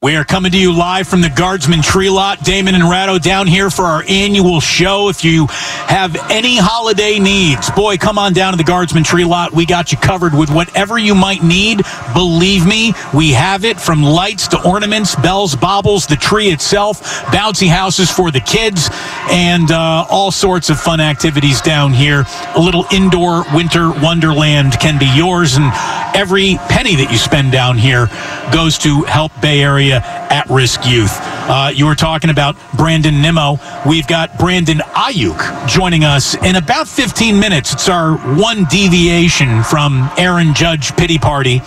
We 0.00 0.14
are 0.14 0.22
coming 0.22 0.52
to 0.52 0.56
you 0.56 0.72
live 0.72 1.08
from 1.08 1.22
the 1.22 1.28
Guardsman 1.28 1.82
Tree 1.82 2.08
Lot. 2.08 2.44
Damon 2.44 2.76
and 2.76 2.88
Ratto 2.88 3.18
down 3.18 3.48
here 3.48 3.68
for 3.68 3.82
our 3.82 4.04
annual 4.06 4.60
show. 4.60 5.08
If 5.08 5.24
you 5.24 5.48
have 5.48 6.14
any 6.30 6.56
holiday 6.56 7.18
needs, 7.18 7.68
boy, 7.72 7.96
come 7.96 8.16
on 8.16 8.32
down 8.32 8.52
to 8.52 8.56
the 8.56 8.62
Guardsman 8.62 9.02
Tree 9.02 9.24
Lot. 9.24 9.52
We 9.52 9.66
got 9.66 9.90
you 9.90 9.98
covered 9.98 10.34
with 10.34 10.50
whatever 10.50 10.98
you 10.98 11.16
might 11.16 11.42
need. 11.42 11.82
Believe 12.14 12.64
me, 12.64 12.94
we 13.12 13.32
have 13.32 13.64
it 13.64 13.80
from 13.80 14.04
lights 14.04 14.46
to 14.48 14.62
ornaments, 14.62 15.16
bells, 15.16 15.56
baubles, 15.56 16.06
the 16.06 16.14
tree 16.14 16.50
itself, 16.50 17.02
bouncy 17.32 17.66
houses 17.66 18.08
for 18.08 18.30
the 18.30 18.40
kids, 18.40 18.88
and 19.30 19.72
uh, 19.72 20.06
all 20.08 20.30
sorts 20.30 20.70
of 20.70 20.78
fun 20.78 21.00
activities 21.00 21.60
down 21.60 21.92
here. 21.92 22.24
A 22.54 22.60
little 22.60 22.86
indoor 22.92 23.42
winter 23.52 23.90
wonderland 23.90 24.78
can 24.78 24.96
be 24.96 25.10
yours, 25.16 25.56
and 25.56 25.72
every 26.14 26.54
penny 26.68 26.94
that 26.94 27.10
you 27.10 27.18
spend 27.18 27.50
down 27.50 27.76
here 27.76 28.06
goes 28.52 28.78
to 28.78 29.02
help 29.02 29.32
Bay 29.40 29.60
Area 29.60 29.87
at 29.96 30.48
risk 30.50 30.86
youth. 30.86 31.16
Uh, 31.50 31.70
you 31.74 31.86
were 31.86 31.94
talking 31.94 32.30
about 32.30 32.56
Brandon 32.76 33.20
Nimmo. 33.22 33.58
We've 33.86 34.06
got 34.06 34.38
Brandon 34.38 34.78
Aiyuk 34.78 35.68
joining 35.68 36.04
us 36.04 36.34
in 36.36 36.56
about 36.56 36.86
15 36.88 37.40
minutes. 37.40 37.72
It's 37.72 37.88
our 37.88 38.16
one 38.36 38.64
deviation 38.64 39.62
from 39.62 40.10
Aaron 40.18 40.54
Judge 40.54 40.94
pity 40.96 41.18
party 41.18 41.58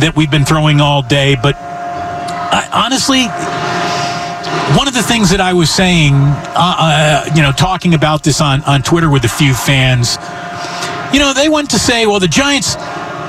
that 0.00 0.14
we've 0.16 0.30
been 0.30 0.44
throwing 0.44 0.80
all 0.80 1.02
day. 1.02 1.36
But 1.40 1.56
I, 1.56 2.68
honestly, 2.72 3.26
one 4.76 4.88
of 4.88 4.94
the 4.94 5.02
things 5.02 5.30
that 5.30 5.40
I 5.40 5.52
was 5.52 5.70
saying, 5.70 6.14
uh, 6.14 6.54
uh, 6.56 7.30
you 7.34 7.42
know, 7.42 7.52
talking 7.52 7.94
about 7.94 8.22
this 8.24 8.40
on, 8.40 8.62
on 8.62 8.82
Twitter 8.82 9.10
with 9.10 9.24
a 9.24 9.28
few 9.28 9.54
fans, 9.54 10.16
you 11.12 11.18
know, 11.20 11.32
they 11.34 11.48
went 11.48 11.70
to 11.70 11.78
say, 11.78 12.06
well, 12.06 12.20
the 12.20 12.28
Giants, 12.28 12.74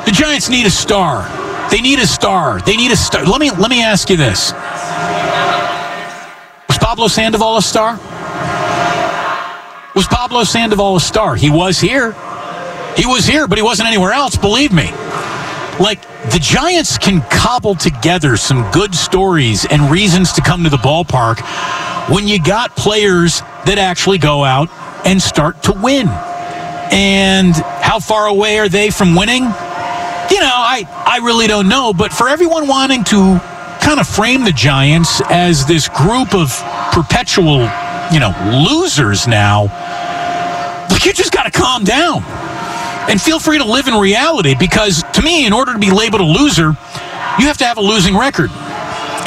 the 0.06 0.12
Giants 0.14 0.50
need 0.50 0.66
a 0.66 0.72
star. 0.72 1.28
They 1.74 1.82
need 1.82 1.98
a 1.98 2.06
star. 2.06 2.62
They 2.62 2.78
need 2.78 2.92
a 2.92 2.96
star. 2.96 3.26
Let 3.26 3.42
me 3.42 3.50
let 3.50 3.72
me 3.72 3.82
ask 3.82 4.08
you 4.08 4.16
this: 4.16 4.52
Was 6.70 6.78
Pablo 6.78 7.08
Sandoval 7.08 7.58
a 7.58 7.64
star? 7.64 7.94
Was 9.96 10.06
Pablo 10.06 10.44
Sandoval 10.44 10.98
a 10.98 11.02
star? 11.02 11.36
He 11.36 11.50
was 11.50 11.80
here. 11.80 12.12
He 12.96 13.08
was 13.08 13.26
here, 13.26 13.48
but 13.48 13.58
he 13.58 13.64
wasn't 13.64 13.88
anywhere 13.88 14.12
else. 14.12 14.38
Believe 14.38 14.72
me. 14.72 14.92
Like 15.80 16.00
the 16.30 16.38
Giants 16.40 17.00
can 17.00 17.22
cobble 17.32 17.74
together 17.74 18.38
some 18.38 18.70
good 18.70 18.94
stories 18.94 19.66
and 19.66 19.90
reasons 19.90 20.32
to 20.34 20.42
come 20.42 20.64
to 20.66 20.70
the 20.70 20.78
ballpark 20.78 21.40
when 22.08 22.28
you 22.28 22.40
got 22.40 22.76
players 22.76 23.42
that 23.66 23.80
actually 23.80 24.20
go 24.20 24.44
out 24.44 24.70
and 25.08 25.20
start 25.20 25.64
to 25.64 25.72
win. 25.72 26.08
And 26.92 27.56
how 27.82 27.98
far 28.00 28.28
away 28.28 28.60
are 28.60 28.70
they 28.70 28.92
from 28.92 29.16
winning? 29.16 29.52
you 30.34 30.40
know, 30.40 30.63
I, 30.74 30.88
I 31.06 31.18
really 31.18 31.46
don't 31.46 31.70
know. 31.70 31.94
But 31.94 32.12
for 32.12 32.28
everyone 32.28 32.68
wanting 32.68 33.04
to 33.06 33.40
kind 33.82 34.00
of 34.00 34.08
frame 34.08 34.44
the 34.44 34.52
Giants 34.52 35.22
as 35.30 35.68
this 35.68 35.88
group 35.88 36.34
of 36.34 36.50
perpetual, 36.92 37.70
you 38.12 38.20
know, 38.20 38.34
losers 38.68 39.28
now, 39.28 39.70
you 41.06 41.14
just 41.14 41.32
got 41.32 41.44
to 41.44 41.52
calm 41.52 41.84
down 41.84 42.24
and 43.10 43.22
feel 43.22 43.40
free 43.40 43.60
to 43.60 43.66
live 43.66 43.88
in 43.88 43.94
reality 43.94 44.56
because 44.58 45.04
to 45.14 45.22
me, 45.22 45.46
in 45.46 45.54
order 45.54 45.74
to 45.74 45.80
be 45.80 45.92
labeled 45.92 46.22
a 46.22 46.26
loser, 46.26 46.70
you 47.38 47.46
have 47.46 47.58
to 47.58 47.66
have 47.66 47.78
a 47.78 47.82
losing 47.82 48.18
record. 48.18 48.50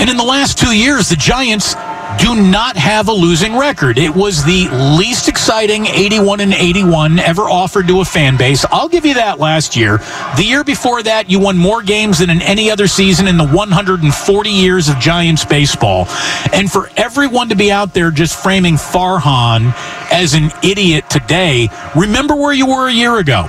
And 0.00 0.10
in 0.10 0.16
the 0.16 0.24
last 0.24 0.58
two 0.58 0.76
years, 0.76 1.10
the 1.10 1.16
Giants 1.16 1.74
do 2.18 2.34
not 2.34 2.76
have 2.76 3.08
a 3.08 3.12
losing 3.12 3.56
record. 3.56 3.98
It 3.98 4.14
was 4.14 4.44
the 4.44 4.68
least 4.98 5.28
exciting 5.28 5.86
81 5.86 6.40
and 6.40 6.54
81 6.54 7.18
ever 7.18 7.42
offered 7.42 7.88
to 7.88 8.00
a 8.00 8.04
fan 8.04 8.36
base. 8.36 8.64
I'll 8.70 8.88
give 8.88 9.04
you 9.04 9.14
that 9.14 9.38
last 9.38 9.76
year. 9.76 9.98
The 10.36 10.44
year 10.44 10.64
before 10.64 11.02
that, 11.02 11.30
you 11.30 11.38
won 11.38 11.56
more 11.56 11.82
games 11.82 12.18
than 12.18 12.30
in 12.30 12.42
any 12.42 12.70
other 12.70 12.86
season 12.86 13.26
in 13.26 13.36
the 13.36 13.46
140 13.46 14.50
years 14.50 14.88
of 14.88 14.98
Giants 14.98 15.44
baseball. 15.44 16.06
And 16.52 16.70
for 16.70 16.90
everyone 16.96 17.48
to 17.50 17.56
be 17.56 17.70
out 17.70 17.94
there 17.94 18.10
just 18.10 18.40
framing 18.42 18.74
Farhan 18.74 19.74
as 20.10 20.34
an 20.34 20.50
idiot 20.62 21.08
today, 21.10 21.68
remember 21.94 22.34
where 22.34 22.52
you 22.52 22.66
were 22.66 22.88
a 22.88 22.92
year 22.92 23.18
ago. 23.18 23.48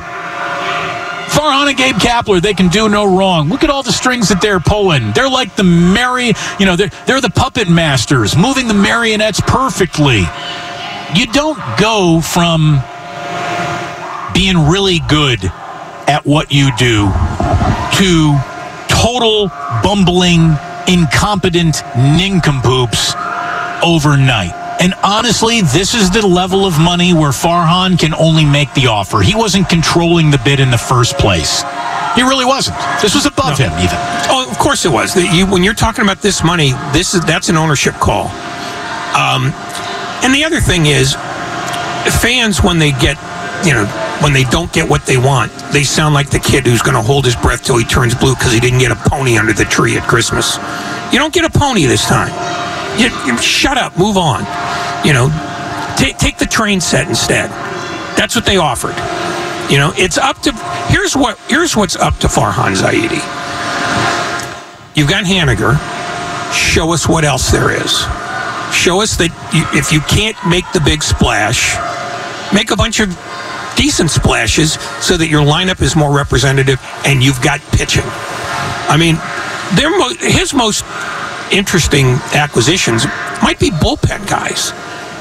Farhan 1.29 1.67
and 1.67 1.77
Gabe 1.77 1.95
Kapler, 1.95 2.41
they 2.41 2.53
can 2.53 2.69
do 2.69 2.89
no 2.89 3.05
wrong. 3.05 3.49
Look 3.49 3.63
at 3.63 3.69
all 3.69 3.83
the 3.83 3.91
strings 3.91 4.29
that 4.29 4.41
they're 4.41 4.59
pulling. 4.59 5.11
They're 5.11 5.29
like 5.29 5.55
the 5.55 5.63
merry, 5.63 6.33
you 6.59 6.65
know, 6.65 6.75
they're, 6.75 6.89
they're 7.05 7.21
the 7.21 7.29
puppet 7.29 7.69
masters, 7.69 8.35
moving 8.35 8.67
the 8.67 8.73
marionettes 8.73 9.41
perfectly. 9.41 10.23
You 11.15 11.25
don't 11.27 11.59
go 11.79 12.21
from 12.21 12.81
being 14.33 14.67
really 14.67 14.99
good 15.07 15.43
at 16.07 16.21
what 16.25 16.51
you 16.51 16.69
do 16.77 17.11
to 17.97 18.39
total 18.87 19.49
bumbling, 19.83 20.55
incompetent 20.87 21.81
nincompoops 21.95 23.13
overnight. 23.83 24.66
And 24.79 24.93
honestly, 25.03 25.61
this 25.61 25.95
is 25.95 26.11
the 26.11 26.25
level 26.25 26.65
of 26.65 26.79
money 26.79 27.13
where 27.13 27.31
Farhan 27.31 27.97
can 27.97 28.13
only 28.13 28.45
make 28.45 28.71
the 28.73 28.87
offer. 28.87 29.21
He 29.21 29.35
wasn't 29.35 29.69
controlling 29.69 30.29
the 30.29 30.37
bid 30.37 30.59
in 30.59 30.69
the 30.69 30.77
first 30.77 31.17
place. 31.17 31.63
He 32.15 32.21
really 32.21 32.45
wasn't. 32.45 32.77
This 33.01 33.15
was 33.15 33.25
above 33.25 33.59
no. 33.59 33.65
him, 33.65 33.73
even. 33.79 33.97
Oh, 34.29 34.47
of 34.49 34.57
course 34.59 34.85
it 34.85 34.91
was. 34.91 35.15
You, 35.15 35.47
when 35.47 35.63
you're 35.63 35.73
talking 35.73 36.03
about 36.03 36.21
this 36.21 36.43
money, 36.43 36.73
this 36.93 37.13
is 37.13 37.21
that's 37.25 37.49
an 37.49 37.57
ownership 37.57 37.95
call. 37.95 38.27
Um, 39.17 39.53
and 40.23 40.33
the 40.33 40.43
other 40.45 40.59
thing 40.59 40.85
is, 40.85 41.13
fans 42.21 42.61
when 42.61 42.79
they 42.79 42.91
get, 42.91 43.17
you 43.65 43.73
know, 43.73 43.85
when 44.21 44.33
they 44.33 44.43
don't 44.45 44.71
get 44.73 44.89
what 44.89 45.05
they 45.05 45.17
want, 45.17 45.51
they 45.71 45.83
sound 45.83 46.13
like 46.13 46.29
the 46.29 46.39
kid 46.39 46.65
who's 46.65 46.81
going 46.81 46.95
to 46.95 47.01
hold 47.01 47.25
his 47.25 47.35
breath 47.35 47.63
till 47.63 47.77
he 47.77 47.85
turns 47.85 48.15
blue 48.15 48.33
because 48.35 48.53
he 48.53 48.59
didn't 48.59 48.79
get 48.79 48.91
a 48.91 49.09
pony 49.09 49.37
under 49.37 49.53
the 49.53 49.65
tree 49.65 49.97
at 49.97 50.07
Christmas. 50.07 50.57
You 51.13 51.19
don't 51.19 51.33
get 51.33 51.45
a 51.45 51.49
pony 51.49 51.85
this 51.85 52.05
time. 52.05 52.33
You, 52.97 53.09
you 53.25 53.37
shut 53.37 53.77
up, 53.77 53.97
move 53.97 54.17
on. 54.17 54.41
You 55.05 55.13
know, 55.13 55.29
take 55.97 56.17
take 56.17 56.37
the 56.37 56.45
train 56.45 56.81
set 56.81 57.07
instead. 57.07 57.49
That's 58.17 58.35
what 58.35 58.45
they 58.45 58.57
offered. 58.57 58.95
You 59.71 59.77
know, 59.77 59.93
it's 59.97 60.17
up 60.17 60.41
to 60.43 60.51
here's 60.89 61.15
what 61.15 61.37
here's 61.47 61.75
what's 61.75 61.95
up 61.95 62.17
to 62.19 62.27
Farhan 62.27 62.75
Zaidi. 62.75 63.21
You've 64.95 65.09
got 65.09 65.25
Haniger. 65.25 65.77
Show 66.53 66.91
us 66.93 67.07
what 67.07 67.23
else 67.23 67.51
there 67.51 67.69
is. 67.69 67.91
Show 68.73 69.01
us 69.01 69.15
that 69.17 69.29
you, 69.53 69.63
if 69.77 69.91
you 69.91 70.01
can't 70.01 70.37
make 70.47 70.65
the 70.73 70.79
big 70.79 71.03
splash, 71.03 71.75
make 72.53 72.71
a 72.71 72.75
bunch 72.75 72.99
of 72.99 73.09
decent 73.75 74.09
splashes 74.09 74.73
so 75.01 75.15
that 75.17 75.27
your 75.27 75.41
lineup 75.45 75.81
is 75.81 75.95
more 75.95 76.15
representative 76.15 76.81
and 77.05 77.23
you've 77.23 77.41
got 77.41 77.61
pitching. 77.71 78.03
I 78.89 78.97
mean, 78.97 79.15
mo- 79.99 80.15
his 80.19 80.53
most 80.53 80.83
interesting 81.51 82.05
acquisitions 82.33 83.05
might 83.41 83.59
be 83.59 83.69
bullpen 83.69 84.27
guys. 84.27 84.73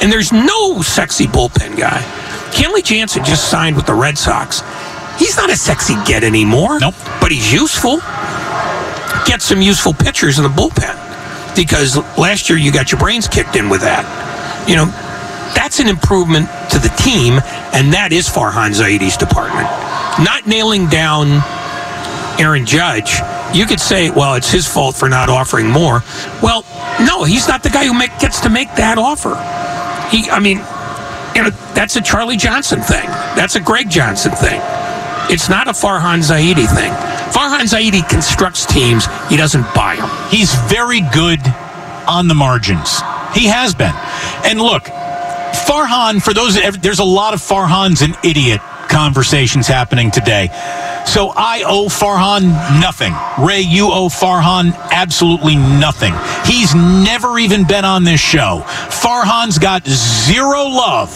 And 0.02 0.12
there's 0.12 0.32
no 0.32 0.82
sexy 0.82 1.26
bullpen 1.26 1.78
guy. 1.78 2.02
Kenley 2.52 2.84
Jansen 2.84 3.25
just 3.25 3.50
signed 3.50 3.76
with 3.76 3.87
the 3.87 3.94
Red 3.94 4.19
Sox. 4.19 4.62
He's 5.19 5.37
not 5.37 5.50
a 5.50 5.56
sexy 5.56 5.94
get 6.05 6.25
anymore. 6.25 6.78
Nope. 6.81 6.94
But 7.20 7.32
he's 7.32 7.52
useful. 7.52 7.99
Get 9.26 9.40
some 9.40 9.62
useful 9.62 9.94
pitchers 9.94 10.38
in 10.38 10.44
the 10.44 10.50
bullpen. 10.50 10.94
Because 11.56 11.96
last 12.19 12.50
year 12.50 12.58
you 12.58 12.73
got 12.73 12.93
your 12.93 13.00
brains 13.00 13.26
kicked 13.26 13.56
in 13.56 13.69
with 13.69 13.81
that. 13.81 14.05
You 14.69 14.76
know, 14.76 14.87
that's 15.55 15.81
an 15.81 15.88
improvement 15.88 16.49
to 16.70 16.78
the 16.78 16.93
team, 17.00 17.40
and 17.73 17.93
that 17.94 18.12
is 18.12 18.28
Farhan 18.28 18.75
Zaidi's 18.76 19.17
department. 19.17 19.67
Not 20.20 20.46
nailing 20.46 20.88
down 20.88 21.40
Aaron 22.38 22.67
Judge, 22.67 23.17
you 23.56 23.67
could 23.67 23.81
say, 23.81 24.11
well, 24.11 24.35
it's 24.35 24.50
his 24.50 24.67
fault 24.67 24.94
for 24.97 25.08
not 25.08 25.29
offering 25.29 25.69
more. 25.69 26.03
Well, 26.43 26.64
no, 27.00 27.25
he's 27.25 27.49
not 27.49 27.62
the 27.62 27.70
guy 27.70 27.87
who 27.87 27.94
make, 27.94 28.17
gets 28.19 28.41
to 28.41 28.50
make 28.50 28.69
that 28.76 28.99
offer. 28.99 29.35
He, 30.14 30.31
I 30.31 30.41
mean, 30.41 30.58
you 31.35 31.43
know, 31.43 31.50
that's 31.75 31.97
a 31.97 32.03
Charlie 32.03 32.37
Johnson 32.37 32.81
thing. 32.81 33.06
That's 33.35 33.56
a 33.56 33.61
Greg 33.61 33.91
Johnson 33.91 34.32
thing. 34.32 34.61
It's 35.29 35.49
not 35.49 35.69
a 35.69 35.73
Farhan 35.73 36.20
Zaidi 36.23 36.67
thing. 36.73 36.93
Farhan 37.32 37.67
Zaidi 37.67 38.08
constructs 38.08 38.64
teams. 38.64 39.06
He 39.29 39.37
doesn't 39.37 39.67
buy 39.75 39.97
them. 39.97 40.11
He's 40.31 40.55
very 40.69 41.00
good 41.12 41.41
on 42.06 42.29
the 42.29 42.35
margins. 42.35 43.00
He 43.35 43.47
has 43.47 43.75
been. 43.75 43.94
And 44.44 44.61
look, 44.61 44.85
Farhan, 44.85 46.23
for 46.23 46.32
those, 46.32 46.55
there's 46.81 47.00
a 47.00 47.05
lot 47.05 47.35
of 47.35 47.41
Farhan's 47.41 48.02
an 48.02 48.14
idiot 48.23 48.61
conversations 48.96 49.66
happening 49.66 50.10
today. 50.10 50.48
So 51.04 51.31
I 51.37 51.64
owe 51.66 51.84
Farhan 51.84 52.81
nothing. 52.81 53.12
Ray, 53.38 53.60
you 53.60 53.90
owe 53.93 54.08
Farhan 54.08 54.75
absolutely 54.90 55.54
nothing. 55.54 56.14
He's 56.46 56.75
never 56.75 57.38
even 57.38 57.66
been 57.66 57.84
on 57.84 58.04
this 58.04 58.20
show. 58.20 58.62
Farhan's 58.64 59.58
got 59.58 59.87
zero 59.87 60.62
love 60.62 61.12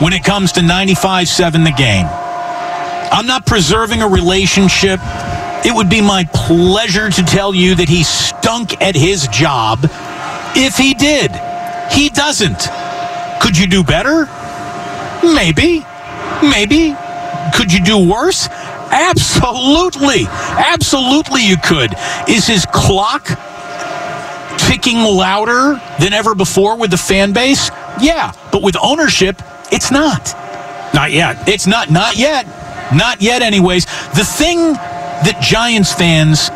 when 0.00 0.12
it 0.12 0.22
comes 0.22 0.52
to 0.52 0.60
95-7 0.60 1.64
the 1.64 1.72
game. 1.72 2.06
I'm 2.06 3.26
not 3.26 3.46
preserving 3.46 4.02
a 4.02 4.08
relationship. 4.08 5.00
It 5.66 5.74
would 5.74 5.90
be 5.90 6.00
my 6.00 6.22
pleasure 6.32 7.10
to 7.10 7.22
tell 7.24 7.52
you 7.52 7.74
that 7.74 7.88
he 7.88 8.04
stunk 8.04 8.80
at 8.80 8.94
his 8.94 9.26
job 9.26 9.80
if 10.54 10.76
he 10.76 10.94
did. 10.94 11.32
He 11.90 12.10
doesn't. 12.10 12.68
Could 13.42 13.58
you 13.58 13.66
do 13.66 13.82
better? 13.82 14.26
Maybe. 15.24 15.84
Maybe. 16.42 16.94
Could 17.54 17.72
you 17.72 17.82
do 17.82 17.98
worse? 17.98 18.48
Absolutely. 18.90 20.26
Absolutely, 20.28 21.42
you 21.46 21.56
could. 21.56 21.94
Is 22.28 22.46
his 22.46 22.66
clock 22.72 23.26
ticking 24.58 24.98
louder 24.98 25.80
than 26.00 26.12
ever 26.12 26.34
before 26.34 26.76
with 26.76 26.90
the 26.90 26.96
fan 26.96 27.32
base? 27.32 27.70
Yeah. 28.00 28.32
But 28.52 28.62
with 28.62 28.76
ownership, 28.80 29.40
it's 29.72 29.90
not. 29.90 30.34
Not 30.94 31.12
yet. 31.12 31.48
It's 31.48 31.66
not. 31.66 31.90
Not 31.90 32.16
yet. 32.16 32.46
Not 32.94 33.20
yet, 33.20 33.42
anyways. 33.42 33.84
The 34.14 34.24
thing 34.24 34.72
that 34.72 35.40
Giants 35.42 35.92
fans 35.92 36.50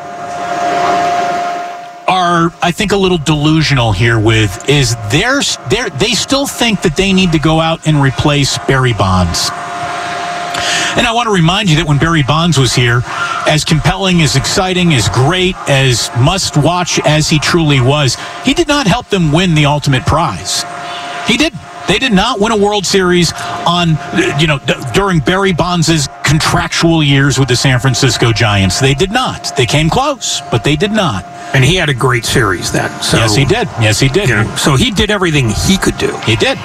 are, 2.07 2.53
I 2.63 2.73
think, 2.73 2.93
a 2.93 2.97
little 2.97 3.19
delusional 3.19 3.93
here 3.93 4.19
with 4.19 4.69
is 4.69 4.97
they're, 5.11 5.41
they're, 5.71 5.91
they 5.91 6.13
still 6.13 6.47
think 6.47 6.83
that 6.83 6.97
they 6.97 7.13
need 7.13 7.33
to 7.33 7.39
go 7.39 7.61
out 7.61 7.87
and 7.87 8.01
replace 8.03 8.59
Barry 8.67 8.93
Bonds. 8.93 9.51
And 10.97 11.07
I 11.07 11.13
want 11.13 11.27
to 11.27 11.33
remind 11.33 11.71
you 11.71 11.77
that 11.77 11.87
when 11.87 11.99
Barry 11.99 12.23
Bonds 12.23 12.59
was 12.59 12.75
here, 12.75 13.03
as 13.47 13.65
compelling, 13.65 14.21
as 14.23 14.37
exciting, 14.37 14.93
as 14.95 15.09
great, 15.09 15.57
as 15.69 16.11
must 16.19 16.57
watch 16.57 16.99
as 17.07 17.29
he 17.29 17.39
truly 17.39 17.81
was, 17.81 18.17
he 18.45 18.55
did 18.55 18.69
not 18.69 18.87
help 18.87 19.09
them 19.09 19.33
win 19.33 19.55
the 19.55 19.67
ultimate 19.67 20.05
prize. 20.07 20.65
He 21.27 21.37
did. 21.37 21.53
They 21.89 21.99
did 21.99 22.13
not 22.13 22.39
win 22.39 22.53
a 22.53 22.57
World 22.57 22.87
Series 22.87 23.33
on, 23.67 23.99
you 24.39 24.47
know, 24.47 24.59
d- 24.61 24.75
during 24.95 25.19
Barry 25.19 25.53
Bonds' 25.53 26.07
contractual 26.23 27.03
years 27.03 27.37
with 27.37 27.49
the 27.49 27.57
San 27.57 27.81
Francisco 27.81 28.33
Giants. 28.33 28.79
They 28.79 28.95
did 28.95 29.11
not. 29.11 29.57
They 29.57 29.67
came 29.67 29.91
close, 29.91 30.41
but 30.53 30.63
they 30.63 30.77
did 30.77 30.93
not. 30.93 31.25
And 31.53 31.65
he 31.65 31.75
had 31.75 31.89
a 31.89 31.95
great 31.95 32.25
series 32.25 32.71
then. 32.71 32.91
So, 33.03 33.17
yes, 33.17 33.35
he 33.35 33.45
did. 33.45 33.67
Yes, 33.81 33.99
he 33.99 34.09
did. 34.09 34.29
You 34.29 34.37
know, 34.37 34.55
so 34.57 34.77
he 34.77 34.93
did 34.93 35.11
everything 35.11 35.49
he 35.49 35.77
could 35.77 35.99
do. 35.99 36.17
He 36.19 36.37
did. 36.37 36.59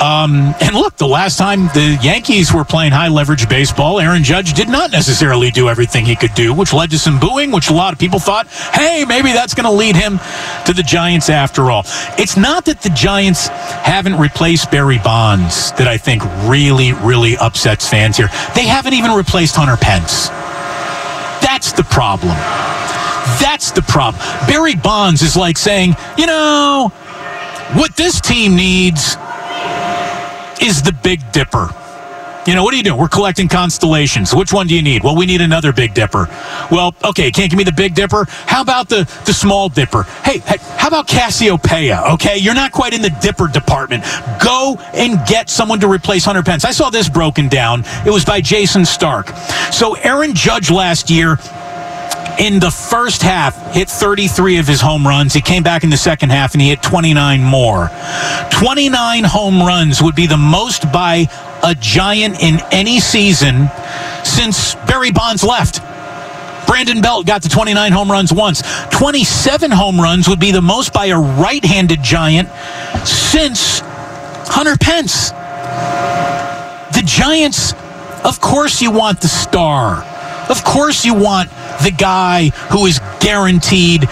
Um, 0.00 0.54
and 0.62 0.74
look, 0.74 0.96
the 0.96 1.06
last 1.06 1.36
time 1.36 1.66
the 1.68 1.98
Yankees 2.02 2.54
were 2.54 2.64
playing 2.64 2.92
high 2.92 3.08
leverage 3.08 3.48
baseball, 3.50 4.00
Aaron 4.00 4.24
Judge 4.24 4.54
did 4.54 4.68
not 4.68 4.90
necessarily 4.90 5.50
do 5.50 5.68
everything 5.68 6.06
he 6.06 6.16
could 6.16 6.32
do, 6.34 6.54
which 6.54 6.72
led 6.72 6.90
to 6.92 6.98
some 6.98 7.20
booing, 7.20 7.50
which 7.50 7.68
a 7.68 7.74
lot 7.74 7.92
of 7.92 7.98
people 7.98 8.18
thought, 8.18 8.46
hey, 8.46 9.04
maybe 9.06 9.32
that's 9.32 9.52
going 9.52 9.66
to 9.66 9.70
lead 9.70 9.96
him 9.96 10.18
to 10.64 10.72
the 10.72 10.82
Giants 10.82 11.28
after 11.28 11.70
all. 11.70 11.82
It's 12.16 12.38
not 12.38 12.64
that 12.64 12.80
the 12.80 12.88
Giants 12.90 13.48
haven't 13.48 14.18
replaced 14.18 14.70
Barry 14.70 14.98
Bonds 14.98 15.72
that 15.72 15.86
I 15.86 15.98
think 15.98 16.22
really, 16.48 16.92
really 16.94 17.36
upsets 17.36 17.86
fans 17.86 18.16
here. 18.16 18.28
They 18.54 18.64
haven't 18.64 18.94
even 18.94 19.10
replaced 19.10 19.54
Hunter 19.56 19.76
Pence. 19.76 20.28
That's 21.44 21.72
the 21.72 21.84
problem. 21.84 22.36
That's 23.38 23.70
the 23.70 23.82
problem. 23.82 24.22
Barry 24.46 24.76
Bonds 24.76 25.20
is 25.20 25.36
like 25.36 25.58
saying, 25.58 25.94
you 26.16 26.24
know, 26.24 26.90
what 27.74 27.96
this 27.96 28.20
team 28.20 28.56
needs 28.56 29.16
is 30.60 30.82
the 30.82 30.92
Big 30.92 31.20
Dipper. 31.32 31.68
You 32.46 32.54
know, 32.54 32.64
what 32.64 32.72
are 32.72 32.76
you 32.78 32.82
doing? 32.82 32.98
We're 32.98 33.08
collecting 33.08 33.48
constellations. 33.48 34.34
Which 34.34 34.52
one 34.52 34.66
do 34.66 34.74
you 34.74 34.80
need? 34.80 35.04
Well, 35.04 35.14
we 35.14 35.26
need 35.26 35.42
another 35.42 35.72
Big 35.72 35.92
Dipper. 35.92 36.26
Well, 36.70 36.94
okay, 37.04 37.30
can't 37.30 37.50
give 37.50 37.58
me 37.58 37.64
the 37.64 37.72
Big 37.72 37.94
Dipper. 37.94 38.24
How 38.46 38.62
about 38.62 38.88
the, 38.88 39.04
the 39.26 39.34
Small 39.34 39.68
Dipper? 39.68 40.04
Hey, 40.24 40.38
hey, 40.38 40.56
how 40.78 40.88
about 40.88 41.06
Cassiopeia? 41.06 42.02
Okay, 42.14 42.38
you're 42.38 42.54
not 42.54 42.72
quite 42.72 42.94
in 42.94 43.02
the 43.02 43.14
Dipper 43.20 43.48
department. 43.48 44.04
Go 44.42 44.78
and 44.94 45.24
get 45.28 45.50
someone 45.50 45.80
to 45.80 45.88
replace 45.88 46.24
Hunter 46.24 46.42
Pence. 46.42 46.64
I 46.64 46.70
saw 46.70 46.88
this 46.88 47.10
broken 47.10 47.48
down. 47.48 47.84
It 48.06 48.10
was 48.10 48.24
by 48.24 48.40
Jayson 48.40 48.86
Stark. 48.86 49.28
So 49.70 49.94
Aaron 49.96 50.34
Judge 50.34 50.70
last 50.70 51.10
year 51.10 51.36
in 52.40 52.58
the 52.58 52.70
first 52.70 53.20
half 53.20 53.74
hit 53.74 53.88
33 53.88 54.56
of 54.56 54.66
his 54.66 54.80
home 54.80 55.06
runs. 55.06 55.34
He 55.34 55.42
came 55.42 55.62
back 55.62 55.84
in 55.84 55.90
the 55.90 55.96
second 55.96 56.30
half 56.30 56.54
and 56.54 56.62
he 56.62 56.70
hit 56.70 56.82
29 56.82 57.42
more. 57.42 57.90
29 58.50 59.24
home 59.24 59.60
runs 59.60 60.02
would 60.02 60.14
be 60.14 60.26
the 60.26 60.38
most 60.38 60.90
by 60.90 61.28
a 61.62 61.74
Giant 61.74 62.42
in 62.42 62.58
any 62.72 62.98
season 62.98 63.68
since 64.24 64.74
Barry 64.86 65.12
Bonds 65.12 65.44
left. 65.44 65.82
Brandon 66.66 67.02
Belt 67.02 67.26
got 67.26 67.42
to 67.42 67.50
29 67.50 67.92
home 67.92 68.10
runs 68.10 68.32
once. 68.32 68.62
27 68.90 69.70
home 69.70 70.00
runs 70.00 70.26
would 70.26 70.40
be 70.40 70.50
the 70.50 70.62
most 70.62 70.94
by 70.94 71.06
a 71.06 71.18
right 71.18 71.64
handed 71.64 72.02
Giant 72.02 72.48
since 73.06 73.80
Hunter 74.48 74.76
Pence. 74.78 75.30
The 76.96 77.02
Giants, 77.04 77.74
of 78.24 78.40
course, 78.40 78.80
you 78.80 78.90
want 78.90 79.20
the 79.20 79.28
star. 79.28 80.06
Of 80.50 80.64
course, 80.64 81.04
you 81.04 81.14
want 81.14 81.48
the 81.84 81.94
guy 81.96 82.48
who 82.72 82.86
is 82.86 82.98
guaranteed. 83.20 84.02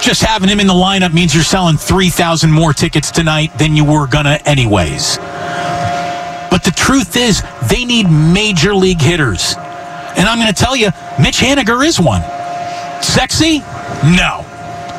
Just 0.00 0.22
having 0.22 0.48
him 0.48 0.58
in 0.58 0.66
the 0.66 0.72
lineup 0.72 1.12
means 1.12 1.34
you're 1.34 1.44
selling 1.44 1.76
3,000 1.76 2.50
more 2.50 2.72
tickets 2.72 3.10
tonight 3.10 3.56
than 3.58 3.76
you 3.76 3.84
were 3.84 4.06
to, 4.06 4.40
anyways. 4.48 5.18
But 6.50 6.64
the 6.64 6.72
truth 6.74 7.16
is, 7.16 7.42
they 7.68 7.84
need 7.84 8.10
major 8.10 8.74
league 8.74 9.02
hitters. 9.02 9.54
And 10.16 10.26
I'm 10.26 10.38
going 10.38 10.52
to 10.52 10.64
tell 10.64 10.74
you, 10.74 10.86
Mitch 11.20 11.38
Haniger 11.38 11.86
is 11.86 12.00
one. 12.00 12.22
Sexy? 13.02 13.58
No. 14.04 14.46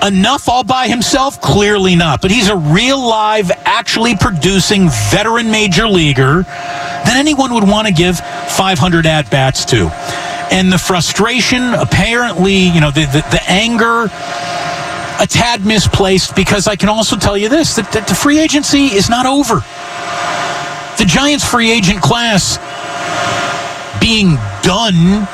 Enough 0.06 0.48
all 0.48 0.64
by 0.64 0.88
himself? 0.88 1.42
Clearly 1.42 1.96
not. 1.96 2.22
But 2.22 2.30
he's 2.32 2.50
a 2.50 2.56
real 2.56 3.00
live, 3.00 3.52
actually 3.66 4.16
producing 4.16 4.90
veteran 5.10 5.50
major 5.50 5.88
leaguer 5.88 6.46
that 7.10 7.18
anyone 7.18 7.54
would 7.56 7.68
want 7.68 7.88
to 7.88 7.94
give 7.94 8.20
500 8.20 9.08
at 9.08 9.32
bats 9.32 9.66
to. 9.66 9.90
And 10.52 10.72
the 10.72 10.78
frustration, 10.78 11.74
apparently, 11.74 12.56
you 12.56 12.80
know, 12.80 12.92
the, 12.92 13.06
the, 13.06 13.26
the 13.32 13.42
anger, 13.48 14.04
a 15.20 15.28
tad 15.28 15.66
misplaced 15.66 16.36
because 16.36 16.68
I 16.68 16.76
can 16.76 16.88
also 16.88 17.18
tell 17.18 17.36
you 17.36 17.50
this 17.50 17.76
that, 17.76 17.92
that 17.94 18.08
the 18.08 18.14
free 18.14 18.40
agency 18.40 18.86
is 18.88 19.10
not 19.10 19.26
over. 19.26 19.56
The 20.98 21.06
Giants 21.06 21.44
free 21.44 21.72
agent 21.72 22.02
class 22.02 22.58
being 24.00 24.36
done 24.62 25.28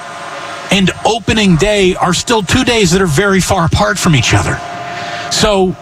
and 0.72 0.92
opening 1.06 1.56
day 1.58 1.96
are 1.96 2.14
still 2.14 2.42
two 2.42 2.64
days 2.64 2.92
that 2.92 3.02
are 3.02 3.08
very 3.08 3.42
far 3.42 3.66
apart 3.66 3.98
from 3.98 4.16
each 4.16 4.34
other. 4.34 4.60
So 5.32 5.76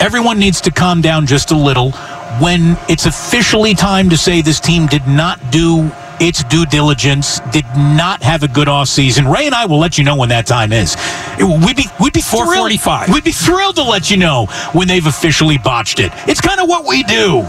everyone 0.00 0.38
needs 0.38 0.62
to 0.62 0.70
calm 0.70 1.00
down 1.02 1.26
just 1.26 1.50
a 1.50 1.56
little 1.56 1.92
when 2.40 2.76
it's 2.88 3.06
officially 3.06 3.74
time 3.74 4.10
to 4.10 4.16
say 4.16 4.40
this 4.42 4.60
team 4.60 4.86
did 4.86 5.06
not 5.06 5.38
do 5.50 5.90
its 6.20 6.42
due 6.44 6.66
diligence, 6.66 7.40
did 7.52 7.64
not 7.76 8.22
have 8.22 8.42
a 8.42 8.48
good 8.48 8.68
offseason. 8.68 9.32
Ray 9.32 9.46
and 9.46 9.54
I 9.54 9.66
will 9.66 9.78
let 9.78 9.98
you 9.98 10.04
know 10.04 10.16
when 10.16 10.28
that 10.30 10.46
time 10.46 10.72
is. 10.72 10.96
We'd 11.38 11.76
be 11.76 11.86
we'd 12.00 12.12
be 12.12 12.20
445. 12.20 13.12
We'd 13.12 13.24
be 13.24 13.32
thrilled 13.32 13.76
to 13.76 13.84
let 13.84 14.10
you 14.10 14.16
know 14.16 14.46
when 14.72 14.88
they've 14.88 15.06
officially 15.06 15.58
botched 15.58 16.00
it. 16.00 16.12
It's 16.26 16.40
kind 16.40 16.60
of 16.60 16.68
what 16.68 16.86
we 16.86 17.02
do. 17.04 17.42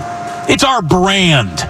It's 0.47 0.63
our 0.63 0.81
brand. 0.81 1.69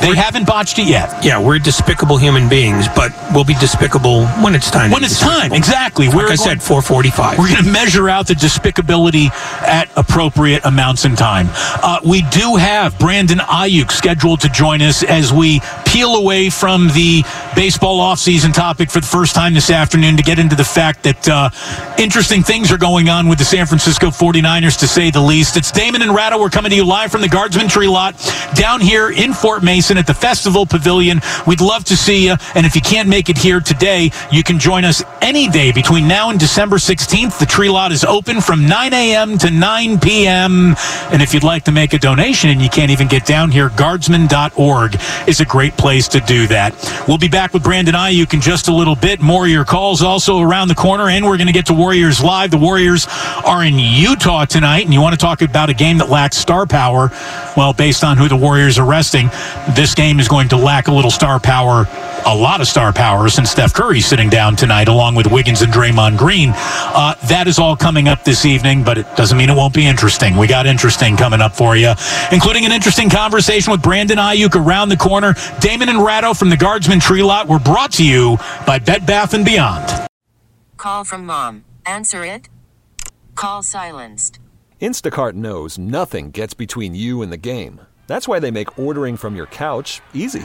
They 0.00 0.14
haven't 0.14 0.46
botched 0.46 0.78
it 0.78 0.86
yet. 0.88 1.24
Yeah, 1.24 1.40
we're 1.42 1.58
despicable 1.58 2.16
human 2.16 2.48
beings, 2.48 2.86
but 2.94 3.12
we'll 3.32 3.44
be 3.44 3.54
despicable 3.54 4.26
when 4.42 4.54
it's 4.54 4.70
time. 4.70 4.90
When 4.90 5.04
it's 5.04 5.20
time, 5.20 5.52
exactly. 5.52 6.06
Like 6.06 6.16
we're 6.16 6.28
I 6.28 6.34
said, 6.34 6.62
445. 6.62 7.38
We're 7.38 7.48
going 7.48 7.64
to 7.64 7.70
measure 7.70 8.08
out 8.08 8.26
the 8.26 8.34
despicability 8.34 9.30
at 9.62 9.90
appropriate 9.96 10.64
amounts 10.64 11.04
in 11.04 11.16
time. 11.16 11.48
Uh, 11.50 12.00
we 12.04 12.22
do 12.30 12.56
have 12.56 12.98
Brandon 12.98 13.38
Aiyuk 13.38 13.90
scheduled 13.90 14.40
to 14.40 14.48
join 14.48 14.82
us 14.82 15.02
as 15.02 15.32
we 15.32 15.60
peel 15.96 16.16
away 16.16 16.50
from 16.50 16.88
the 16.88 17.22
baseball 17.54 18.00
offseason 18.00 18.52
topic 18.52 18.90
for 18.90 19.00
the 19.00 19.06
first 19.06 19.34
time 19.34 19.54
this 19.54 19.70
afternoon 19.70 20.14
to 20.14 20.22
get 20.22 20.38
into 20.38 20.54
the 20.54 20.62
fact 20.62 21.02
that 21.02 21.26
uh, 21.26 21.48
interesting 21.98 22.42
things 22.42 22.70
are 22.70 22.76
going 22.76 23.08
on 23.08 23.30
with 23.30 23.38
the 23.38 23.44
San 23.46 23.64
Francisco 23.64 24.08
49ers, 24.08 24.78
to 24.78 24.86
say 24.86 25.10
the 25.10 25.22
least. 25.22 25.56
It's 25.56 25.72
Damon 25.72 26.02
and 26.02 26.14
Ratto. 26.14 26.38
We're 26.38 26.50
coming 26.50 26.68
to 26.68 26.76
you 26.76 26.84
live 26.84 27.10
from 27.10 27.22
the 27.22 27.30
Guardsman 27.30 27.68
Tree 27.68 27.88
Lot 27.88 28.14
down 28.54 28.82
here 28.82 29.10
in 29.10 29.32
Fort 29.32 29.64
Mason 29.64 29.96
at 29.96 30.06
the 30.06 30.12
Festival 30.12 30.66
Pavilion. 30.66 31.22
We'd 31.46 31.62
love 31.62 31.84
to 31.84 31.96
see 31.96 32.26
you. 32.26 32.34
And 32.54 32.66
if 32.66 32.74
you 32.74 32.82
can't 32.82 33.08
make 33.08 33.30
it 33.30 33.38
here 33.38 33.60
today, 33.60 34.10
you 34.30 34.42
can 34.42 34.58
join 34.58 34.84
us 34.84 35.02
any 35.22 35.48
day 35.48 35.72
between 35.72 36.06
now 36.06 36.28
and 36.28 36.38
December 36.38 36.76
16th. 36.76 37.38
The 37.38 37.46
Tree 37.46 37.70
Lot 37.70 37.90
is 37.90 38.04
open 38.04 38.42
from 38.42 38.68
9 38.68 38.92
a.m. 38.92 39.38
to 39.38 39.50
9 39.50 40.00
p.m. 40.00 40.76
And 41.10 41.22
if 41.22 41.32
you'd 41.32 41.42
like 41.42 41.64
to 41.64 41.72
make 41.72 41.94
a 41.94 41.98
donation 41.98 42.50
and 42.50 42.60
you 42.60 42.68
can't 42.68 42.90
even 42.90 43.08
get 43.08 43.24
down 43.24 43.50
here, 43.50 43.70
guardsman.org 43.70 45.00
is 45.26 45.40
a 45.40 45.46
great 45.46 45.74
place 45.78 45.85
to 45.86 46.20
do 46.20 46.48
that. 46.48 46.74
We'll 47.06 47.16
be 47.16 47.28
back 47.28 47.54
with 47.54 47.62
Brandon 47.62 47.94
Aiyuk 47.94 48.34
in 48.34 48.40
just 48.40 48.66
a 48.66 48.74
little 48.74 48.96
bit. 48.96 49.20
More 49.20 49.44
of 49.44 49.50
your 49.50 49.64
calls 49.64 50.02
also 50.02 50.40
around 50.40 50.66
the 50.66 50.74
corner, 50.74 51.08
and 51.08 51.24
we're 51.24 51.36
going 51.36 51.46
to 51.46 51.52
get 51.52 51.66
to 51.66 51.74
Warriors 51.74 52.20
Live. 52.22 52.50
The 52.50 52.58
Warriors 52.58 53.06
are 53.44 53.64
in 53.64 53.78
Utah 53.78 54.46
tonight, 54.46 54.84
and 54.84 54.92
you 54.92 55.00
want 55.00 55.12
to 55.12 55.18
talk 55.18 55.42
about 55.42 55.70
a 55.70 55.74
game 55.74 55.98
that 55.98 56.08
lacks 56.08 56.36
star 56.36 56.66
power. 56.66 57.10
Well, 57.56 57.72
based 57.72 58.02
on 58.02 58.16
who 58.16 58.26
the 58.26 58.36
Warriors 58.36 58.80
are 58.80 58.86
resting, 58.86 59.28
this 59.76 59.94
game 59.94 60.18
is 60.18 60.26
going 60.26 60.48
to 60.48 60.56
lack 60.56 60.88
a 60.88 60.92
little 60.92 61.10
star 61.12 61.38
power 61.38 61.84
a 62.26 62.34
lot 62.34 62.60
of 62.60 62.66
star 62.66 62.92
power 62.92 63.28
since 63.28 63.50
Steph 63.50 63.72
Curry's 63.72 64.04
sitting 64.04 64.28
down 64.28 64.56
tonight, 64.56 64.88
along 64.88 65.14
with 65.14 65.26
Wiggins 65.28 65.62
and 65.62 65.72
Draymond 65.72 66.18
Green. 66.18 66.50
Uh, 66.54 67.14
that 67.28 67.46
is 67.46 67.58
all 67.58 67.76
coming 67.76 68.08
up 68.08 68.24
this 68.24 68.44
evening, 68.44 68.82
but 68.82 68.98
it 68.98 69.06
doesn't 69.16 69.38
mean 69.38 69.48
it 69.48 69.56
won't 69.56 69.74
be 69.74 69.86
interesting. 69.86 70.36
We 70.36 70.46
got 70.46 70.66
interesting 70.66 71.16
coming 71.16 71.40
up 71.40 71.54
for 71.54 71.76
you, 71.76 71.92
including 72.32 72.66
an 72.66 72.72
interesting 72.72 73.08
conversation 73.08 73.70
with 73.70 73.82
Brandon 73.82 74.18
Aiyuk 74.18 74.54
around 74.54 74.88
the 74.88 74.96
corner. 74.96 75.34
Damon 75.60 75.88
and 75.88 76.04
Ratto 76.04 76.34
from 76.34 76.50
the 76.50 76.56
Guardsman 76.56 77.00
Tree 77.00 77.22
Lot 77.22 77.46
were 77.46 77.60
brought 77.60 77.92
to 77.92 78.04
you 78.04 78.38
by 78.66 78.78
Bed 78.78 79.06
Bath 79.06 79.32
and 79.32 79.44
Beyond. 79.44 80.08
Call 80.76 81.04
from 81.04 81.24
mom. 81.24 81.64
Answer 81.86 82.24
it. 82.24 82.48
Call 83.36 83.62
silenced. 83.62 84.40
Instacart 84.80 85.34
knows 85.34 85.78
nothing 85.78 86.30
gets 86.32 86.54
between 86.54 86.94
you 86.94 87.22
and 87.22 87.32
the 87.32 87.36
game. 87.36 87.80
That's 88.06 88.28
why 88.28 88.40
they 88.40 88.50
make 88.50 88.78
ordering 88.78 89.16
from 89.16 89.36
your 89.36 89.46
couch 89.46 90.00
easy. 90.12 90.44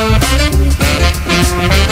Now 0.00 1.89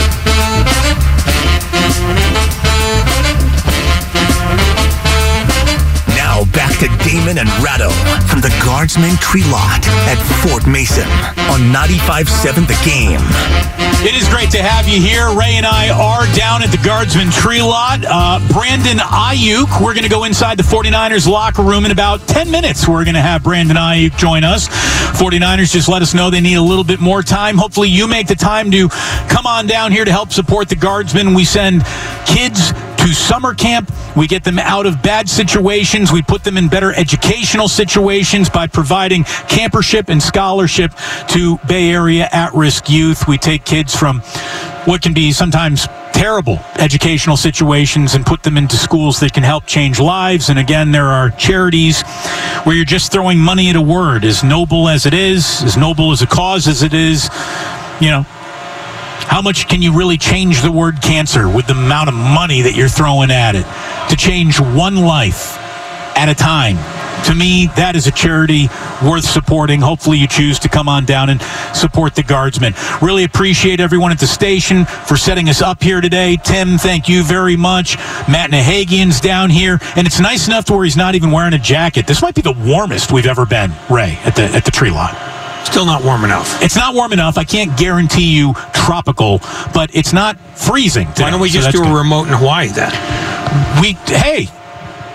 back 6.53 6.79
to 6.79 6.89
Damon 7.05 7.39
and 7.39 7.49
Ratto 7.63 7.91
from 8.29 8.41
the 8.41 8.49
Guardsman 8.65 9.17
Tree 9.17 9.45
Lot 9.51 9.87
at 10.07 10.19
Fort 10.43 10.67
Mason 10.67 11.09
on 11.51 11.61
95.7 11.73 12.67
The 12.67 12.79
Game. 12.85 13.21
It 14.07 14.15
is 14.15 14.29
great 14.29 14.51
to 14.53 14.63
have 14.63 14.87
you 14.87 15.01
here. 15.01 15.35
Ray 15.35 15.57
and 15.57 15.67
I 15.67 15.91
are 15.91 16.25
down 16.37 16.63
at 16.63 16.71
the 16.71 16.79
Guardsman 16.79 17.31
Tree 17.31 17.61
Lot. 17.61 18.05
Uh, 18.07 18.39
Brandon 18.53 18.99
Aiyuk, 18.99 19.83
we're 19.83 19.95
going 19.95 20.05
to 20.05 20.09
go 20.09 20.25
inside 20.25 20.57
the 20.57 20.63
49ers 20.63 21.27
locker 21.27 21.63
room 21.63 21.85
in 21.85 21.91
about 21.91 22.21
10 22.29 22.51
minutes. 22.51 22.87
We're 22.87 23.05
going 23.05 23.17
to 23.17 23.21
have 23.21 23.43
Brandon 23.43 23.77
Aiyuk 23.77 24.17
join 24.17 24.45
us. 24.45 24.69
49ers 25.19 25.73
just 25.73 25.89
let 25.89 26.03
us 26.03 26.15
know 26.15 26.31
they 26.31 26.41
need 26.41 26.55
a 26.55 26.63
little 26.63 26.85
bit 26.85 27.01
more 27.01 27.23
time. 27.23 27.57
Hopefully, 27.57 27.89
you 27.89 28.07
make 28.07 28.29
the 28.29 28.37
time 28.37 28.71
to 28.71 28.89
come 29.29 29.47
on 29.47 29.67
down 29.67 29.91
here 29.91 30.05
to 30.05 30.13
help 30.13 30.33
support 30.33 30.69
the 30.69 30.77
Guardsmen. 30.77 31.35
We 31.35 31.45
send 31.45 31.85
kids 32.25 32.73
to 32.99 33.15
summer 33.15 33.55
camp. 33.55 33.91
We 34.17 34.27
get 34.27 34.45
them 34.45 34.59
out 34.59 34.87
of 34.87 35.03
bad 35.03 35.29
situations. 35.29 36.13
We 36.13 36.23
put 36.23 36.45
them 36.45 36.57
in 36.57 36.69
better 36.69 36.93
educational 36.93 37.69
situations 37.69 38.49
by 38.49 38.67
providing 38.67 39.25
campership 39.25 40.09
and 40.09 40.23
scholarship 40.23 40.93
to 41.29 41.59
Bay 41.69 41.91
Area 41.91 42.29
at 42.33 42.53
risk 42.55 42.91
youth. 42.91 43.27
We 43.27 43.39
take 43.39 43.65
kids 43.65 43.97
from 43.97 44.21
what 44.85 45.03
can 45.03 45.15
be 45.15 45.33
sometimes 45.33 45.87
terrible 46.13 46.59
educational 46.79 47.37
situations 47.37 48.15
and 48.15 48.27
put 48.27 48.43
them 48.43 48.57
into 48.57 48.77
schools 48.77 49.21
that 49.21 49.33
can 49.33 49.45
help 49.45 49.67
change 49.67 50.01
lives. 50.01 50.49
And 50.49 50.59
again, 50.59 50.91
there 50.91 51.07
are 51.07 51.31
charities 51.31 52.03
where 52.65 52.75
you're 52.75 52.85
just 52.85 53.13
throwing 53.13 53.39
money 53.39 53.71
at 53.71 53.77
a 53.77 53.81
word, 53.81 54.25
as 54.25 54.43
noble 54.43 54.89
as 54.89 55.07
it 55.07 55.15
is, 55.15 55.63
as 55.63 55.77
noble 55.77 56.11
as 56.11 56.21
a 56.21 56.27
cause 56.27 56.67
as 56.67 56.83
it 56.83 56.93
is. 56.93 57.31
You 58.01 58.11
know, 58.11 58.27
how 59.27 59.43
much 59.43 59.69
can 59.69 59.83
you 59.83 59.93
really 59.93 60.19
change 60.19 60.63
the 60.63 60.73
word 60.73 61.03
cancer 61.03 61.49
with 61.49 61.67
the 61.67 61.75
amount 61.75 62.09
of 62.09 62.15
money 62.15 62.63
that 62.63 62.75
you're 62.75 62.89
throwing 62.89 63.31
at 63.31 63.55
it 63.55 63.67
to 64.11 64.17
change 64.17 64.61
one 64.61 64.97
life 64.97 65.57
at 66.17 66.29
a 66.29 66.35
time? 66.35 66.77
To 67.25 67.35
me, 67.35 67.67
that 67.77 67.97
is 67.97 68.07
a 68.07 68.11
charity 68.11 68.69
worth 69.05 69.25
supporting. 69.25 69.81
Hopefully, 69.81 70.19
you 70.19 70.27
choose 70.27 70.59
to 70.61 70.69
come 70.69 70.89
on 70.89 71.05
down 71.05 71.31
and 71.31 71.43
support 71.75 72.15
the 72.15 72.23
Guardsmen. 72.23 72.75
Really 73.03 73.25
appreciate 73.25 73.81
everyone 73.81 74.13
at 74.13 74.19
the 74.19 74.27
station 74.27 74.85
for 74.85 75.17
setting 75.17 75.49
us 75.49 75.61
up 75.61 75.83
here 75.83 76.01
today. 76.01 76.39
Tim, 76.43 76.79
thank 76.79 77.09
you 77.09 77.23
very 77.25 77.57
much. 77.57 77.97
Matt 78.29 78.51
Nahagian's 78.51 79.21
down 79.21 79.51
here, 79.51 79.79
and 79.97 80.07
it's 80.07 80.21
nice 80.21 80.47
enough 80.47 80.65
to 80.67 80.75
where 80.75 80.85
he's 80.85 80.97
not 80.97 81.15
even 81.15 81.31
wearing 81.31 81.55
a 81.55 81.59
jacket. 81.59 82.07
This 82.07 82.23
might 82.23 82.35
be 82.35 82.43
the 82.43 82.53
warmest 82.53 83.13
we've 83.13 83.27
ever 83.27 83.45
been, 83.45 83.73
Ray, 83.91 84.19
at 84.25 84.37
the 84.37 84.45
at 84.45 84.65
the 84.65 84.71
tree 84.71 84.91
lot. 84.91 85.38
Still 85.65 85.85
not 85.87 86.03
warm 86.05 86.25
enough. 86.25 86.63
It's 86.63 86.77
not 86.77 86.95
warm 86.95 87.13
enough. 87.13 87.37
I 87.39 87.45
can't 87.45 87.77
guarantee 87.79 88.35
you 88.37 88.55
tropical, 88.73 89.39
but 89.75 89.95
it's 89.95 90.13
not 90.13 90.39
freezing. 90.59 91.07
Today, 91.09 91.25
Why 91.25 91.31
don't 91.31 91.41
we 91.41 91.49
so 91.51 91.61
just 91.61 91.73
do 91.73 91.83
a 91.83 91.85
good. 91.85 91.95
remote 91.97 92.27
in 92.29 92.33
Hawaii 92.35 92.69
then? 92.69 92.91
We 93.81 93.93
hey, 94.07 94.47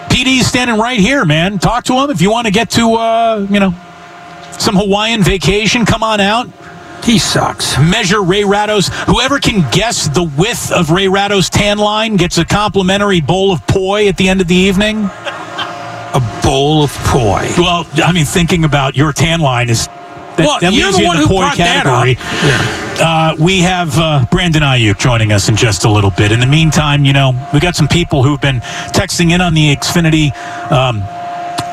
PD's 0.10 0.46
standing 0.48 0.78
right 0.80 1.00
here, 1.00 1.26
man. 1.26 1.60
Talk 1.60 1.84
to 1.86 1.94
him 1.94 2.10
if 2.12 2.22
you 2.22 2.30
want 2.32 2.46
to 2.48 2.54
get 2.54 2.70
to 2.72 2.94
uh, 2.96 3.48
you 3.50 3.60
know 3.60 3.72
some 4.60 4.76
Hawaiian 4.76 5.24
vacation. 5.24 5.86
Come 5.86 6.04
on 6.04 6.20
out. 6.22 6.48
He 7.04 7.20
sucks. 7.20 7.78
Measure 7.80 8.22
Ray 8.24 8.46
Ratto's. 8.46 8.88
Whoever 9.08 9.40
can 9.40 9.70
guess 9.72 10.08
the 10.08 10.24
width 10.24 10.72
of 10.72 10.90
Ray 10.92 11.08
Ratto's 11.10 11.50
tan 11.50 11.78
line 11.78 12.16
gets 12.16 12.38
a 12.38 12.46
complimentary 12.46 13.20
bowl 13.20 13.52
of 13.52 13.66
poi 13.68 14.08
at 14.08 14.16
the 14.16 14.30
end 14.30 14.40
of 14.40 14.48
the 14.48 14.56
evening. 14.56 15.10
a 16.14 16.40
bowl 16.44 16.84
of 16.84 16.92
poi. 17.06 17.50
Well, 17.58 17.86
I 17.96 18.12
mean, 18.14 18.24
thinking 18.26 18.64
about 18.64 18.96
your 18.96 19.12
tan 19.12 19.42
line 19.42 19.70
is 19.70 19.90
that, 20.38 20.46
Well, 20.46 20.60
that 20.60 20.74
you're 20.74 20.86
leaves 20.88 20.98
the 20.98 21.02
you 21.04 21.08
one 21.08 21.18
in 21.18 21.22
the 21.24 21.28
who 21.28 21.38
brought 21.40 21.58
that 21.58 21.84
category. 21.84 22.18
up. 22.18 23.38
Uh, 23.40 23.44
we 23.44 23.60
have 23.60 23.98
uh, 23.98 24.26
Brandon 24.30 24.62
Aiyuk 24.62 25.00
joining 25.00 25.32
us 25.32 25.50
in 25.50 25.56
just 25.56 25.84
a 25.86 25.90
little 25.90 26.12
bit. 26.12 26.32
In 26.32 26.40
the 26.40 26.46
meantime, 26.46 27.06
you 27.06 27.14
know, 27.14 27.32
we 27.54 27.60
got 27.60 27.76
some 27.76 27.88
people 27.88 28.24
who've 28.24 28.40
been 28.42 28.60
texting 28.94 29.32
in 29.32 29.42
on 29.42 29.54
the 29.54 29.76
Xfinity 29.76 30.32
um, 30.72 31.02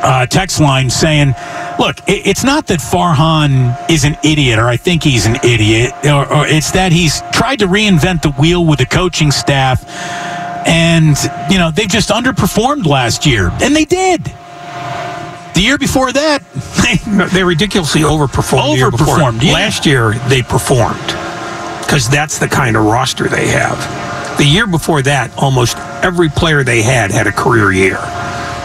uh, 0.03 0.25
text 0.27 0.61
line 0.61 0.89
saying, 0.89 1.35
look, 1.79 1.99
it, 2.09 2.27
it's 2.27 2.43
not 2.43 2.67
that 2.69 2.79
Farhan 2.81 3.77
is 3.91 4.05
an 4.05 4.17
idiot 4.25 4.59
or 4.59 4.67
I 4.67 4.77
think 4.79 5.03
he's 5.03 5.27
an 5.27 5.37
idiot, 5.45 5.93
or, 6.05 6.27
or 6.33 6.47
it's 6.47 6.71
that 6.73 6.91
he's 6.93 7.21
tried 7.33 7.59
to 7.59 7.67
reinvent 7.67 8.23
the 8.23 8.31
wheel 8.33 8.65
with 8.65 8.79
the 8.79 8.87
coaching 8.87 9.31
staff. 9.31 9.85
And, 10.67 11.17
you 11.51 11.59
know, 11.59 11.71
they've 11.71 11.89
just 11.89 12.11
underperformed 12.11 12.87
last 12.87 13.27
year. 13.27 13.51
And 13.63 13.75
they 13.77 13.85
did. 13.85 14.33
The 15.55 15.61
year 15.63 15.79
before 15.79 16.13
that, 16.13 16.43
they 17.33 17.43
ridiculously 17.45 18.03
overperformed. 18.03 18.73
the 18.73 18.77
year. 18.79 18.91
Overperformed, 18.91 19.43
yeah. 19.43 19.53
Last 19.53 19.85
year 19.87 20.15
they 20.29 20.43
performed 20.43 20.99
because 21.81 22.09
that's 22.09 22.39
the 22.39 22.49
kind 22.49 22.77
of 22.77 22.85
roster 22.85 23.29
they 23.29 23.49
have. 23.49 23.79
The 24.39 24.45
year 24.45 24.67
before 24.67 25.03
that, 25.03 25.31
almost 25.37 25.77
every 26.03 26.29
player 26.29 26.63
they 26.63 26.83
had 26.83 27.11
had 27.11 27.27
a 27.27 27.33
career 27.33 27.73
year. 27.73 27.99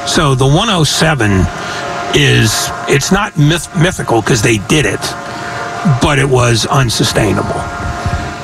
So 0.07 0.35
the 0.35 0.45
107 0.45 1.31
is 2.15 2.69
it's 2.87 3.11
not 3.11 3.37
myth- 3.37 3.75
mythical 3.75 4.21
because 4.21 4.41
they 4.41 4.59
did 4.69 4.85
it, 4.85 5.01
but 6.01 6.19
it 6.19 6.29
was 6.29 6.65
unsustainable. 6.67 7.59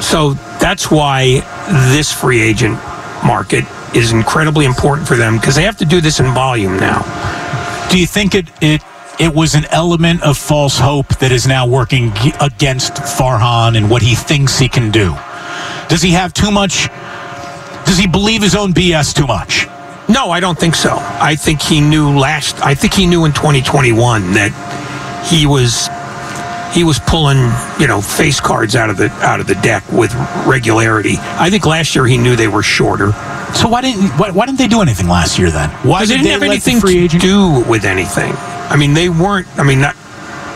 So 0.02 0.34
that's 0.60 0.90
why 0.92 1.42
this 1.94 2.12
free 2.12 2.42
agent 2.42 2.78
market 3.24 3.64
is 3.96 4.12
incredibly 4.12 4.66
important 4.66 5.08
for 5.08 5.16
them 5.16 5.38
because 5.38 5.56
they 5.56 5.64
have 5.64 5.78
to 5.78 5.86
do 5.86 6.02
this 6.02 6.20
in 6.20 6.26
volume 6.34 6.78
now. 6.78 7.04
Do 7.92 8.00
you 8.00 8.08
think 8.08 8.36
it 8.36 8.46
it 8.62 8.82
it 9.20 9.36
was 9.36 9.54
an 9.54 9.66
element 9.66 10.24
of 10.24 10.38
false 10.38 10.80
hope 10.80 11.10
that 11.20 11.34
is 11.34 11.46
now 11.46 11.68
working 11.68 12.14
against 12.40 12.94
Farhan 12.94 13.76
and 13.76 13.90
what 13.90 14.02
he 14.02 14.16
thinks 14.16 14.58
he 14.58 14.70
can 14.70 14.92
do? 14.92 15.14
Does 15.90 16.02
he 16.02 16.12
have 16.12 16.34
too 16.34 16.52
much? 16.52 16.88
Does 17.86 17.98
he 17.98 18.08
believe 18.08 18.42
his 18.42 18.56
own 18.56 18.74
BS 18.74 19.14
too 19.14 19.28
much? 19.28 19.68
No, 20.08 20.32
I 20.32 20.40
don't 20.40 20.58
think 20.58 20.74
so. 20.74 20.96
I 21.00 21.36
think 21.36 21.62
he 21.62 21.82
knew 21.82 22.18
last. 22.18 22.62
I 22.62 22.76
think 22.76 22.94
he 22.94 23.06
knew 23.06 23.26
in 23.26 23.34
2021 23.34 24.32
that 24.36 25.28
he 25.30 25.46
was 25.46 25.90
he 26.74 26.86
was 26.86 26.98
pulling 27.00 27.52
you 27.78 27.88
know 27.88 28.00
face 28.00 28.40
cards 28.40 28.78
out 28.78 28.90
of 28.90 28.96
the 28.96 29.10
out 29.22 29.42
of 29.42 29.48
the 29.48 29.56
deck 29.56 29.84
with 29.92 30.16
regularity. 30.48 31.16
I 31.20 31.50
think 31.50 31.66
last 31.66 31.94
year 31.94 32.06
he 32.06 32.18
knew 32.18 32.38
they 32.38 32.48
were 32.48 32.64
shorter. 32.64 33.12
So 33.56 33.68
why 33.68 33.82
didn't 33.82 34.12
why, 34.18 34.32
why 34.32 34.46
didn't 34.46 34.60
they 34.60 34.68
do 34.68 34.82
anything 34.82 35.08
last 35.08 35.38
year 35.38 35.52
then? 35.52 35.70
Why 35.70 36.00
Because 36.00 36.10
they 36.10 36.18
did 36.18 36.24
didn't 36.24 36.32
have 36.32 36.42
let 36.42 36.48
the 36.48 36.72
anything 36.72 36.80
free 36.80 37.08
to 37.08 37.18
do 37.18 37.64
with 37.68 37.86
anything. 37.86 38.34
I 38.70 38.78
mean, 38.78 38.94
they 38.94 39.10
weren't. 39.10 39.48
I 39.58 39.64
mean, 39.64 39.82
not. 39.82 39.96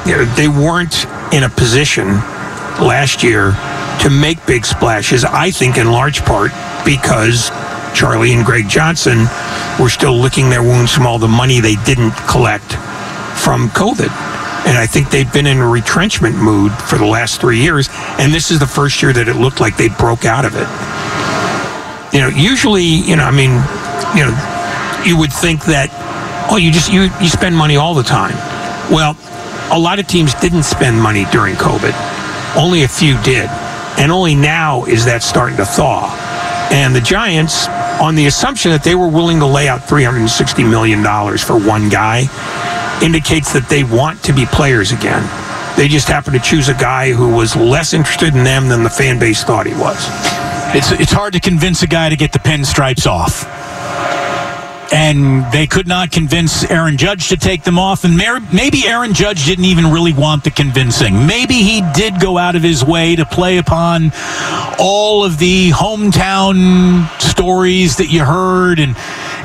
You 0.05 0.17
know, 0.17 0.25
they 0.35 0.47
weren't 0.47 1.05
in 1.33 1.43
a 1.43 1.49
position 1.49 2.07
last 2.79 3.23
year 3.23 3.51
to 4.01 4.09
make 4.09 4.45
big 4.45 4.65
splashes. 4.65 5.25
I 5.25 5.51
think 5.51 5.77
in 5.77 5.91
large 5.91 6.23
part 6.23 6.51
because 6.85 7.49
Charlie 7.95 8.33
and 8.33 8.45
Greg 8.45 8.69
Johnson 8.69 9.25
were 9.79 9.89
still 9.89 10.15
licking 10.15 10.49
their 10.49 10.61
wounds 10.61 10.93
from 10.93 11.07
all 11.07 11.17
the 11.17 11.27
money 11.27 11.59
they 11.59 11.75
didn't 11.85 12.11
collect 12.27 12.73
from 13.41 13.69
COVID. 13.69 14.11
And 14.67 14.77
I 14.77 14.85
think 14.87 15.09
they've 15.09 15.31
been 15.31 15.45
in 15.45 15.57
a 15.57 15.67
retrenchment 15.67 16.35
mood 16.35 16.71
for 16.73 16.97
the 16.97 17.05
last 17.05 17.39
three 17.39 17.61
years. 17.61 17.89
And 18.19 18.33
this 18.33 18.51
is 18.51 18.59
the 18.59 18.67
first 18.67 19.01
year 19.01 19.13
that 19.13 19.27
it 19.27 19.35
looked 19.35 19.59
like 19.59 19.77
they 19.77 19.89
broke 19.89 20.25
out 20.25 20.45
of 20.45 20.55
it 20.55 20.67
you 22.15 22.21
know, 22.21 22.29
usually, 22.29 22.81
you 22.81 23.17
know, 23.17 23.25
I 23.25 23.31
mean, 23.31 23.51
you 24.15 24.23
know, 24.23 25.03
you 25.05 25.19
would 25.19 25.33
think 25.33 25.65
that, 25.65 25.91
oh, 26.49 26.55
you 26.55 26.71
just 26.71 26.87
you 26.91 27.11
you 27.19 27.27
spend 27.27 27.57
money 27.57 27.75
all 27.75 27.93
the 27.93 28.07
time. 28.07 28.35
Well, 28.89 29.17
a 29.69 29.77
lot 29.77 29.99
of 29.99 30.07
teams 30.07 30.33
didn't 30.35 30.63
spend 30.63 30.95
money 30.95 31.25
during 31.33 31.55
COVID. 31.55 31.91
Only 32.55 32.83
a 32.83 32.87
few 32.87 33.21
did, 33.23 33.49
and 33.99 34.13
only 34.13 34.33
now 34.33 34.85
is 34.85 35.03
that 35.03 35.23
starting 35.23 35.57
to 35.57 35.65
thaw. 35.65 36.07
And 36.71 36.95
the 36.95 37.01
Giants, 37.01 37.67
on 37.99 38.15
the 38.15 38.27
assumption 38.27 38.71
that 38.71 38.85
they 38.85 38.95
were 38.95 39.09
willing 39.09 39.39
to 39.39 39.45
lay 39.45 39.67
out 39.67 39.83
360 39.83 40.63
million 40.63 41.03
dollars 41.03 41.43
for 41.43 41.59
one 41.59 41.89
guy, 41.89 42.31
indicates 43.03 43.51
that 43.51 43.67
they 43.67 43.83
want 43.83 44.23
to 44.23 44.31
be 44.31 44.45
players 44.45 44.93
again. 44.93 45.27
They 45.75 45.89
just 45.89 46.07
happen 46.07 46.31
to 46.31 46.39
choose 46.39 46.69
a 46.69 46.75
guy 46.75 47.11
who 47.11 47.35
was 47.35 47.57
less 47.57 47.93
interested 47.93 48.33
in 48.33 48.45
them 48.45 48.69
than 48.69 48.83
the 48.83 48.89
fan 48.89 49.19
base 49.19 49.43
thought 49.43 49.67
he 49.67 49.73
was. 49.73 50.44
It's 50.75 50.91
it's 50.91 51.13
hard 51.13 51.31
to 51.31 51.39
convince 51.39 51.83
a 51.83 51.87
guy 51.87 52.09
to 52.09 52.17
get 52.17 52.33
the 52.33 52.39
pinstripes 52.39 53.07
off. 53.07 53.45
And 54.91 55.49
they 55.53 55.67
could 55.67 55.87
not 55.87 56.11
convince 56.11 56.69
Aaron 56.69 56.97
Judge 56.97 57.29
to 57.29 57.37
take 57.37 57.63
them 57.63 57.79
off. 57.79 58.03
And 58.03 58.17
maybe 58.17 58.85
Aaron 58.85 59.13
Judge 59.13 59.45
didn't 59.45 59.63
even 59.63 59.85
really 59.87 60.11
want 60.11 60.43
the 60.43 60.51
convincing. 60.51 61.25
Maybe 61.25 61.55
he 61.55 61.81
did 61.93 62.19
go 62.19 62.37
out 62.37 62.57
of 62.57 62.61
his 62.61 62.83
way 62.83 63.15
to 63.15 63.25
play 63.25 63.57
upon 63.57 64.11
all 64.77 65.23
of 65.23 65.37
the 65.37 65.69
hometown 65.69 67.07
stories 67.21 67.95
that 67.95 68.07
you 68.07 68.25
heard, 68.25 68.79
and 68.79 68.97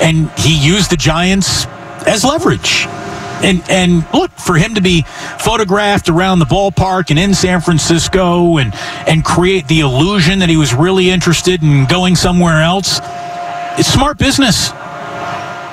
and 0.02 0.30
he 0.36 0.58
used 0.58 0.90
the 0.90 0.96
Giants 0.96 1.66
as 2.08 2.24
leverage. 2.24 2.88
And 3.42 3.62
and 3.70 4.04
look 4.12 4.30
for 4.32 4.56
him 4.56 4.74
to 4.74 4.82
be 4.82 5.02
photographed 5.38 6.08
around 6.10 6.40
the 6.40 6.44
ballpark 6.44 7.08
and 7.10 7.18
in 7.18 7.32
San 7.34 7.60
Francisco 7.62 8.58
and 8.58 8.74
and 9.08 9.24
create 9.24 9.66
the 9.68 9.80
illusion 9.80 10.40
that 10.40 10.48
he 10.50 10.56
was 10.58 10.74
really 10.74 11.10
interested 11.10 11.62
in 11.62 11.86
going 11.86 12.16
somewhere 12.16 12.60
else. 12.62 13.00
It's 13.78 13.88
smart 13.92 14.18
business. 14.18 14.70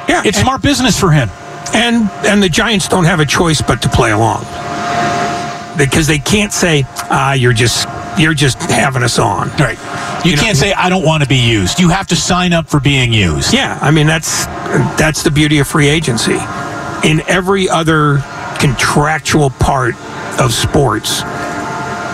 Yeah, 0.08 0.21
It's 0.25 0.39
smart 0.39 0.62
business 0.62 0.97
for 0.97 1.12
him. 1.12 1.30
and 1.73 2.10
and 2.25 2.41
the 2.41 2.47
Giants 2.47 2.88
don't 2.88 3.03
have 3.03 3.19
a 3.19 3.25
choice 3.25 3.62
but 3.62 3.82
to 3.82 3.89
play 3.89 4.12
along 4.12 4.45
because 5.77 6.08
they 6.08 6.17
can't 6.19 6.53
say 6.53 6.84
ah 7.12 7.34
you're 7.34 7.53
just 7.53 7.88
you're 8.17 8.34
just 8.34 8.58
having 8.71 9.03
us 9.03 9.19
on. 9.19 9.49
Right. 9.60 9.77
You, 10.25 10.32
You 10.32 10.38
can't 10.38 10.58
say 10.58 10.73
I 10.73 10.89
don't 10.89 11.03
want 11.06 11.21
to 11.23 11.30
be 11.30 11.36
used. 11.36 11.80
You 11.80 11.89
have 11.89 12.08
to 12.08 12.15
sign 12.15 12.53
up 12.53 12.67
for 12.67 12.80
being 12.80 13.12
used. 13.13 13.53
Yeah, 13.53 13.77
I 13.82 13.91
mean 13.91 14.08
that's 14.08 14.45
that's 14.97 15.21
the 15.23 15.32
beauty 15.32 15.60
of 15.60 15.67
free 15.67 15.88
agency. 15.89 16.38
In 17.03 17.21
every 17.27 17.69
other 17.69 18.23
contractual 18.60 19.49
part 19.49 19.95
of 20.39 20.53
sports, 20.53 21.21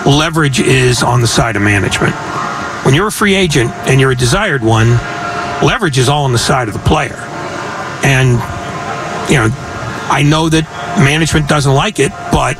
leverage 0.05 0.59
is 0.59 1.03
on 1.03 1.21
the 1.21 1.27
side 1.27 1.55
of 1.55 1.61
management. 1.61 2.13
When 2.85 2.93
you're 2.93 3.07
a 3.07 3.11
free 3.11 3.35
agent 3.35 3.71
and 3.87 3.99
you're 3.99 4.11
a 4.11 4.15
desired 4.15 4.61
one, 4.61 4.89
leverage 5.65 5.97
is 5.97 6.09
all 6.09 6.25
on 6.25 6.33
the 6.33 6.37
side 6.37 6.67
of 6.67 6.73
the 6.73 6.81
player. 6.81 7.15
And 8.03 8.31
you 9.31 9.37
know, 9.37 9.49
I 10.09 10.23
know 10.23 10.49
that 10.49 10.65
management 10.99 11.47
doesn't 11.47 11.73
like 11.73 11.99
it, 11.99 12.11
but 12.31 12.55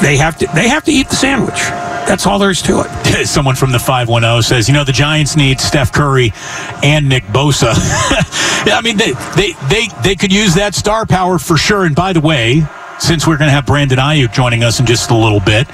they 0.00 0.16
have 0.16 0.38
to 0.38 0.46
they 0.54 0.68
have 0.68 0.84
to 0.84 0.92
eat 0.92 1.08
the 1.08 1.16
sandwich. 1.16 1.60
That's 2.06 2.24
all 2.26 2.38
there 2.38 2.50
is 2.50 2.62
to 2.62 2.82
it. 2.82 3.26
Someone 3.26 3.56
from 3.56 3.72
the 3.72 3.78
510 3.78 4.42
says, 4.42 4.68
you 4.68 4.74
know, 4.74 4.84
the 4.84 4.92
Giants 4.92 5.36
need 5.36 5.60
Steph 5.60 5.92
Curry 5.92 6.32
and 6.82 7.08
Nick 7.08 7.24
Bosa. 7.24 7.72
I 7.74 8.80
mean, 8.82 8.96
they, 8.96 9.12
they, 9.36 9.52
they, 9.68 9.88
they 10.02 10.14
could 10.14 10.32
use 10.32 10.54
that 10.54 10.74
star 10.74 11.04
power 11.04 11.38
for 11.38 11.56
sure. 11.56 11.84
And 11.84 11.96
by 11.96 12.12
the 12.12 12.20
way, 12.20 12.62
since 12.98 13.26
we're 13.26 13.36
going 13.36 13.48
to 13.48 13.52
have 13.52 13.66
Brandon 13.66 13.98
Aiyuk 13.98 14.32
joining 14.32 14.62
us 14.62 14.80
in 14.80 14.86
just 14.86 15.10
a 15.10 15.16
little 15.16 15.40
bit, 15.40 15.66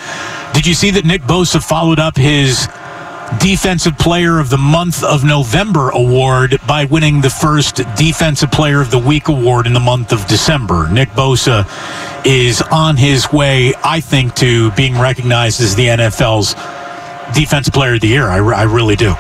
did 0.55 0.67
you 0.67 0.75
see 0.75 0.91
that 0.93 1.05
Nick 1.05 1.23
Bosa 1.23 1.63
followed 1.63 1.99
up 1.99 2.17
his 2.17 2.67
Defensive 3.39 3.99
Player 3.99 4.39
of 4.39 4.51
the 4.51 4.59
Month 4.59 5.03
of 5.03 5.25
November 5.25 5.91
award 5.91 6.59
by 6.67 6.85
winning 6.85 7.21
the 7.21 7.31
first 7.31 7.77
Defensive 7.97 8.51
Player 8.51 8.81
of 8.81 8.91
the 8.91 8.99
Week 8.99 9.29
award 9.29 9.67
in 9.67 9.73
the 9.73 9.81
month 9.81 10.13
of 10.13 10.27
December? 10.27 10.89
Nick 10.91 11.09
Bosa 11.11 11.65
is 12.25 12.63
on 12.63 12.97
his 12.97 13.33
way, 13.33 13.75
I 13.83 14.01
think, 14.01 14.35
to 14.37 14.71
being 14.73 14.99
recognized 14.99 15.61
as 15.61 15.75
the 15.75 15.87
NFL's 15.87 16.55
Defensive 17.35 17.75
Player 17.75 17.95
of 17.95 18.01
the 18.01 18.09
Year. 18.09 18.29
I, 18.29 18.37
I 18.37 18.63
really 18.65 18.97
do. 18.97 19.15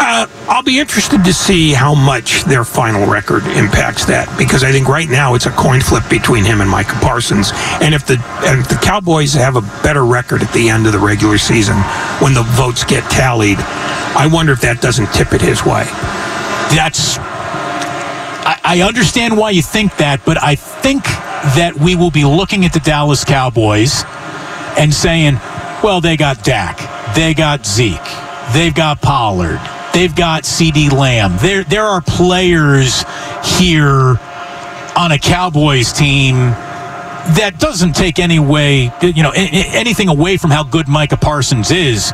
Uh, 0.00 0.26
I'll 0.48 0.62
be 0.62 0.78
interested 0.78 1.24
to 1.24 1.32
see 1.32 1.72
how 1.72 1.94
much 1.94 2.44
their 2.44 2.64
final 2.64 3.06
record 3.06 3.44
impacts 3.46 4.06
that 4.06 4.32
because 4.38 4.64
I 4.64 4.72
think 4.72 4.88
right 4.88 5.08
now 5.08 5.34
it's 5.34 5.46
a 5.46 5.50
coin 5.50 5.80
flip 5.80 6.04
between 6.08 6.44
him 6.44 6.60
and 6.60 6.70
Micah 6.70 6.96
Parsons. 7.00 7.50
And 7.82 7.94
if 7.94 8.06
the 8.06 8.14
and 8.46 8.60
if 8.60 8.68
the 8.68 8.76
Cowboys 8.76 9.34
have 9.34 9.56
a 9.56 9.60
better 9.82 10.06
record 10.06 10.42
at 10.42 10.52
the 10.52 10.70
end 10.70 10.86
of 10.86 10.92
the 10.92 10.98
regular 10.98 11.36
season 11.36 11.76
when 12.22 12.32
the 12.32 12.42
votes 12.42 12.84
get 12.84 13.08
tallied, 13.10 13.58
I 13.58 14.28
wonder 14.32 14.52
if 14.52 14.60
that 14.62 14.80
doesn't 14.80 15.12
tip 15.12 15.32
it 15.32 15.40
his 15.42 15.64
way. 15.64 15.84
That's. 16.74 17.18
I, 18.48 18.58
I 18.64 18.80
understand 18.82 19.36
why 19.36 19.50
you 19.50 19.62
think 19.62 19.96
that, 19.98 20.24
but 20.24 20.42
I 20.42 20.54
think 20.54 21.04
that 21.56 21.74
we 21.76 21.94
will 21.94 22.10
be 22.10 22.24
looking 22.24 22.64
at 22.64 22.72
the 22.72 22.80
Dallas 22.80 23.24
Cowboys 23.24 24.04
and 24.78 24.92
saying, 24.92 25.34
well, 25.82 26.00
they 26.00 26.16
got 26.16 26.42
Dak, 26.44 26.78
they 27.14 27.34
got 27.34 27.66
Zeke, 27.66 27.98
they've 28.52 28.74
got 28.74 29.00
Pollard, 29.00 29.60
they've 29.92 30.14
got 30.14 30.42
CeeDee 30.42 30.92
Lamb. 30.92 31.36
There, 31.40 31.64
there 31.64 31.84
are 31.84 32.00
players 32.00 33.04
here 33.58 34.18
on 34.96 35.12
a 35.12 35.18
Cowboys 35.18 35.92
team 35.92 36.36
that 37.36 37.58
doesn't 37.58 37.94
take 37.94 38.18
any 38.18 38.38
way, 38.38 38.90
you 39.02 39.22
know, 39.22 39.32
anything 39.34 40.08
away 40.08 40.36
from 40.36 40.50
how 40.50 40.64
good 40.64 40.88
Micah 40.88 41.16
Parsons 41.16 41.70
is. 41.70 42.12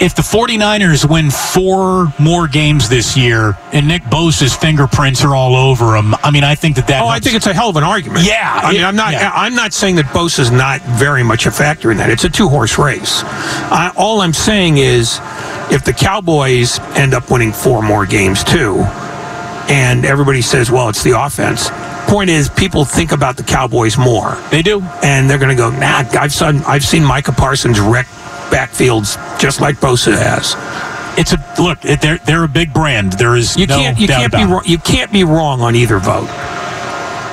If 0.00 0.14
the 0.14 0.22
49ers 0.22 1.08
win 1.08 1.30
four 1.30 2.12
more 2.18 2.46
games 2.48 2.88
this 2.88 3.16
year 3.16 3.56
and 3.72 3.88
Nick 3.88 4.02
Bosa's 4.04 4.54
fingerprints 4.54 5.24
are 5.24 5.34
all 5.34 5.56
over 5.56 5.92
them, 5.92 6.14
I 6.22 6.30
mean, 6.30 6.44
I 6.44 6.54
think 6.54 6.76
that 6.76 6.86
that. 6.88 7.02
Oh, 7.02 7.08
I 7.08 7.18
think 7.18 7.34
it's 7.36 7.46
a 7.46 7.54
hell 7.54 7.70
of 7.70 7.76
an 7.76 7.84
argument. 7.84 8.24
Yeah, 8.26 8.60
I 8.62 8.72
mean, 8.72 8.80
it- 8.82 8.84
I'm 8.84 8.96
not. 8.96 9.12
yeah. 9.12 9.30
I'm 9.34 9.54
not 9.54 9.72
saying 9.72 9.96
that 9.96 10.06
Bosa's 10.06 10.50
not 10.50 10.80
very 10.82 11.22
much 11.22 11.46
a 11.46 11.50
factor 11.50 11.90
in 11.90 11.96
that. 11.98 12.10
It's 12.10 12.24
a 12.24 12.30
two 12.30 12.48
horse 12.48 12.78
race. 12.78 13.22
I, 13.24 13.92
all 13.96 14.20
I'm 14.20 14.32
saying 14.34 14.76
is, 14.78 15.18
if 15.70 15.84
the 15.84 15.92
Cowboys 15.92 16.78
end 16.96 17.14
up 17.14 17.30
winning 17.30 17.52
four 17.52 17.82
more 17.82 18.04
games 18.06 18.44
too, 18.44 18.76
and 19.68 20.04
everybody 20.04 20.42
says, 20.42 20.70
"Well, 20.70 20.88
it's 20.88 21.02
the 21.02 21.18
offense." 21.20 21.70
Point 22.06 22.30
is, 22.30 22.48
people 22.48 22.84
think 22.84 23.10
about 23.10 23.36
the 23.36 23.42
Cowboys 23.42 23.98
more. 23.98 24.36
They 24.52 24.62
do, 24.62 24.80
and 25.02 25.28
they're 25.28 25.38
going 25.38 25.56
to 25.56 25.56
go. 25.60 25.70
Nah, 25.70 26.04
I've 26.12 26.32
seen 26.32 26.62
I've 26.66 26.84
seen 26.84 27.04
Micah 27.04 27.32
Parsons 27.32 27.80
wreck 27.80 28.06
backfields 28.50 29.16
just 29.38 29.60
like 29.60 29.76
Bosa 29.76 30.16
has. 30.16 30.54
It's 31.18 31.32
a 31.32 31.62
look. 31.62 31.80
They're 31.80 32.18
they're 32.18 32.44
a 32.44 32.48
big 32.48 32.72
brand. 32.74 33.14
There 33.14 33.36
is 33.36 33.56
You 33.56 33.66
no 33.66 33.76
can't 33.76 33.98
you 33.98 34.06
can't 34.06 34.32
be 34.32 34.44
wrong, 34.44 34.62
you 34.66 34.78
can't 34.78 35.12
be 35.12 35.24
wrong 35.24 35.60
on 35.62 35.74
either 35.74 35.98
vote. 35.98 36.28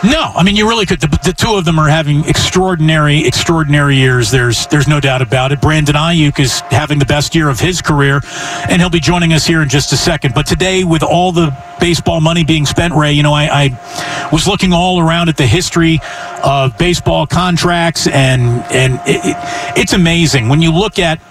No, 0.04 0.34
I 0.36 0.44
mean 0.44 0.58
you 0.58 0.68
really 0.68 0.86
could. 0.86 1.00
The, 1.00 1.08
the 1.24 1.32
two 1.32 1.56
of 1.56 1.64
them 1.64 1.80
are 1.80 1.88
having 1.88 2.26
extraordinary, 2.26 3.26
extraordinary 3.26 3.96
years. 3.96 4.32
There's, 4.32 4.68
there's 4.68 4.88
no 4.88 5.00
doubt 5.00 5.22
about 5.22 5.54
it. 5.54 5.62
Brandon 5.62 5.96
Aiyuk 5.96 6.40
is 6.40 6.60
having 6.72 7.00
the 7.00 7.06
best 7.06 7.34
year 7.34 7.48
of 7.48 7.58
his 7.58 7.82
career, 7.82 8.20
and 8.68 8.82
he'll 8.82 8.90
be 8.90 9.00
joining 9.00 9.32
us 9.32 9.48
here 9.48 9.62
in 9.62 9.70
just 9.70 9.94
a 9.94 9.98
second. 9.98 10.36
But 10.36 10.46
today, 10.46 10.84
with 10.84 11.04
all 11.04 11.32
the 11.32 11.56
baseball 11.80 12.20
money 12.20 12.44
being 12.44 12.66
spent, 12.66 12.94
Ray, 12.94 13.14
you 13.14 13.24
know, 13.24 13.32
I, 13.32 13.48
I 13.66 14.30
was 14.30 14.46
looking 14.46 14.74
all 14.74 15.00
around 15.00 15.30
at 15.30 15.38
the 15.38 15.48
history 15.48 16.02
of 16.44 16.78
baseball 16.78 17.26
contracts, 17.26 18.06
and 18.06 18.62
and 18.74 18.96
it, 19.08 19.22
it, 19.24 19.38
it's 19.78 19.94
amazing 19.94 20.50
when 20.50 20.62
you 20.62 20.74
look 20.74 21.00
at 21.00 21.22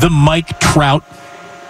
the 0.00 0.08
Mike 0.08 0.58
Trout 0.60 1.04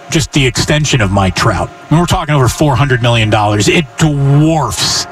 just 0.09 0.31
the 0.31 0.47
extension 0.47 1.01
of 1.01 1.11
Mike 1.11 1.35
Trout. 1.35 1.69
I 1.69 1.93
mean, 1.93 1.99
we're 1.99 2.07
talking 2.07 2.33
over 2.33 2.45
$400 2.45 3.01
million. 3.03 3.29
It 3.31 3.85
dwarfs 3.97 5.05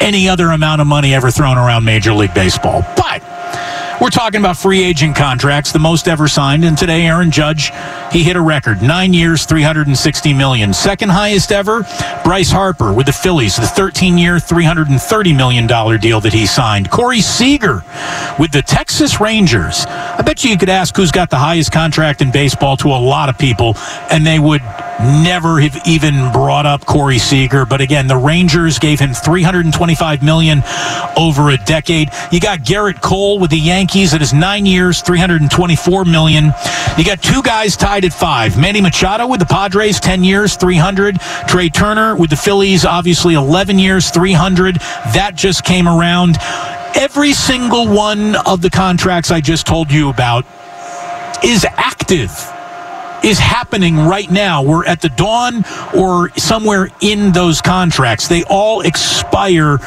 any 0.00 0.28
other 0.28 0.50
amount 0.50 0.80
of 0.80 0.86
money 0.86 1.14
ever 1.14 1.30
thrown 1.30 1.58
around 1.58 1.84
Major 1.84 2.12
League 2.14 2.34
Baseball. 2.34 2.82
But 2.96 3.22
we're 4.00 4.10
talking 4.10 4.40
about 4.40 4.56
free 4.56 4.84
agent 4.84 5.16
contracts, 5.16 5.72
the 5.72 5.78
most 5.78 6.06
ever 6.06 6.28
signed. 6.28 6.64
And 6.64 6.78
today, 6.78 7.06
Aaron 7.06 7.30
Judge, 7.30 7.72
he 8.12 8.22
hit 8.22 8.36
a 8.36 8.40
record 8.40 8.80
nine 8.80 9.12
years, 9.12 9.44
360 9.44 10.32
million. 10.34 10.72
Second 10.72 11.08
highest 11.08 11.50
ever, 11.50 11.82
Bryce 12.22 12.50
Harper 12.50 12.92
with 12.92 13.06
the 13.06 13.12
Phillies, 13.12 13.56
the 13.56 13.66
13 13.66 14.16
year, 14.16 14.36
$330 14.36 15.36
million 15.36 15.66
deal 16.00 16.20
that 16.20 16.32
he 16.32 16.46
signed. 16.46 16.90
Corey 16.90 17.20
Seager 17.20 17.82
with 18.38 18.52
the 18.52 18.62
Texas 18.62 19.20
Rangers. 19.20 19.84
I 19.86 20.22
bet 20.22 20.44
you 20.44 20.50
you 20.50 20.58
could 20.58 20.68
ask 20.68 20.96
who's 20.96 21.10
got 21.10 21.30
the 21.30 21.36
highest 21.36 21.72
contract 21.72 22.22
in 22.22 22.30
baseball 22.30 22.76
to 22.78 22.88
a 22.88 23.00
lot 23.00 23.28
of 23.28 23.36
people, 23.36 23.74
and 24.10 24.24
they 24.24 24.38
would 24.38 24.62
never 25.00 25.60
have 25.60 25.80
even 25.86 26.32
brought 26.32 26.66
up 26.66 26.84
Corey 26.84 27.18
Seager. 27.18 27.64
But 27.64 27.80
again, 27.80 28.06
the 28.06 28.16
Rangers 28.16 28.78
gave 28.78 28.98
him 29.00 29.12
325 29.12 30.22
million 30.22 30.62
over 31.16 31.50
a 31.50 31.56
decade. 31.56 32.10
You 32.32 32.40
got 32.40 32.60
Gerrit 32.60 33.00
Cole 33.00 33.38
with 33.38 33.50
the 33.50 33.58
Yankees 33.58 33.87
at 33.88 34.20
his 34.20 34.34
nine 34.34 34.66
years, 34.66 35.00
324 35.00 36.04
million. 36.04 36.52
You 36.98 37.04
got 37.04 37.22
two 37.22 37.42
guys 37.42 37.76
tied 37.76 38.04
at 38.04 38.12
five. 38.12 38.58
Manny 38.58 38.80
Machado 38.80 39.26
with 39.26 39.40
the 39.40 39.46
Padres, 39.46 39.98
10 39.98 40.22
years, 40.22 40.56
300. 40.56 41.18
Trea 41.48 41.70
Turner 41.70 42.14
with 42.14 42.30
the 42.30 42.36
Phillies, 42.36 42.84
obviously 42.84 43.34
11 43.34 43.78
years, 43.78 44.10
300. 44.10 44.76
That 45.14 45.32
just 45.36 45.64
came 45.64 45.88
around. 45.88 46.36
Every 46.94 47.32
single 47.32 47.88
one 47.88 48.36
of 48.46 48.60
the 48.60 48.70
contracts 48.70 49.30
I 49.30 49.40
just 49.40 49.66
told 49.66 49.90
you 49.90 50.10
about 50.10 50.44
is 51.42 51.64
active 51.64 52.30
is 53.24 53.38
happening 53.38 53.96
right 53.96 54.30
now. 54.30 54.62
We're 54.62 54.86
at 54.86 55.00
the 55.00 55.08
dawn 55.08 55.64
or 55.96 56.30
somewhere 56.36 56.88
in 57.00 57.32
those 57.32 57.60
contracts. 57.60 58.28
They 58.28 58.44
all 58.44 58.82
expire 58.82 59.78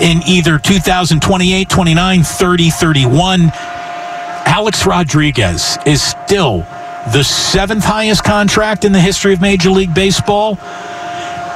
in 0.00 0.22
either 0.26 0.58
2028, 0.58 1.68
29, 1.68 2.22
30, 2.22 2.70
31. 2.70 3.50
Alex 4.46 4.86
Rodriguez 4.86 5.78
is 5.86 6.02
still 6.02 6.66
the 7.12 7.22
seventh 7.22 7.84
highest 7.84 8.24
contract 8.24 8.84
in 8.84 8.92
the 8.92 9.00
history 9.00 9.32
of 9.32 9.40
Major 9.40 9.70
League 9.70 9.94
Baseball 9.94 10.58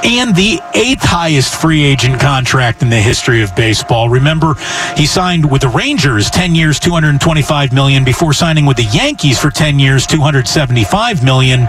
and 0.05 0.35
the 0.35 0.59
eighth 0.75 1.01
highest 1.01 1.59
free 1.59 1.83
agent 1.83 2.21
contract 2.21 2.83
in 2.83 2.89
the 2.89 2.95
history 2.95 3.41
of 3.41 3.55
baseball. 3.55 4.07
Remember, 4.07 4.53
he 4.95 5.07
signed 5.07 5.49
with 5.49 5.63
the 5.63 5.67
Rangers 5.67 6.29
10 6.29 6.53
years, 6.53 6.79
225 6.79 7.73
million 7.73 8.03
before 8.03 8.31
signing 8.31 8.67
with 8.67 8.77
the 8.77 8.83
Yankees 8.83 9.39
for 9.39 9.49
10 9.49 9.79
years, 9.79 10.05
275 10.05 11.23
million. 11.23 11.61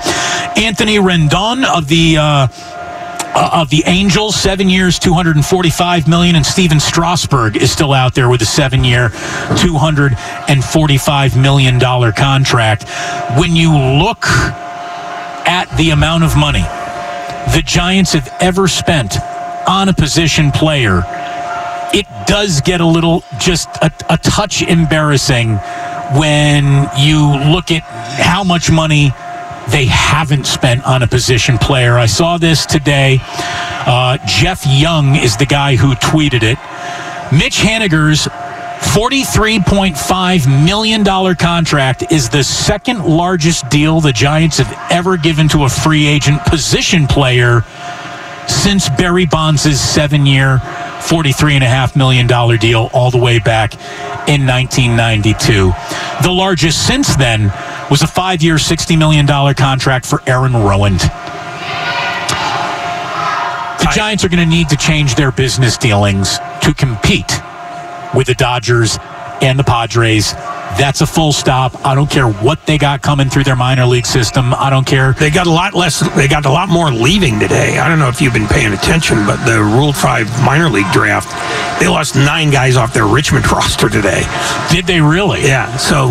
Anthony 0.55 0.99
Rendon 0.99 1.65
of 1.65 1.89
the 1.89 2.19
uh, 2.19 2.49
uh, 3.39 3.51
of 3.53 3.71
the 3.71 3.83
Angels, 3.87 4.37
seven 4.37 4.69
years, 4.69 4.99
245 4.99 6.07
million, 6.07 6.37
and 6.37 6.45
Stephen 6.47 6.81
Strasburg 6.81 7.57
is 7.57 7.71
still 7.71 7.93
out 7.93 8.15
there 8.15 8.31
with 8.31 8.41
a 8.41 8.47
seven-year, 8.47 9.11
245 9.59 11.37
million 11.37 11.79
dollar 11.79 12.13
contract. 12.13 12.89
When 13.39 13.55
you 13.55 13.77
look 13.77 14.25
at 15.47 15.67
the 15.77 15.91
amount 15.91 16.25
of 16.25 16.35
money 16.37 16.65
the 17.55 17.63
Giants 17.65 18.13
have 18.13 18.29
ever 18.41 18.69
spent 18.69 19.17
on 19.69 19.89
a 19.89 19.93
position 19.93 20.51
player, 20.53 21.03
it 21.93 22.07
does 22.27 22.61
get 22.61 22.81
a 22.81 22.87
little 22.87 23.25
just 23.39 23.69
a, 23.83 23.91
a 24.09 24.19
touch 24.19 24.63
embarrassing 24.63 25.57
when 26.19 26.89
you 26.99 27.21
look 27.51 27.71
at 27.71 27.83
how 27.83 28.45
much 28.45 28.71
money 28.71 29.11
they 29.71 29.87
haven't 29.87 30.47
spent 30.47 30.85
on 30.87 31.03
a 31.03 31.07
position 31.07 31.59
player. 31.59 31.99
I 31.99 32.07
saw 32.07 32.39
this 32.39 32.67
today. 32.67 33.19
Uh, 33.23 34.19
Jeff 34.27 34.65
Young 34.67 35.17
is 35.17 35.37
the 35.37 35.47
guy 35.47 35.77
who 35.77 35.95
tweeted 35.95 36.43
it. 36.43 36.59
Mitch 37.33 37.59
Haniger's 37.59 38.29
$43.5 38.95 40.65
million 40.65 41.05
contract 41.37 42.11
is 42.11 42.29
the 42.31 42.43
second 42.43 43.05
largest 43.05 43.69
deal 43.69 44.01
the 44.01 44.13
Giants 44.13 44.59
have 44.59 44.91
ever 44.91 45.17
given 45.17 45.49
to 45.51 45.65
a 45.65 45.69
free 45.69 46.07
agent 46.07 46.43
position 46.47 47.07
player 47.07 47.63
since 48.49 48.89
Barry 48.89 49.27
Bonds' 49.27 49.79
seven 49.81 50.25
year, 50.25 50.59
$43.5 50.59 51.97
million 51.97 52.27
deal 52.59 52.91
all 52.93 53.11
the 53.11 53.19
way 53.19 53.39
back 53.39 53.75
in 54.29 54.47
1992. 54.47 55.73
The 56.23 56.33
largest 56.33 56.87
since 56.87 57.15
then 57.17 57.53
was 57.91 58.03
a 58.03 58.07
five 58.07 58.43
year, 58.43 58.57
$60 58.57 58.99
million 58.99 59.27
contract 59.27 60.07
for 60.07 60.23
Aaron 60.27 60.53
Rowand. 60.53 61.01
The 63.79 63.93
Giants 63.95 64.25
are 64.25 64.29
going 64.29 64.43
to 64.43 64.47
need 64.47 64.69
to 64.71 64.77
change 64.77 65.15
their 65.15 65.31
business 65.31 65.77
dealings 65.77 66.39
to 66.63 66.75
compete 66.75 67.31
with 68.15 68.27
the 68.27 68.35
Dodgers 68.35 68.99
and 69.43 69.59
the 69.59 69.65
Padres. 69.65 70.33
That's 70.79 71.01
a 71.01 71.07
full 71.07 71.33
stop. 71.33 71.87
I 71.87 71.95
don't 71.95 72.11
care 72.11 72.29
what 72.29 72.67
they 72.67 72.77
got 72.77 73.01
coming 73.01 73.31
through 73.31 73.45
their 73.45 73.57
minor 73.57 73.87
league 73.87 74.05
system. 74.05 74.53
I 74.53 74.69
don't 74.69 74.87
care. 74.87 75.13
They 75.13 75.31
got 75.31 75.47
a 75.47 75.51
lot 75.51 75.75
less. 75.75 76.01
They 76.15 76.29
got 76.29 76.45
a 76.45 76.51
lot 76.51 76.69
more 76.69 76.91
leaving 76.91 77.39
today. 77.39 77.79
I 77.79 77.89
don't 77.89 77.99
know 77.99 78.09
if 78.09 78.21
you've 78.21 78.35
been 78.35 78.49
paying 78.49 78.73
attention, 78.73 79.25
but 79.27 79.43
the 79.47 79.63
Rule 79.63 79.93
Five 79.93 80.29
minor 80.45 80.69
league 80.69 80.91
draft, 80.93 81.31
they 81.81 81.89
lost 81.89 82.15
nine 82.15 82.51
guys 82.51 82.77
off 82.77 82.93
their 82.93 83.07
Richmond 83.07 83.51
roster 83.53 83.89
today. 83.89 84.23
Did 84.71 84.87
they 84.87 85.01
really? 85.01 85.43
Yeah. 85.43 85.75
So 85.77 86.09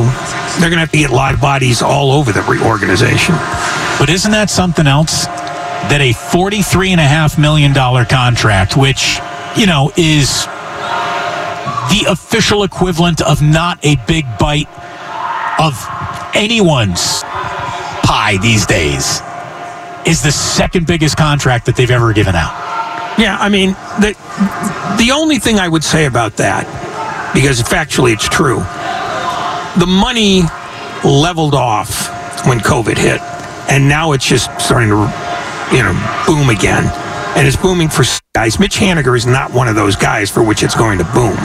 they're 0.59 0.69
going 0.69 0.73
to 0.73 0.79
have 0.79 0.91
to 0.91 0.97
get 0.97 1.11
live 1.11 1.39
bodies 1.39 1.81
all 1.81 2.11
over 2.11 2.31
the 2.31 2.41
reorganization. 2.43 3.35
But 3.99 4.09
isn't 4.09 4.31
that 4.31 4.49
something 4.49 4.87
else? 4.87 5.25
That 5.25 6.01
a 6.01 6.13
$43.5 6.13 7.37
million 7.37 7.73
contract, 7.73 8.75
which, 8.75 9.19
you 9.55 9.67
know, 9.67 9.91
is 9.95 10.47
the 11.89 12.05
official 12.09 12.63
equivalent 12.63 13.21
of 13.21 13.41
not 13.41 13.83
a 13.85 13.95
big 14.07 14.25
bite 14.37 14.69
of 15.59 15.73
anyone's 16.33 17.23
pie 18.03 18.37
these 18.41 18.65
days, 18.65 19.21
is 20.05 20.21
the 20.21 20.31
second 20.31 20.85
biggest 20.85 21.17
contract 21.17 21.65
that 21.65 21.75
they've 21.75 21.91
ever 21.91 22.13
given 22.13 22.35
out. 22.35 22.53
Yeah, 23.17 23.37
I 23.39 23.49
mean, 23.49 23.71
the 23.99 24.15
the 24.97 25.11
only 25.11 25.39
thing 25.39 25.57
I 25.57 25.67
would 25.67 25.83
say 25.83 26.05
about 26.05 26.37
that, 26.37 26.65
because 27.33 27.61
factually 27.61 28.13
it's 28.13 28.27
true, 28.27 28.57
the 29.79 29.87
money 29.87 30.43
leveled 31.03 31.55
off 31.55 32.09
when 32.45 32.59
COVID 32.59 32.97
hit, 32.97 33.21
and 33.69 33.87
now 33.87 34.11
it's 34.11 34.25
just 34.25 34.49
starting 34.59 34.89
to, 34.89 35.07
you 35.71 35.81
know, 35.81 35.93
boom 36.27 36.49
again, 36.49 36.83
and 37.35 37.47
it's 37.47 37.57
booming 37.57 37.89
for 37.89 38.03
guys. 38.33 38.59
Mitch 38.59 38.77
Haniger 38.77 39.15
is 39.15 39.25
not 39.25 39.53
one 39.53 39.67
of 39.67 39.75
those 39.75 39.95
guys 39.95 40.29
for 40.29 40.43
which 40.43 40.63
it's 40.63 40.75
going 40.75 40.97
to 40.99 41.03
boom, 41.05 41.37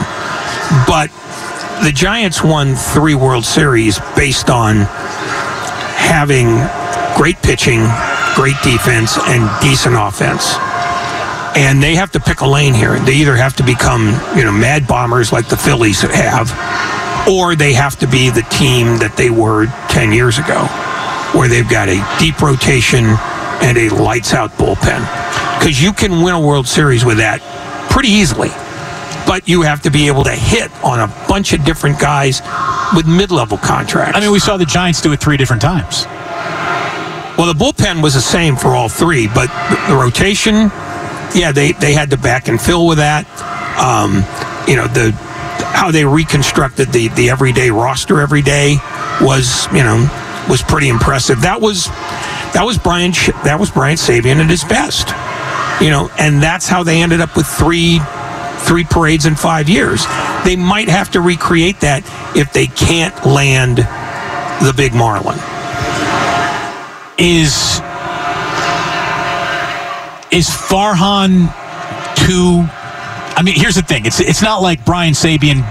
but 0.87 1.09
the 1.83 1.91
Giants 1.93 2.43
won 2.43 2.75
three 2.75 3.15
World 3.15 3.45
Series 3.45 3.99
based 4.15 4.49
on 4.49 4.77
having 5.97 6.47
great 7.17 7.37
pitching, 7.43 7.81
great 8.35 8.55
defense, 8.63 9.17
and 9.17 9.49
decent 9.61 9.95
offense 9.97 10.55
and 11.55 11.83
they 11.83 11.95
have 11.95 12.11
to 12.11 12.19
pick 12.19 12.41
a 12.41 12.47
lane 12.47 12.73
here. 12.73 12.97
They 12.99 13.15
either 13.15 13.35
have 13.35 13.55
to 13.57 13.63
become, 13.63 14.07
you 14.37 14.43
know, 14.43 14.51
mad 14.51 14.87
bombers 14.87 15.33
like 15.33 15.49
the 15.49 15.57
Phillies 15.57 16.01
have, 16.01 16.47
or 17.27 17.55
they 17.55 17.73
have 17.73 17.99
to 17.99 18.07
be 18.07 18.29
the 18.29 18.43
team 18.43 18.97
that 18.99 19.15
they 19.17 19.29
were 19.29 19.65
10 19.89 20.11
years 20.11 20.37
ago. 20.37 20.67
where 21.33 21.47
they've 21.47 21.69
got 21.69 21.87
a 21.87 21.95
deep 22.19 22.41
rotation 22.41 23.05
and 23.63 23.77
a 23.77 23.87
lights 23.89 24.33
out 24.33 24.51
bullpen. 24.59 24.99
Because 25.61 25.79
you 25.79 25.93
can 25.93 26.23
win 26.23 26.33
a 26.33 26.41
World 26.41 26.67
Series 26.67 27.05
with 27.05 27.17
that 27.17 27.39
pretty 27.91 28.09
easily. 28.09 28.49
But 29.27 29.47
you 29.47 29.61
have 29.61 29.83
to 29.83 29.91
be 29.91 30.07
able 30.07 30.23
to 30.23 30.31
hit 30.31 30.71
on 30.83 30.99
a 30.99 31.07
bunch 31.27 31.53
of 31.53 31.63
different 31.63 31.99
guys 31.99 32.41
with 32.95 33.05
mid 33.05 33.29
level 33.29 33.59
contracts. 33.59 34.17
I 34.17 34.21
mean, 34.21 34.31
we 34.31 34.39
saw 34.39 34.57
the 34.57 34.65
Giants 34.65 35.01
do 35.01 35.11
it 35.13 35.19
three 35.19 35.37
different 35.37 35.61
times. 35.61 36.07
Well, 37.37 37.53
the 37.53 37.53
bullpen 37.53 38.01
was 38.01 38.15
the 38.15 38.21
same 38.21 38.55
for 38.55 38.69
all 38.69 38.89
three, 38.89 39.27
but 39.27 39.49
the, 39.69 39.93
the 39.93 40.01
rotation, 40.01 40.71
yeah, 41.35 41.51
they, 41.53 41.73
they 41.73 41.93
had 41.93 42.09
to 42.09 42.17
back 42.17 42.47
and 42.47 42.59
fill 42.59 42.87
with 42.87 42.97
that. 42.97 43.29
Um, 43.77 44.25
you 44.67 44.75
know, 44.75 44.87
the 44.87 45.11
how 45.61 45.91
they 45.91 46.05
reconstructed 46.05 46.89
the, 46.89 47.09
the 47.09 47.29
everyday 47.29 47.69
roster 47.69 48.19
every 48.19 48.41
day 48.41 48.77
was, 49.21 49.67
you 49.67 49.83
know, 49.83 50.09
was 50.49 50.63
pretty 50.63 50.89
impressive. 50.89 51.41
That 51.41 51.61
was 51.61 51.85
that 52.53 52.63
was 52.65 52.79
Brian 52.79 53.11
that 53.43 53.57
was 53.59 53.69
Brian 53.69 53.97
Sabean 53.97 54.37
at 54.37 54.49
his 54.49 54.63
best. 54.63 55.09
You 55.81 55.89
know, 55.89 56.09
and 56.19 56.41
that's 56.41 56.67
how 56.67 56.83
they 56.83 57.01
ended 57.01 57.21
up 57.21 57.35
with 57.35 57.47
three 57.47 57.99
three 58.59 58.83
parades 58.83 59.25
in 59.25 59.35
5 59.35 59.67
years. 59.69 60.05
They 60.45 60.55
might 60.55 60.87
have 60.87 61.09
to 61.11 61.21
recreate 61.21 61.79
that 61.79 62.03
if 62.35 62.53
they 62.53 62.67
can't 62.67 63.25
land 63.25 63.77
the 63.77 64.73
big 64.77 64.93
Marlin. 64.93 65.39
Is 67.17 67.81
is 70.31 70.47
Farhan 70.47 71.51
too 72.15 72.67
I 73.35 73.43
mean, 73.43 73.55
here's 73.55 73.75
the 73.75 73.81
thing. 73.81 74.05
It's 74.05 74.19
it's 74.19 74.41
not 74.41 74.61
like 74.61 74.85
Brian 74.85 75.13
Sabean 75.13 75.63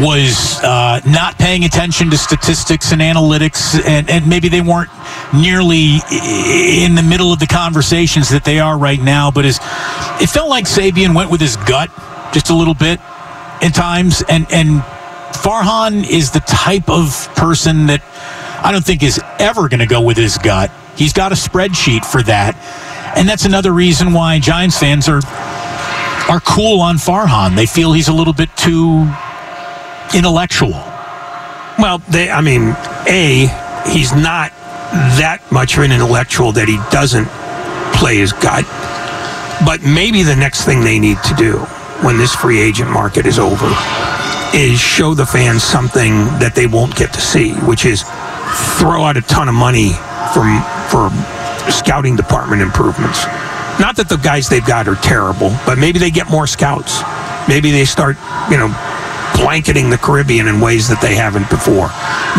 was 0.00 0.58
uh, 0.62 1.00
not 1.06 1.38
paying 1.38 1.64
attention 1.64 2.10
to 2.10 2.16
statistics 2.16 2.92
and 2.92 3.00
analytics, 3.00 3.78
and, 3.84 4.08
and 4.08 4.26
maybe 4.26 4.48
they 4.48 4.60
weren't 4.60 4.90
nearly 5.34 5.98
in 6.10 6.94
the 6.94 7.04
middle 7.06 7.32
of 7.32 7.38
the 7.38 7.46
conversations 7.46 8.30
that 8.30 8.44
they 8.44 8.58
are 8.58 8.78
right 8.78 9.00
now. 9.00 9.30
But 9.30 9.44
as 9.44 9.58
it 10.20 10.30
felt 10.30 10.48
like 10.48 10.64
Sabean 10.64 11.14
went 11.14 11.30
with 11.30 11.40
his 11.40 11.56
gut 11.56 11.90
just 12.32 12.48
a 12.50 12.54
little 12.54 12.74
bit 12.74 13.00
at 13.60 13.74
times, 13.74 14.22
and 14.28 14.46
and 14.50 14.80
Farhan 15.32 16.08
is 16.08 16.30
the 16.30 16.40
type 16.40 16.88
of 16.88 17.28
person 17.34 17.86
that 17.86 18.02
I 18.64 18.72
don't 18.72 18.84
think 18.84 19.02
is 19.02 19.20
ever 19.38 19.68
going 19.68 19.80
to 19.80 19.86
go 19.86 20.00
with 20.00 20.16
his 20.16 20.38
gut. 20.38 20.70
He's 20.96 21.12
got 21.12 21.32
a 21.32 21.34
spreadsheet 21.34 22.04
for 22.04 22.22
that, 22.22 22.56
and 23.16 23.28
that's 23.28 23.44
another 23.44 23.72
reason 23.72 24.12
why 24.12 24.38
Giants 24.38 24.78
fans 24.78 25.08
are 25.08 25.20
are 26.30 26.40
cool 26.40 26.80
on 26.80 26.96
Farhan. 26.96 27.56
They 27.56 27.66
feel 27.66 27.92
he's 27.92 28.08
a 28.08 28.14
little 28.14 28.32
bit 28.32 28.56
too 28.56 29.06
intellectual. 30.14 30.70
Well, 31.78 31.98
they, 32.10 32.30
I 32.30 32.40
mean, 32.40 32.76
A, 33.08 33.48
he's 33.90 34.12
not 34.12 34.52
that 35.18 35.40
much 35.50 35.76
of 35.76 35.84
an 35.84 35.92
intellectual 35.92 36.52
that 36.52 36.68
he 36.68 36.76
doesn't 36.90 37.28
play 37.96 38.16
his 38.16 38.32
gut. 38.32 38.64
But 39.64 39.82
maybe 39.82 40.22
the 40.22 40.36
next 40.36 40.64
thing 40.64 40.82
they 40.82 40.98
need 40.98 41.18
to 41.24 41.34
do 41.34 41.58
when 42.04 42.18
this 42.18 42.34
free 42.34 42.60
agent 42.60 42.90
market 42.90 43.26
is 43.26 43.38
over 43.38 43.70
is 44.54 44.78
show 44.78 45.14
the 45.14 45.24
fans 45.24 45.62
something 45.62 46.12
that 46.38 46.52
they 46.54 46.66
won't 46.66 46.94
get 46.96 47.12
to 47.14 47.20
see, 47.20 47.52
which 47.64 47.86
is 47.86 48.02
throw 48.76 49.04
out 49.04 49.16
a 49.16 49.22
ton 49.22 49.48
of 49.48 49.54
money 49.54 49.92
from 50.34 50.60
for 50.92 51.08
scouting 51.70 52.16
department 52.16 52.60
improvements. 52.60 53.24
Not 53.80 53.96
that 53.96 54.08
the 54.08 54.16
guys 54.18 54.48
they've 54.48 54.66
got 54.66 54.88
are 54.88 54.96
terrible, 54.96 55.56
but 55.64 55.78
maybe 55.78 55.98
they 55.98 56.10
get 56.10 56.28
more 56.28 56.46
scouts. 56.46 57.00
Maybe 57.48 57.70
they 57.70 57.84
start, 57.84 58.16
you 58.50 58.58
know, 58.58 58.68
blanketing 59.42 59.90
the 59.90 59.98
Caribbean 59.98 60.46
in 60.46 60.60
ways 60.60 60.88
that 60.88 61.02
they 61.02 61.14
haven't 61.14 61.50
before. 61.50 61.90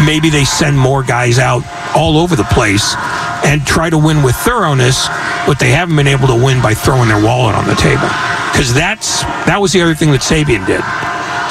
Maybe 0.07 0.29
they 0.31 0.45
send 0.45 0.79
more 0.79 1.03
guys 1.03 1.37
out 1.37 1.61
all 1.95 2.17
over 2.17 2.35
the 2.35 2.47
place 2.55 2.95
and 3.43 3.65
try 3.67 3.89
to 3.89 3.97
win 3.97 4.23
with 4.23 4.35
thoroughness, 4.35 5.07
but 5.45 5.59
they 5.59 5.69
haven't 5.69 5.95
been 5.95 6.07
able 6.07 6.27
to 6.27 6.39
win 6.39 6.61
by 6.61 6.73
throwing 6.73 7.09
their 7.09 7.21
wallet 7.21 7.55
on 7.55 7.67
the 7.67 7.75
table. 7.75 8.07
Because 8.51 8.73
that's 8.73 9.21
that 9.45 9.59
was 9.59 9.73
the 9.73 9.81
other 9.81 9.93
thing 9.95 10.11
that 10.11 10.21
Sabean 10.21 10.65
did. 10.65 10.81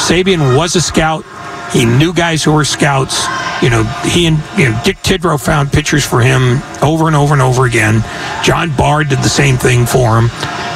Sabean 0.01 0.57
was 0.57 0.75
a 0.75 0.81
scout. 0.81 1.25
He 1.73 1.85
knew 1.85 2.13
guys 2.13 2.43
who 2.43 2.53
were 2.53 2.65
scouts. 2.65 3.25
You 3.63 3.71
know, 3.71 3.85
he 4.05 4.27
and 4.27 4.39
you 4.59 4.71
know 4.71 4.81
Dick 4.85 4.99
Tidrow 4.99 5.43
found 5.43 5.73
pitchers 5.73 6.05
for 6.05 6.21
him 6.21 6.61
over 6.83 7.07
and 7.07 7.17
over 7.17 7.33
and 7.33 7.43
over 7.43 7.67
again. 7.67 8.03
John 8.43 8.75
Bard 8.77 9.09
did 9.09 9.19
the 9.19 9.29
same 9.29 9.57
thing 9.57 9.87
for 9.87 10.19
him. 10.19 10.31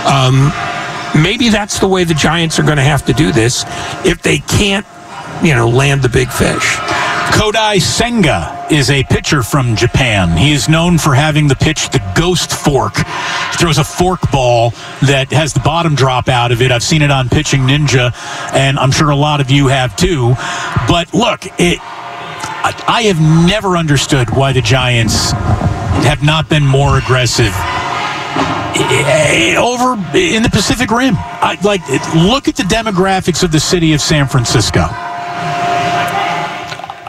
Um, 0.07 0.53
maybe 1.23 1.49
that's 1.49 1.79
the 1.79 1.89
way 1.89 2.05
the 2.05 2.15
Giants 2.15 2.59
are 2.59 2.63
going 2.63 2.77
to 2.77 2.83
have 2.83 3.05
to 3.07 3.13
do 3.13 3.33
this 3.33 3.65
if 4.05 4.23
they 4.23 4.39
can't, 4.39 4.87
you 5.43 5.55
know, 5.55 5.69
land 5.69 6.03
the 6.03 6.09
big 6.09 6.31
fish. 6.31 6.77
Kodai 7.37 7.83
Senga 7.83 8.67
is 8.71 8.91
a 8.91 9.05
pitcher 9.05 9.43
from 9.43 9.77
Japan. 9.77 10.37
He 10.37 10.53
is 10.53 10.69
known 10.69 10.97
for 10.97 11.15
having 11.15 11.49
the 11.49 11.57
pitch 11.57 11.91
the 11.91 12.01
ghost 12.17 12.53
fork. 12.53 12.97
He 12.97 13.59
throws 13.59 13.79
a 13.79 13.85
fork 13.85 14.21
ball 14.31 14.71
that 15.03 15.33
has 15.33 15.53
the 15.53 15.61
bottom 15.61 15.95
drop 15.95 16.29
out 16.29 16.53
of 16.53 16.63
it. 16.63 16.71
I've 16.73 16.83
seen 16.83 17.03
it 17.03 17.11
on 17.11 17.29
Pitching 17.29 17.63
Ninja, 17.63 18.15
and 18.55 18.79
I'm 18.79 18.91
sure 18.91 19.11
a 19.11 19.17
lot 19.17 19.41
of 19.41 19.51
you 19.51 19.67
have 19.67 19.97
too. 19.97 20.35
But 20.89 21.13
look, 21.13 21.47
it. 21.59 21.79
I 22.89 23.03
have 23.07 23.21
never 23.21 23.77
understood 23.77 24.31
why 24.31 24.53
the 24.53 24.63
Giants 24.63 25.33
have 25.33 26.25
not 26.25 26.49
been 26.49 26.67
more 26.67 26.99
aggressive 26.99 27.53
over 29.57 29.95
in 30.17 30.43
the 30.43 30.51
Pacific 30.51 30.91
Rim. 30.91 31.15
I, 31.17 31.59
like, 31.63 31.87
look 32.15 32.49
at 32.49 32.57
the 32.57 32.63
demographics 32.65 33.43
of 33.43 33.53
the 33.53 33.61
city 33.61 33.93
of 33.93 34.01
San 34.01 34.29
Francisco. 34.29 34.87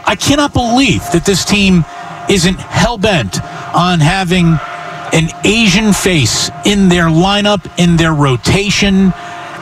I 0.06 0.16
cannot 0.18 0.54
believe 0.54 1.02
that 1.12 1.24
this 1.26 1.44
team 1.44 1.84
isn't 2.30 2.58
hell 2.58 2.96
bent 2.98 3.42
on 3.74 4.00
having 4.00 4.58
an 5.12 5.28
Asian 5.44 5.92
face 5.92 6.50
in 6.64 6.88
their 6.88 7.06
lineup, 7.06 7.70
in 7.78 7.96
their 7.96 8.14
rotation 8.14 9.12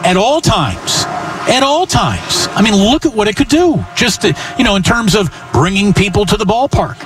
at 0.04 0.16
all 0.16 0.40
times. 0.40 1.04
At 1.48 1.62
all 1.62 1.86
times. 1.86 2.48
I 2.50 2.62
mean, 2.62 2.74
look 2.74 3.06
at 3.06 3.14
what 3.14 3.28
it 3.28 3.36
could 3.36 3.48
do. 3.48 3.84
Just, 3.96 4.22
to, 4.22 4.36
you 4.58 4.64
know, 4.64 4.76
in 4.76 4.82
terms 4.82 5.14
of 5.14 5.30
bringing 5.52 5.92
people 5.92 6.26
to 6.26 6.36
the 6.36 6.44
ballpark. 6.44 6.96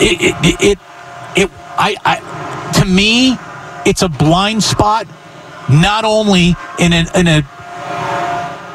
It, 0.00 0.20
it, 0.20 0.60
it, 0.62 0.78
it 1.36 1.50
I, 1.76 1.96
I, 2.04 2.72
to 2.80 2.84
me, 2.84 3.36
it's 3.86 4.02
a 4.02 4.08
blind 4.08 4.62
spot, 4.62 5.06
not 5.68 6.04
only 6.04 6.54
in 6.78 6.92
a, 6.92 7.06
in 7.18 7.26
a 7.26 7.42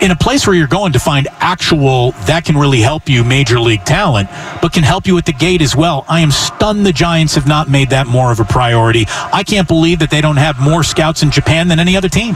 in 0.01 0.11
a 0.11 0.15
place 0.15 0.45
where 0.45 0.55
you're 0.55 0.67
going 0.67 0.93
to 0.93 0.99
find 0.99 1.27
actual 1.39 2.11
that 2.27 2.45
can 2.45 2.57
really 2.57 2.81
help 2.81 3.07
you 3.07 3.23
major 3.23 3.59
league 3.59 3.83
talent, 3.85 4.29
but 4.61 4.73
can 4.73 4.83
help 4.83 5.07
you 5.07 5.17
at 5.17 5.25
the 5.25 5.33
gate 5.33 5.61
as 5.61 5.75
well. 5.75 6.05
I 6.07 6.19
am 6.19 6.31
stunned 6.31 6.85
the 6.85 6.93
Giants 6.93 7.35
have 7.35 7.47
not 7.47 7.69
made 7.69 7.89
that 7.89 8.05
more 8.05 8.31
of 8.31 8.39
a 8.39 8.45
priority. 8.45 9.05
I 9.07 9.43
can't 9.43 9.67
believe 9.67 9.99
that 9.99 10.11
they 10.11 10.21
don't 10.21 10.37
have 10.37 10.59
more 10.59 10.83
scouts 10.83 11.23
in 11.23 11.31
Japan 11.31 11.69
than 11.69 11.79
any 11.79 11.95
other 11.95 12.09
team. 12.09 12.35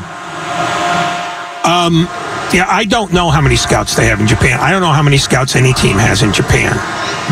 Um, 1.63 2.07
yeah, 2.51 2.65
I 2.67 2.85
don't 2.89 3.13
know 3.13 3.29
how 3.29 3.41
many 3.41 3.55
scouts 3.55 3.95
they 3.95 4.07
have 4.07 4.19
in 4.19 4.27
Japan. 4.27 4.59
I 4.59 4.71
don't 4.71 4.81
know 4.81 4.91
how 4.91 5.03
many 5.03 5.17
scouts 5.17 5.55
any 5.55 5.73
team 5.73 5.97
has 5.97 6.23
in 6.23 6.33
Japan. 6.33 6.73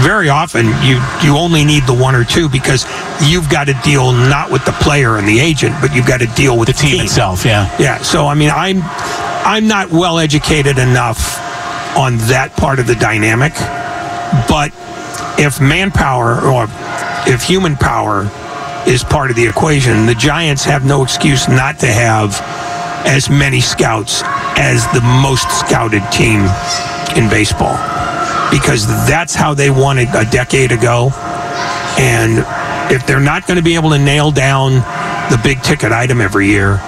Very 0.01 0.29
often, 0.29 0.67
you 0.83 1.01
you 1.23 1.37
only 1.37 1.65
need 1.65 1.83
the 1.83 1.93
one 1.93 2.13
or 2.13 2.23
two 2.23 2.47
because 2.47 2.85
you've 3.25 3.49
got 3.49 3.65
to 3.65 3.73
deal 3.83 4.11
not 4.11 4.51
with 4.51 4.63
the 4.63 4.71
player 4.73 5.17
and 5.17 5.27
the 5.27 5.39
agent, 5.39 5.75
but 5.81 5.93
you've 5.95 6.05
got 6.05 6.19
to 6.19 6.27
deal 6.27 6.57
with 6.57 6.67
the, 6.67 6.73
the 6.73 6.79
team, 6.79 6.91
team 6.97 7.01
itself. 7.01 7.43
Yeah, 7.43 7.73
yeah. 7.79 7.97
So 8.03 8.27
I 8.27 8.35
mean, 8.35 8.51
I'm 8.51 8.81
I'm 8.83 9.67
not 9.67 9.89
well 9.89 10.19
educated 10.19 10.77
enough 10.77 11.39
on 11.97 12.17
that 12.29 12.55
part 12.55 12.77
of 12.77 12.85
the 12.85 12.93
dynamic, 12.93 13.53
but 14.47 14.71
if 15.39 15.59
manpower 15.59 16.41
or 16.41 16.67
if 17.25 17.41
human 17.41 17.75
power 17.75 18.29
is 18.87 19.03
part 19.03 19.31
of 19.31 19.35
the 19.35 19.47
equation, 19.47 20.05
the 20.05 20.15
Giants 20.15 20.63
have 20.63 20.85
no 20.85 21.03
excuse 21.03 21.47
not 21.47 21.79
to 21.79 21.87
have 21.87 22.39
as 23.05 23.29
many 23.29 23.61
scouts 23.61 24.21
as 24.57 24.85
the 24.93 25.01
most 25.01 25.49
scouted 25.59 26.03
team 26.11 26.41
in 27.15 27.29
baseball 27.29 27.96
because 28.51 28.87
that's 29.07 29.35
how 29.35 29.53
they 29.53 29.69
won 29.69 29.97
it 29.97 30.09
a 30.13 30.29
decade 30.29 30.71
ago. 30.71 31.11
And 31.99 32.45
if 32.91 33.05
they're 33.05 33.19
not 33.19 33.47
going 33.47 33.57
to 33.57 33.63
be 33.63 33.75
able 33.75 33.89
to 33.91 33.99
nail 33.99 34.31
down 34.31 34.73
the 35.31 35.39
big 35.43 35.61
ticket 35.61 35.91
item 35.91 36.21
every 36.21 36.47
year, 36.47 36.79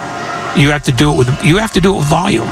you 0.55 0.69
have 0.69 0.83
to 0.83 0.91
do 0.91 1.11
it 1.11 1.17
with 1.17 1.43
you 1.43 1.57
have 1.57 1.73
to 1.73 1.81
do 1.81 1.95
it 1.95 1.97
with 1.99 2.07
volume. 2.07 2.49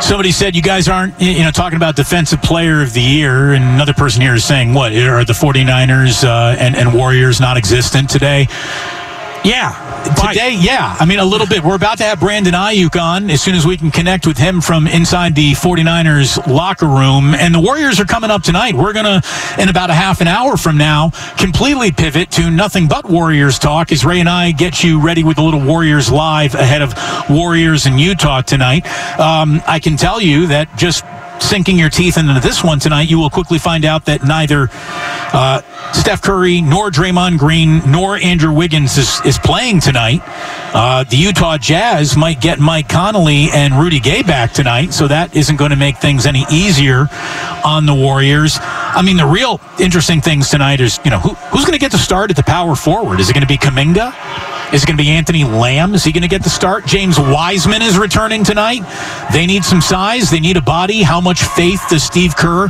Somebody 0.00 0.32
said 0.32 0.54
you 0.54 0.60
guys 0.60 0.86
aren't, 0.86 1.18
you 1.18 1.42
know, 1.42 1.50
talking 1.50 1.76
about 1.76 1.96
defensive 1.96 2.42
player 2.42 2.82
of 2.82 2.92
the 2.92 3.00
year, 3.00 3.54
and 3.54 3.64
another 3.64 3.94
person 3.94 4.20
here 4.20 4.34
is 4.34 4.44
saying, 4.44 4.74
what, 4.74 4.92
are 4.92 5.24
the 5.24 5.32
49ers 5.32 6.24
uh, 6.24 6.56
and, 6.58 6.76
and 6.76 6.92
Warriors 6.92 7.40
non 7.40 7.56
existent 7.56 8.10
today? 8.10 8.46
Yeah. 9.44 9.92
Today, 10.26 10.56
yeah. 10.58 10.96
I 10.98 11.04
mean, 11.04 11.18
a 11.18 11.24
little 11.24 11.46
bit. 11.46 11.62
We're 11.62 11.74
about 11.74 11.98
to 11.98 12.04
have 12.04 12.18
Brandon 12.18 12.54
Aiyuk 12.54 12.98
on 13.00 13.30
as 13.30 13.42
soon 13.42 13.54
as 13.54 13.66
we 13.66 13.76
can 13.76 13.90
connect 13.90 14.26
with 14.26 14.38
him 14.38 14.62
from 14.62 14.86
inside 14.86 15.34
the 15.34 15.52
49ers 15.52 16.46
locker 16.46 16.86
room. 16.86 17.34
And 17.34 17.54
the 17.54 17.60
Warriors 17.60 18.00
are 18.00 18.06
coming 18.06 18.30
up 18.30 18.42
tonight. 18.42 18.74
We're 18.74 18.94
going 18.94 19.04
to, 19.04 19.22
in 19.58 19.68
about 19.68 19.90
a 19.90 19.94
half 19.94 20.22
an 20.22 20.28
hour 20.28 20.56
from 20.56 20.78
now, 20.78 21.10
completely 21.36 21.92
pivot 21.92 22.30
to 22.32 22.50
nothing 22.50 22.88
but 22.88 23.04
Warriors 23.08 23.58
talk 23.58 23.92
as 23.92 24.02
Ray 24.04 24.20
and 24.20 24.28
I 24.30 24.52
get 24.52 24.82
you 24.82 24.98
ready 24.98 25.22
with 25.24 25.36
a 25.36 25.42
little 25.42 25.60
Warriors 25.60 26.10
live 26.10 26.54
ahead 26.54 26.80
of 26.80 26.94
Warriors 27.28 27.84
in 27.84 27.98
Utah 27.98 28.40
tonight. 28.40 28.86
Um, 29.18 29.60
I 29.66 29.78
can 29.78 29.98
tell 29.98 30.22
you 30.22 30.46
that 30.46 30.74
just 30.78 31.04
sinking 31.40 31.78
your 31.78 31.90
teeth 31.90 32.16
into 32.16 32.38
this 32.40 32.64
one 32.64 32.78
tonight, 32.78 33.08
you 33.10 33.18
will 33.18 33.30
quickly 33.30 33.58
find 33.58 33.84
out 33.84 34.04
that 34.06 34.24
neither 34.24 34.68
uh, 35.32 35.60
Steph 35.92 36.22
Curry 36.22 36.60
nor 36.60 36.90
Draymond 36.90 37.38
Green 37.38 37.80
nor 37.90 38.16
Andrew 38.16 38.52
Wiggins 38.52 38.96
is, 38.98 39.20
is 39.24 39.38
playing 39.38 39.80
tonight. 39.80 40.20
Uh, 40.74 41.04
the 41.04 41.16
Utah 41.16 41.58
Jazz 41.58 42.16
might 42.16 42.40
get 42.40 42.58
Mike 42.58 42.88
Conley 42.88 43.48
and 43.52 43.74
Rudy 43.74 44.00
Gay 44.00 44.22
back 44.22 44.52
tonight, 44.52 44.92
so 44.92 45.06
that 45.08 45.36
isn't 45.36 45.56
going 45.56 45.70
to 45.70 45.76
make 45.76 45.98
things 45.98 46.26
any 46.26 46.44
easier 46.50 47.06
on 47.64 47.86
the 47.86 47.94
Warriors. 47.94 48.58
I 48.60 49.02
mean, 49.02 49.16
the 49.16 49.26
real 49.26 49.60
interesting 49.78 50.20
things 50.20 50.50
tonight 50.50 50.80
is, 50.80 50.98
you 51.04 51.10
know, 51.10 51.18
who, 51.18 51.34
who's 51.34 51.64
going 51.64 51.72
to 51.72 51.78
get 51.78 51.92
the 51.92 51.98
start 51.98 52.30
at 52.30 52.36
the 52.36 52.42
power 52.42 52.74
forward? 52.74 53.20
Is 53.20 53.30
it 53.30 53.32
going 53.32 53.42
to 53.42 53.48
be 53.48 53.58
Kuminga? 53.58 54.53
Is 54.74 54.82
it 54.82 54.86
going 54.86 54.96
to 54.96 55.04
be 55.04 55.10
Anthony 55.10 55.44
Lamb? 55.44 55.94
Is 55.94 56.02
he 56.02 56.10
going 56.10 56.22
to 56.22 56.28
get 56.28 56.42
the 56.42 56.50
start? 56.50 56.84
James 56.84 57.16
Wiseman 57.16 57.80
is 57.80 57.96
returning 57.96 58.42
tonight. 58.42 58.82
They 59.32 59.46
need 59.46 59.64
some 59.64 59.80
size. 59.80 60.32
They 60.32 60.40
need 60.40 60.56
a 60.56 60.60
body. 60.60 61.04
How 61.04 61.20
much 61.20 61.44
faith 61.44 61.80
does 61.88 62.02
Steve 62.02 62.34
Kerr 62.34 62.66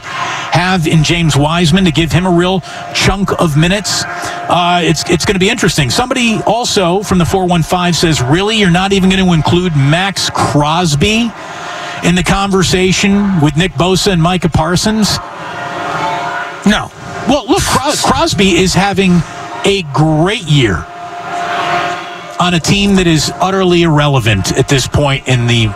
have 0.53 0.87
in 0.87 1.03
James 1.03 1.35
Wiseman 1.35 1.87
to 1.87 1.91
give 1.91 2.13
him 2.13 2.27
a 2.27 2.31
real 2.31 2.61
chunk 2.95 3.31
of 3.41 3.57
minutes? 3.57 4.05
Uh, 4.05 4.83
it's 4.85 5.09
it's 5.09 5.25
going 5.25 5.37
to 5.37 5.41
be 5.41 5.49
interesting. 5.49 5.89
Somebody 5.89 6.43
also 6.47 7.03
from 7.03 7.17
the 7.17 7.25
415 7.25 7.95
says, 7.95 8.21
really, 8.21 8.59
you're 8.59 8.71
not 8.71 8.93
even 8.93 9.09
going 9.09 9.25
to 9.25 9.33
include 9.33 9.75
Maxx 9.75 10.29
Crosby 10.29 11.33
in 12.05 12.15
the 12.17 12.23
conversation 12.23 13.41
with 13.41 13.57
Nick 13.57 13.73
Bosa 13.73 14.13
and 14.13 14.23
Micah 14.23 14.51
Parsons? 14.51 15.17
No. 16.67 16.93
Well, 17.27 17.47
look, 17.47 17.63
Crosby 17.63 18.57
is 18.57 18.75
having 18.75 19.23
a 19.65 19.87
great 19.95 20.45
year 20.45 20.87
on 22.45 22.53
a 22.53 22.61
team 22.61 22.97
that 22.97 23.07
is 23.07 23.33
utterly 23.37 23.85
irrelevant 23.85 24.53
at 24.59 24.69
this 24.69 24.87
point 24.87 25.27
in 25.27 25.47
the 25.47 25.67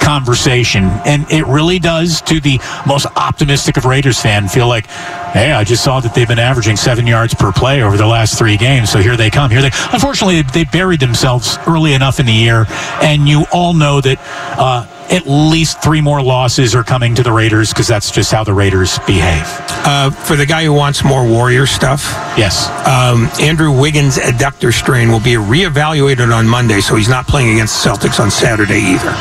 conversation. 0.00 0.84
And 1.04 1.28
it 1.28 1.44
really 1.46 1.80
does, 1.80 2.22
to 2.22 2.38
the 2.38 2.60
most 2.86 3.06
optimistic 3.16 3.76
of 3.76 3.84
Raiders 3.84 4.20
fan, 4.20 4.46
feel 4.46 4.68
like, 4.68 4.86
hey, 4.86 5.50
I 5.50 5.64
just 5.64 5.82
saw 5.82 5.98
that 5.98 6.14
they've 6.14 6.28
been 6.28 6.38
averaging 6.38 6.76
seven 6.76 7.04
yards 7.04 7.34
per 7.34 7.50
play 7.50 7.82
over 7.82 7.96
the 7.96 8.06
last 8.06 8.38
three 8.38 8.56
games. 8.56 8.90
So 8.90 9.00
here 9.00 9.16
they 9.16 9.28
come. 9.28 9.50
Here 9.50 9.60
they, 9.60 9.70
unfortunately, 9.92 10.42
they 10.42 10.62
buried 10.62 11.00
themselves 11.00 11.58
early 11.66 11.94
enough 11.94 12.20
in 12.20 12.26
the 12.26 12.32
year. 12.32 12.66
And 13.02 13.28
you 13.28 13.46
all 13.52 13.74
know 13.74 14.00
that 14.00 14.18
uh, 14.56 14.86
at 15.10 15.26
least 15.26 15.82
three 15.82 16.00
more 16.00 16.22
losses 16.22 16.74
are 16.74 16.84
coming 16.84 17.14
to 17.14 17.22
the 17.22 17.32
Raiders 17.32 17.70
because 17.70 17.86
that's 17.86 18.10
just 18.10 18.32
how 18.32 18.44
the 18.44 18.54
Raiders 18.54 18.98
behave. 19.06 19.44
Uh, 19.86 20.10
for 20.10 20.36
the 20.36 20.46
guy 20.46 20.64
who 20.64 20.72
wants 20.72 21.04
more 21.04 21.26
Warrior 21.26 21.66
stuff, 21.66 22.02
yes, 22.36 22.68
um, 22.86 23.28
Andrew 23.40 23.78
Wiggins' 23.78 24.18
adductor 24.18 24.72
strain 24.72 25.10
will 25.10 25.20
be 25.20 25.34
reevaluated 25.34 26.34
on 26.34 26.48
Monday, 26.48 26.80
so 26.80 26.96
he's 26.96 27.08
not 27.08 27.26
playing 27.26 27.52
against 27.52 27.82
the 27.82 27.90
Celtics 27.90 28.20
on 28.20 28.30
Saturday 28.30 28.80
either. 28.80 29.12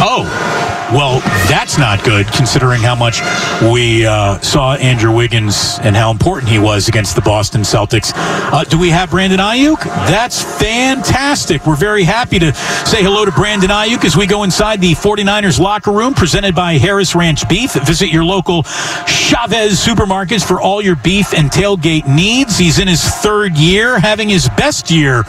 Oh. 0.00 0.81
Well, 0.92 1.20
that's 1.48 1.78
not 1.78 2.04
good 2.04 2.26
considering 2.26 2.82
how 2.82 2.94
much 2.94 3.22
we 3.62 4.04
uh, 4.04 4.38
saw 4.40 4.74
Andrew 4.74 5.10
Wiggins 5.10 5.78
and 5.82 5.96
how 5.96 6.10
important 6.10 6.52
he 6.52 6.58
was 6.58 6.86
against 6.86 7.14
the 7.16 7.22
Boston 7.22 7.62
Celtics. 7.62 8.12
Uh, 8.14 8.62
do 8.64 8.78
we 8.78 8.90
have 8.90 9.08
Brandon 9.08 9.40
Aiyuk? 9.40 9.82
That's 9.84 10.42
fantastic. 10.60 11.66
We're 11.66 11.76
very 11.76 12.04
happy 12.04 12.38
to 12.40 12.52
say 12.84 13.02
hello 13.02 13.24
to 13.24 13.32
Brandon 13.32 13.70
Aiyuk 13.70 14.04
as 14.04 14.18
we 14.18 14.26
go 14.26 14.42
inside 14.42 14.82
the 14.82 14.92
49ers 14.92 15.58
locker 15.58 15.92
room 15.92 16.12
presented 16.12 16.54
by 16.54 16.74
Harris 16.74 17.14
Ranch 17.14 17.48
Beef. 17.48 17.72
Visit 17.72 18.10
your 18.10 18.24
local 18.24 18.62
Chavez 18.62 19.82
supermarkets 19.82 20.46
for 20.46 20.60
all 20.60 20.82
your 20.82 20.96
beef 20.96 21.32
and 21.32 21.50
tailgate 21.50 22.06
needs. 22.06 22.58
He's 22.58 22.78
in 22.78 22.86
his 22.86 23.02
third 23.02 23.56
year, 23.56 23.98
having 23.98 24.28
his 24.28 24.46
best 24.58 24.90
year 24.90 25.20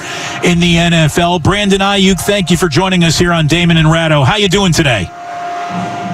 in 0.43 0.59
the 0.59 0.75
NFL. 0.75 1.41
Brandon 1.41 1.79
Aiyuk, 1.79 2.19
thank 2.19 2.51
you 2.51 2.57
for 2.57 2.67
joining 2.67 3.05
us 3.05 3.17
here 3.17 3.31
on 3.31 3.47
Damon 3.47 3.77
and 3.77 3.89
Ratto. 3.89 4.23
How 4.23 4.35
you 4.35 4.49
doing 4.49 4.73
today? 4.73 5.09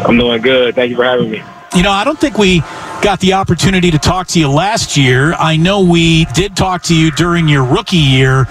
I'm 0.06 0.18
doing 0.18 0.42
good. 0.42 0.76
Thank 0.76 0.90
you 0.90 0.96
for 0.96 1.04
having 1.04 1.30
me. 1.30 1.44
You 1.76 1.84
know, 1.84 1.92
I 1.92 2.04
don't 2.04 2.20
think 2.20 2.38
we 2.38 2.62
got 3.02 3.20
the 3.20 3.34
opportunity 3.34 3.92
to 3.92 4.00
talk 4.00 4.28
to 4.28 4.40
you 4.40 4.50
last 4.50 4.98
year. 4.98 5.34
I 5.34 5.56
know 5.56 5.82
we 5.82 6.26
did 6.26 6.58
talk 6.58 6.82
to 6.84 6.96
you 6.96 7.12
during 7.12 7.48
your 7.48 7.64
rookie 7.64 7.98
year. 7.98 8.48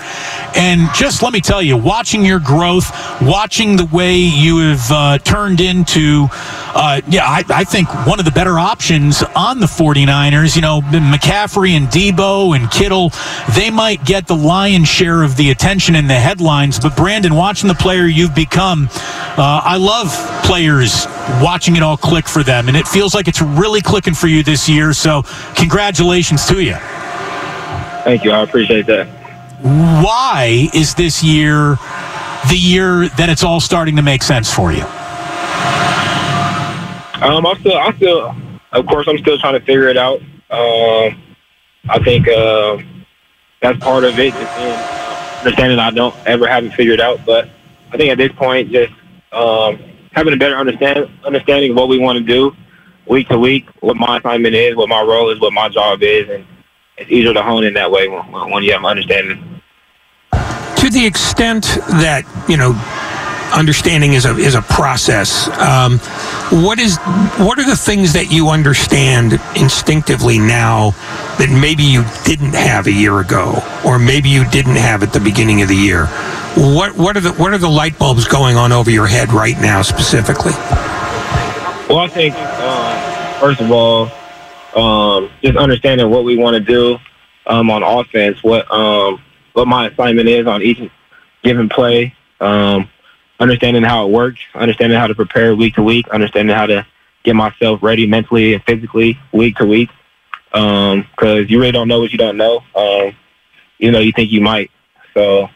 And 0.55 0.89
just 0.95 1.23
let 1.23 1.33
me 1.33 1.41
tell 1.41 1.61
you, 1.61 1.77
watching 1.77 2.25
your 2.25 2.39
growth, 2.39 2.91
watching 3.21 3.77
the 3.77 3.87
way 3.87 4.17
you 4.17 4.59
have 4.59 4.91
uh, 4.91 5.19
turned 5.19 5.61
into, 5.61 6.29
uh, 6.31 7.01
yeah, 7.09 7.25
I, 7.25 7.45
I, 7.49 7.65
think 7.65 7.89
one 8.07 8.21
of 8.21 8.25
the 8.25 8.31
better 8.31 8.59
options 8.59 9.23
on 9.35 9.59
the 9.59 9.67
49ers. 9.67 10.55
You 10.55 10.63
know, 10.63 10.81
McCaffrey 10.81 11.71
and 11.71 11.89
Deebo 11.89 12.57
and 12.57 12.71
Kittle, 12.71 13.11
they 13.55 13.69
might 13.71 14.05
get 14.05 14.29
the 14.29 14.37
lion's 14.37 14.89
share 14.89 15.25
of 15.25 15.37
the 15.37 15.51
attention 15.51 15.97
in 15.97 16.07
the 16.07 16.15
headlines. 16.15 16.79
But 16.79 16.97
Brandon, 16.97 17.35
watching 17.35 17.69
the 17.69 17.75
player 17.75 18.07
you've 18.07 18.35
become, 18.35 18.89
uh, 18.93 19.61
I 19.65 19.77
love 19.77 20.15
players 20.45 21.07
watching 21.43 21.77
it 21.77 21.83
all 21.83 21.97
click 21.97 22.29
for 22.29 22.43
them. 22.43 22.69
And 22.69 22.77
it 22.77 22.87
feels 22.87 23.15
like 23.15 23.29
it's 23.29 23.43
really 23.43 23.81
clicking 23.81 24.15
for 24.15 24.27
you 24.27 24.43
this 24.43 24.69
year. 24.69 24.93
So, 24.93 25.23
congratulations 25.55 26.47
to 26.47 26.63
you. 26.63 26.75
Thank 28.05 28.25
you. 28.25 28.31
I 28.31 28.43
appreciate 28.43 28.87
that. 28.87 29.07
Why 29.61 30.69
is 30.73 30.95
this 30.95 31.23
year 31.23 31.77
the 32.49 32.57
year 32.57 33.09
that 33.11 33.29
it's 33.29 33.43
all 33.43 33.61
starting 33.61 33.97
to 33.97 34.03
make 34.03 34.23
sense 34.23 34.53
for 34.53 34.73
you? 34.73 34.85
Um, 37.21 37.45
I'm 37.45 37.59
still, 37.59 37.77
I 37.77 37.93
still, 37.97 38.35
of 38.73 38.87
course, 38.87 39.09
I'm 39.09 39.19
still 39.19 39.39
trying 39.39 39.55
to 39.55 39.61
figure 39.61 39.89
it 39.89 39.97
out. 39.97 40.21
Um, 40.51 41.21
I 41.89 41.99
think 42.03 42.29
uh, 42.29 42.79
that's 43.61 43.79
part 43.81 44.05
of 44.05 44.19
it, 44.19 44.33
just 44.33 44.57
being 44.57 44.79
understanding 45.39 45.79
I 45.79 45.91
don't 45.91 46.15
ever 46.27 46.47
have 46.47 46.65
it 46.65 46.73
figured 46.75 47.01
out. 47.01 47.21
But 47.27 47.49
I 47.93 47.97
think 47.97 48.11
at 48.11 48.19
this 48.19 48.33
point, 48.33 48.71
just 48.71 48.93
um, 49.33 49.81
having 50.13 50.33
a 50.33 50.37
better 50.37 50.57
understand 50.57 51.09
understanding 51.25 51.71
of 51.71 51.77
what 51.77 51.89
we 51.89 51.99
want 51.99 52.19
to 52.19 52.25
do 52.25 52.55
week 53.07 53.29
to 53.29 53.39
week, 53.39 53.67
what 53.81 53.97
my 53.97 54.19
assignment 54.19 54.55
is, 54.55 54.77
what 54.77 54.89
my 54.89 55.01
role 55.01 55.31
is, 55.31 55.41
what 55.41 55.53
my 55.53 55.69
job 55.69 56.03
is, 56.03 56.29
and 56.29 56.45
it's 56.99 57.11
easier 57.11 57.33
to 57.33 57.43
hone 57.43 57.65
in 57.65 57.75
that 57.75 57.91
way 57.91 58.09
when, 58.09 58.23
when 58.51 58.63
you 58.63 58.73
have 58.73 58.85
understanding. 58.85 59.63
To 60.33 60.91
the 60.91 61.05
extent 61.05 61.65
that 61.89 62.25
you 62.49 62.57
know, 62.57 62.73
understanding 63.55 64.13
is 64.13 64.25
a 64.25 64.37
is 64.37 64.55
a 64.55 64.63
process. 64.63 65.49
Um, 65.59 65.99
what 66.63 66.79
is 66.79 66.99
what 67.39 67.59
are 67.59 67.67
the 67.67 67.77
things 67.77 68.13
that 68.13 68.31
you 68.31 68.49
understand 68.49 69.41
instinctively 69.57 70.39
now 70.39 70.91
that 71.39 71.49
maybe 71.61 71.83
you 71.83 72.05
didn't 72.25 72.55
have 72.55 72.87
a 72.87 72.93
year 72.93 73.21
ago, 73.21 73.63
or 73.85 73.99
maybe 73.99 74.29
you 74.29 74.49
didn't 74.51 74.77
have 74.77 75.03
at 75.03 75.13
the 75.13 75.21
beginning 75.21 75.63
of 75.63 75.69
the 75.69 75.77
year? 75.77 76.07
What 76.59 76.97
what 76.97 77.17
are 77.17 77.21
the 77.21 77.33
what 77.35 77.53
are 77.53 77.59
the 77.59 77.69
light 77.69 77.97
bulbs 78.01 78.27
going 78.27 78.57
on 78.57 78.73
over 78.73 78.91
your 78.91 79.07
head 79.07 79.33
right 79.33 79.57
now 79.61 79.81
specifically? 79.83 80.51
Well, 81.89 82.01
I 82.01 82.09
think 82.09 82.35
uh, 82.37 83.39
first 83.39 83.61
of 83.61 83.71
all, 83.71 84.11
um, 84.75 85.31
just 85.41 85.57
understanding 85.57 86.11
what 86.11 86.25
we 86.25 86.37
want 86.37 86.55
to 86.55 86.61
do 86.61 86.99
um, 87.47 87.71
on 87.71 87.85
offense, 87.85 88.43
what 88.43 88.69
um, 88.73 89.23
what 89.53 89.69
my 89.69 89.89
assignment 89.89 90.29
is 90.29 90.49
on 90.49 90.63
each 90.63 90.81
given 91.45 91.69
play, 91.69 92.13
um, 92.41 92.91
understanding 93.39 93.85
how 93.85 94.07
it 94.07 94.11
works, 94.11 94.41
understanding 94.55 94.99
how 94.99 95.07
to 95.07 95.15
prepare 95.15 95.55
week 95.55 95.75
to 95.75 95.83
week, 95.85 96.09
understanding 96.09 96.57
how 96.57 96.67
to 96.67 96.85
get 97.23 97.37
myself 97.37 97.81
ready 97.85 98.05
mentally 98.05 98.55
and 98.55 98.65
physically 98.65 99.17
week 99.33 99.55
to 99.57 99.65
week. 99.65 99.91
Because 100.51 101.05
um, 101.23 101.47
you 101.49 101.61
really 101.61 101.71
don't 101.71 101.87
know 101.87 102.01
what 102.01 102.11
you 102.11 102.19
don't 102.19 102.37
know. 102.37 102.65
Um, 102.75 103.15
you 103.79 103.93
know, 103.93 104.01
you 104.01 104.11
think 104.11 104.33
you 104.33 104.41
might. 104.41 104.73
So, 105.15 105.49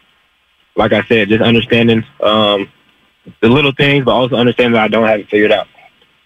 like 0.75 0.93
I 0.93 1.03
said, 1.03 1.29
just 1.29 1.43
understanding 1.43 2.03
um, 2.21 2.71
the 3.41 3.49
little 3.49 3.71
things, 3.71 4.05
but 4.05 4.11
also 4.11 4.35
understanding 4.35 4.73
that 4.73 4.83
I 4.83 4.87
don't 4.87 5.07
have 5.07 5.19
it 5.19 5.29
figured 5.29 5.51
out. 5.51 5.67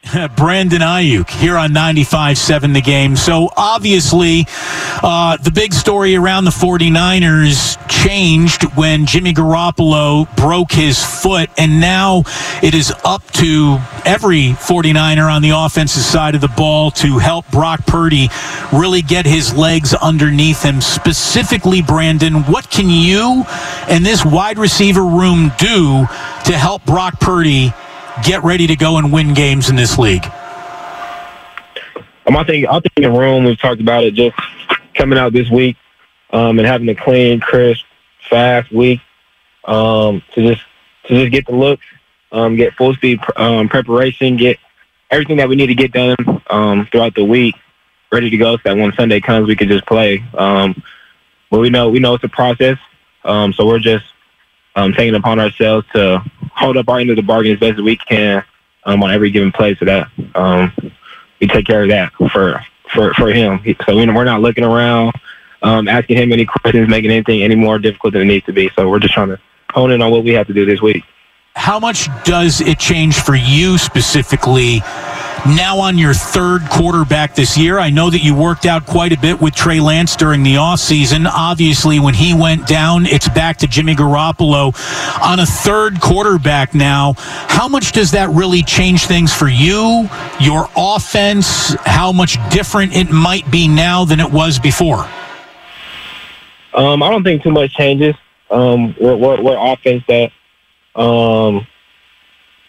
Brandon 0.35 0.81
Aiyuk 0.81 1.29
here 1.29 1.57
on 1.57 1.71
95.7 1.71 2.73
The 2.73 2.81
Game. 2.81 3.15
So 3.15 3.49
obviously, 3.57 4.45
uh, 5.03 5.37
the 5.37 5.51
big 5.51 5.73
story 5.73 6.15
around 6.15 6.45
the 6.45 6.51
49ers 6.51 7.77
changed 7.89 8.63
when 8.75 9.05
Jimmy 9.05 9.33
Garoppolo 9.33 10.33
broke 10.35 10.71
his 10.71 11.03
foot, 11.03 11.49
and 11.57 11.79
now 11.79 12.23
it 12.61 12.73
is 12.73 12.93
up 13.03 13.23
to 13.33 13.79
every 14.05 14.49
49er 14.51 15.31
on 15.31 15.41
the 15.41 15.51
offensive 15.51 16.03
side 16.03 16.35
of 16.35 16.41
the 16.41 16.47
ball 16.49 16.91
to 16.91 17.17
help 17.17 17.49
Brock 17.51 17.85
Purdy 17.85 18.29
really 18.71 19.01
get 19.01 19.25
his 19.25 19.53
legs 19.55 19.93
underneath 19.93 20.63
him. 20.63 20.79
Specifically, 20.79 21.81
Brandon, 21.81 22.43
what 22.43 22.69
can 22.69 22.89
you 22.89 23.43
and 23.89 24.05
this 24.05 24.23
wide 24.23 24.57
receiver 24.57 25.03
room 25.03 25.51
do 25.57 26.05
to 26.45 26.57
help 26.57 26.85
Brock 26.85 27.19
Purdy 27.19 27.73
get 28.23 28.43
ready 28.43 28.67
to 28.67 28.75
go 28.75 28.97
and 28.97 29.11
win 29.11 29.33
games 29.33 29.69
in 29.69 29.75
this 29.75 29.97
league? 29.97 30.25
Um, 32.25 32.35
I 32.35 32.43
think 32.43 32.67
I 32.67 32.73
think 32.73 32.91
in 32.97 33.03
the 33.03 33.11
room 33.11 33.45
we've 33.45 33.59
talked 33.59 33.81
about 33.81 34.03
it 34.03 34.13
just 34.13 34.35
coming 34.93 35.17
out 35.17 35.31
this 35.33 35.49
week 35.49 35.77
um, 36.31 36.59
and 36.59 36.67
having 36.67 36.89
a 36.89 36.95
clean, 36.95 37.39
crisp, 37.39 37.85
fast 38.29 38.71
week 38.71 38.99
um, 39.65 40.21
to 40.33 40.53
just 40.53 40.65
to 41.05 41.13
just 41.13 41.31
get 41.31 41.45
the 41.45 41.55
looks, 41.55 41.85
um, 42.31 42.55
get 42.55 42.73
full 42.73 42.93
speed 42.95 43.19
um, 43.37 43.69
preparation, 43.69 44.35
get 44.35 44.59
everything 45.09 45.37
that 45.37 45.47
we 45.47 45.55
need 45.55 45.67
to 45.67 45.75
get 45.75 45.93
done 45.93 46.17
um, 46.49 46.85
throughout 46.91 47.15
the 47.15 47.23
week, 47.23 47.55
ready 48.11 48.29
to 48.29 48.37
go. 48.37 48.57
So 48.57 48.61
that 48.65 48.77
when 48.77 48.91
Sunday 48.93 49.21
comes, 49.21 49.47
we 49.47 49.55
can 49.55 49.69
just 49.69 49.85
play. 49.85 50.23
But 50.33 51.59
we 51.59 51.69
know 51.69 51.89
we 51.89 51.99
know 51.99 52.15
it's 52.15 52.23
a 52.25 52.29
process, 52.29 52.77
so 53.23 53.65
we're 53.65 53.79
just 53.79 54.05
um, 54.77 54.93
taking 54.93 55.15
upon 55.15 55.39
ourselves 55.39 55.85
to 55.93 56.23
hold 56.55 56.77
up 56.77 56.87
our 56.87 56.99
end 56.99 57.09
of 57.09 57.15
the 57.15 57.21
bargain 57.21 57.51
as 57.51 57.59
best 57.59 57.73
as 57.73 57.81
we 57.81 57.97
can 57.97 58.43
um, 58.85 59.03
on 59.03 59.11
every 59.11 59.31
given 59.31 59.51
play, 59.51 59.75
so 59.75 59.85
that 59.85 60.07
um, 60.35 60.71
we 61.41 61.47
take 61.47 61.65
care 61.65 61.83
of 61.83 61.89
that 61.89 62.13
for 62.31 62.63
for 62.93 63.13
for 63.15 63.29
him. 63.33 63.59
So 63.85 63.95
we're 63.95 64.23
not 64.23 64.41
looking 64.41 64.63
around, 64.63 65.13
um, 65.63 65.87
asking 65.87 66.17
him 66.17 66.31
any 66.31 66.45
questions, 66.45 66.87
making 66.87 67.11
anything 67.11 67.43
any 67.43 67.55
more 67.55 67.79
difficult 67.79 68.13
than 68.13 68.21
it 68.21 68.25
needs 68.25 68.45
to 68.45 68.53
be. 68.53 68.69
So 68.75 68.87
we're 68.87 68.99
just 68.99 69.13
trying 69.13 69.29
to 69.29 69.39
hone 69.71 69.91
in 69.91 70.01
on 70.01 70.11
what 70.11 70.23
we 70.23 70.31
have 70.33 70.47
to 70.47 70.53
do 70.53 70.65
this 70.65 70.81
week. 70.81 71.03
How 71.55 71.79
much 71.79 72.07
does 72.23 72.61
it 72.61 72.77
change 72.77 73.19
for 73.19 73.35
you 73.35 73.79
specifically 73.79 74.83
now 75.47 75.79
on 75.79 75.97
your 75.97 76.13
third 76.13 76.61
quarterback 76.69 77.35
this 77.35 77.57
year. 77.57 77.79
I 77.79 77.89
know 77.89 78.09
that 78.09 78.23
you 78.23 78.35
worked 78.35 78.65
out 78.65 78.85
quite 78.85 79.13
a 79.13 79.17
bit 79.17 79.41
with 79.41 79.55
Trey 79.55 79.79
Lance 79.79 80.15
during 80.15 80.43
the 80.43 80.55
offseason. 80.55 81.25
Obviously, 81.25 81.99
when 81.99 82.13
he 82.13 82.33
went 82.33 82.67
down, 82.67 83.05
it's 83.05 83.29
back 83.29 83.57
to 83.57 83.67
Jimmy 83.67 83.95
Garoppolo 83.95 84.75
on 85.21 85.39
a 85.39 85.45
third 85.45 86.01
quarterback 86.01 86.75
now. 86.75 87.13
How 87.17 87.67
much 87.67 87.93
does 87.93 88.11
that 88.11 88.29
really 88.29 88.61
change 88.61 89.05
things 89.05 89.33
for 89.33 89.47
you, 89.47 90.09
your 90.39 90.69
offense, 90.75 91.75
how 91.85 92.11
much 92.11 92.37
different 92.49 92.95
it 92.95 93.09
might 93.09 93.49
be 93.49 93.67
now 93.67 94.05
than 94.05 94.19
it 94.19 94.31
was 94.31 94.59
before? 94.59 95.07
Um, 96.73 97.01
I 97.01 97.09
don't 97.09 97.23
think 97.23 97.43
too 97.43 97.51
much 97.51 97.73
changes. 97.73 98.15
Um, 98.51 98.95
we're, 98.99 99.15
we're, 99.15 99.41
we're 99.41 99.57
offense 99.57 100.03
that 100.07 100.31
um, 100.95 101.65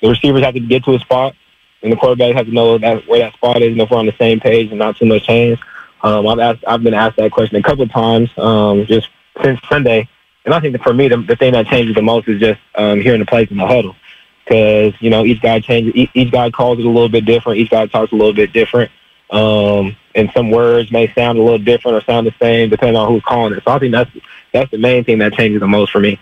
the 0.00 0.08
receivers 0.08 0.42
have 0.42 0.54
to 0.54 0.60
get 0.60 0.84
to 0.84 0.94
a 0.94 0.98
spot 1.00 1.34
and 1.82 1.92
the 1.92 1.96
quarterback 1.96 2.34
has 2.34 2.46
to 2.46 2.52
know 2.52 2.78
that 2.78 3.06
where 3.06 3.20
that 3.20 3.34
spot 3.34 3.62
is 3.62 3.72
and 3.72 3.80
if 3.80 3.90
we're 3.90 3.98
on 3.98 4.06
the 4.06 4.14
same 4.18 4.40
page 4.40 4.70
and 4.70 4.78
not 4.78 4.96
too 4.96 5.06
much 5.06 5.24
change. 5.24 5.58
Um, 6.02 6.26
I've 6.28 6.38
asked, 6.38 6.64
I've 6.66 6.82
been 6.82 6.94
asked 6.94 7.16
that 7.16 7.32
question 7.32 7.56
a 7.56 7.62
couple 7.62 7.82
of 7.82 7.90
times 7.90 8.30
um, 8.38 8.86
just 8.86 9.08
since 9.42 9.60
Sunday, 9.68 10.08
and 10.44 10.54
I 10.54 10.60
think 10.60 10.72
that 10.72 10.82
for 10.82 10.94
me, 10.94 11.08
the, 11.08 11.16
the 11.16 11.36
thing 11.36 11.52
that 11.52 11.66
changes 11.66 11.94
the 11.94 12.02
most 12.02 12.28
is 12.28 12.40
just 12.40 12.60
um, 12.76 13.00
hearing 13.00 13.20
the 13.20 13.26
plays 13.26 13.50
in 13.50 13.56
the 13.56 13.66
huddle 13.66 13.96
because 14.44 14.94
you 15.00 15.10
know 15.10 15.24
each 15.24 15.42
guy 15.42 15.60
changes, 15.60 15.94
each, 15.94 16.10
each 16.14 16.30
guy 16.30 16.50
calls 16.50 16.78
it 16.78 16.84
a 16.84 16.88
little 16.88 17.08
bit 17.08 17.24
different, 17.24 17.58
each 17.58 17.70
guy 17.70 17.86
talks 17.86 18.12
a 18.12 18.14
little 18.14 18.32
bit 18.32 18.52
different, 18.52 18.90
um, 19.30 19.96
and 20.14 20.30
some 20.32 20.50
words 20.50 20.90
may 20.90 21.12
sound 21.14 21.38
a 21.38 21.42
little 21.42 21.58
different 21.58 21.96
or 21.96 22.00
sound 22.04 22.26
the 22.26 22.34
same 22.40 22.70
depending 22.70 22.96
on 22.96 23.08
who's 23.08 23.22
calling 23.24 23.52
it. 23.52 23.62
So 23.64 23.72
I 23.72 23.78
think 23.78 23.92
that's 23.92 24.10
that's 24.52 24.70
the 24.70 24.78
main 24.78 25.04
thing 25.04 25.18
that 25.18 25.34
changes 25.34 25.60
the 25.60 25.66
most 25.66 25.92
for 25.92 26.00
me. 26.00 26.18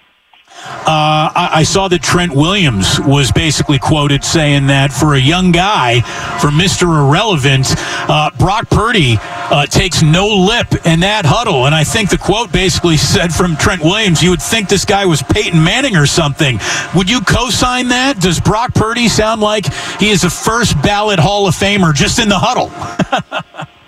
Uh, 0.87 1.31
I, 1.35 1.51
I, 1.55 1.63
saw 1.65 1.89
that 1.89 2.03
Trent 2.03 2.33
Williams 2.33 2.99
was 3.01 3.31
basically 3.33 3.79
quoted 3.79 4.25
saying 4.25 4.69
that 4.69 4.93
for 4.93 5.15
a 5.15 5.19
young 5.19 5.53
guy, 5.53 6.01
for 6.41 6.49
Mr. 6.49 6.83
Irrelevant, 6.83 7.67
uh, 8.09 8.31
Brock 8.39 8.71
Purdy 8.71 9.17
uh, 9.21 9.67
takes 9.67 10.03
no 10.03 10.29
lip 10.29 10.87
in 10.87 11.01
that 11.01 11.25
huddle. 11.27 11.67
And 11.67 11.75
I 11.75 11.85
think 11.85 12.11
the 12.11 12.19
quote 12.19 12.53
basically 12.53 12.97
said 12.97 13.35
from 13.35 13.57
Trent 13.57 13.83
Williams, 13.83 14.23
you 14.23 14.31
would 14.31 14.41
think 14.41 14.69
this 14.69 14.85
guy 14.85 15.05
was 15.07 15.23
Peyton 15.23 15.63
Manning 15.63 15.97
or 15.97 16.07
something. 16.07 16.59
Would 16.95 17.11
you 17.11 17.21
co 17.21 17.51
sign 17.51 17.89
that? 17.89 18.21
Does 18.21 18.41
Brock 18.41 18.73
Purdy 18.75 19.09
sound 19.09 19.41
like 19.41 19.67
he 20.01 20.11
is 20.11 20.25
a 20.25 20.31
first 20.31 20.81
ballot 20.83 21.19
Hall 21.19 21.47
of 21.47 21.55
Famer 21.55 21.93
just 21.93 22.19
in 22.19 22.29
the 22.29 22.39
huddle? 22.39 22.71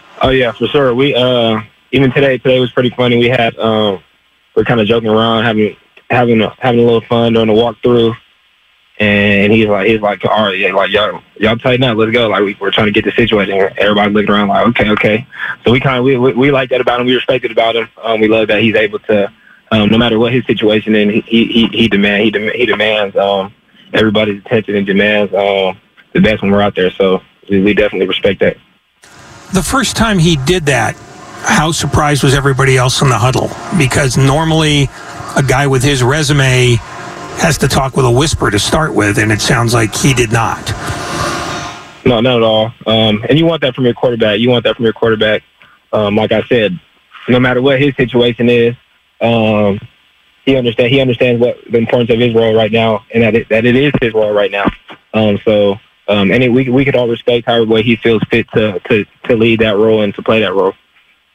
oh, 0.23 0.31
yeah, 0.31 0.53
for 0.53 0.67
sure. 0.67 0.95
We, 0.95 1.15
uh, 1.15 1.61
even 1.93 2.13
today, 2.13 2.39
today 2.39 2.61
was 2.61 2.73
pretty 2.73 2.91
funny. 2.91 3.19
We 3.19 3.29
had, 3.29 3.57
um, 3.59 4.03
we're 4.55 4.65
kind 4.65 4.81
of 4.81 4.87
joking 4.87 5.11
around, 5.11 5.45
having 5.45 5.77
having 6.11 6.41
a, 6.41 6.55
having 6.59 6.81
a 6.81 6.85
little 6.85 7.01
fun 7.03 7.35
during 7.35 7.49
the 7.49 7.55
walkthrough. 7.55 8.17
And 9.01 9.53
he's 9.53 9.69
like, 9.69 9.87
he's 9.87 10.01
like, 10.01 10.25
all 10.25 10.47
right, 10.47 10.59
yeah, 10.59 10.73
like 10.73 10.91
y'all, 10.91 11.23
y'all 11.39 11.57
tighten 11.57 11.85
up, 11.85 11.97
let's 11.97 12.11
go. 12.11 12.29
Like 12.29 12.43
we, 12.43 12.57
we're 12.61 12.73
trying 12.73 12.87
to 12.87 12.93
get 12.93 13.05
the 13.05 13.13
situation. 13.13 13.55
Everybody 13.79 14.13
looking 14.13 14.31
around, 14.31 14.49
like, 14.49 14.67
okay, 14.69 14.91
okay. 14.91 15.27
So 15.65 15.71
we 15.71 15.79
kind 15.79 15.99
of 15.99 16.05
we, 16.05 16.17
we, 16.17 16.33
we 16.33 16.51
like 16.51 16.71
that 16.71 16.81
about 16.81 17.01
him. 17.01 17.07
We 17.07 17.15
respect 17.15 17.45
it 17.45 17.53
about 17.53 17.77
him. 17.77 17.89
Um, 18.03 18.21
we 18.21 18.27
love 18.27 18.49
that 18.49 18.61
he's 18.61 18.75
able 18.75 18.99
to, 19.01 19.33
um, 19.71 19.89
no 19.91 19.99
matter 19.99 20.19
what 20.19 20.33
his 20.33 20.45
situation 20.47 20.97
and 20.97 21.13
he 21.13 21.21
he 21.21 21.69
he 21.69 21.89
demand 21.89 22.25
he, 22.25 22.51
he 22.57 22.67
demands 22.67 23.15
um 23.17 23.55
everybody's 23.93 24.41
attention 24.41 24.75
and 24.75 24.87
demands 24.87 25.33
um 25.33 25.79
the 26.13 26.21
best 26.21 26.43
when 26.43 26.51
we're 26.51 26.63
out 26.63 26.75
there. 26.75 26.91
So 26.91 27.23
we, 27.49 27.63
we 27.63 27.75
definitely 27.75 28.09
respect 28.09 28.41
that. 28.41 28.57
The 29.53 29.63
first 29.63 29.97
time 29.97 30.19
he 30.19 30.37
did 30.45 30.67
that, 30.67 30.97
how 31.43 31.71
surprised 31.71 32.25
was 32.25 32.35
everybody 32.35 32.77
else 32.77 33.01
in 33.01 33.09
the 33.09 33.19
huddle? 33.19 33.49
Because 33.79 34.17
normally 34.17 34.89
a 35.39 35.43
guy 35.43 35.69
with 35.69 35.85
his 35.85 36.03
resume 36.03 36.75
has 37.39 37.59
to 37.59 37.69
talk 37.69 37.97
with 37.97 38.05
a 38.05 38.11
whisper 38.11 38.51
to 38.51 38.59
start 38.59 38.93
with, 38.93 39.19
and 39.19 39.31
it 39.31 39.41
sounds 39.41 39.73
like 39.73 39.95
he 39.95 40.13
did 40.13 40.33
not. 40.33 40.69
No, 42.05 42.21
not 42.21 42.39
at 42.39 42.43
all. 42.43 42.73
Um, 42.87 43.25
and 43.29 43.39
you 43.39 43.47
want 43.47 43.63
that 43.63 43.77
from 43.77 43.85
your 43.85 43.95
quarterback. 43.95 44.41
You 44.41 44.51
want 44.51 44.65
that 44.65 44.75
from 44.75 44.85
your 44.85 44.93
quarterback. 44.93 45.45
Um, 45.93 46.17
like 46.17 46.33
I 46.33 46.43
said, 46.43 46.79
no 47.29 47.39
matter 47.39 47.63
what 47.63 47.81
his 47.81 47.95
situation 47.95 48.49
is, 48.49 48.75
um, 49.21 49.79
he 50.45 50.57
understand 50.57 50.91
he 50.91 51.01
understands 51.01 51.41
what 51.41 51.59
the 51.71 51.79
importance 51.79 52.11
of 52.11 52.19
his 52.19 52.35
role 52.35 52.55
right 52.55 52.73
now, 52.73 53.05
and 53.15 53.23
that 53.23 53.37
it, 53.37 53.49
that 53.49 53.65
it 53.65 53.77
is 53.77 53.93
his 54.01 54.15
role 54.15 54.33
right 54.33 54.51
now. 54.51 54.69
Um, 55.15 55.39
so, 55.45 55.79
um, 56.09 56.33
and 56.33 56.43
it, 56.43 56.49
we 56.49 56.69
we 56.69 56.85
could 56.85 56.97
all 56.97 57.09
respect 57.09 57.47
however 57.47 57.67
way 57.67 57.83
he 57.83 57.95
feels 57.95 58.23
fit 58.31 58.51
to 58.55 58.81
to 58.89 59.05
to 59.25 59.37
lead 59.37 59.61
that 59.61 59.77
role 59.77 60.03
and 60.03 60.13
to 60.17 60.23
play 60.23 60.41
that 60.41 60.55
role. 60.55 60.75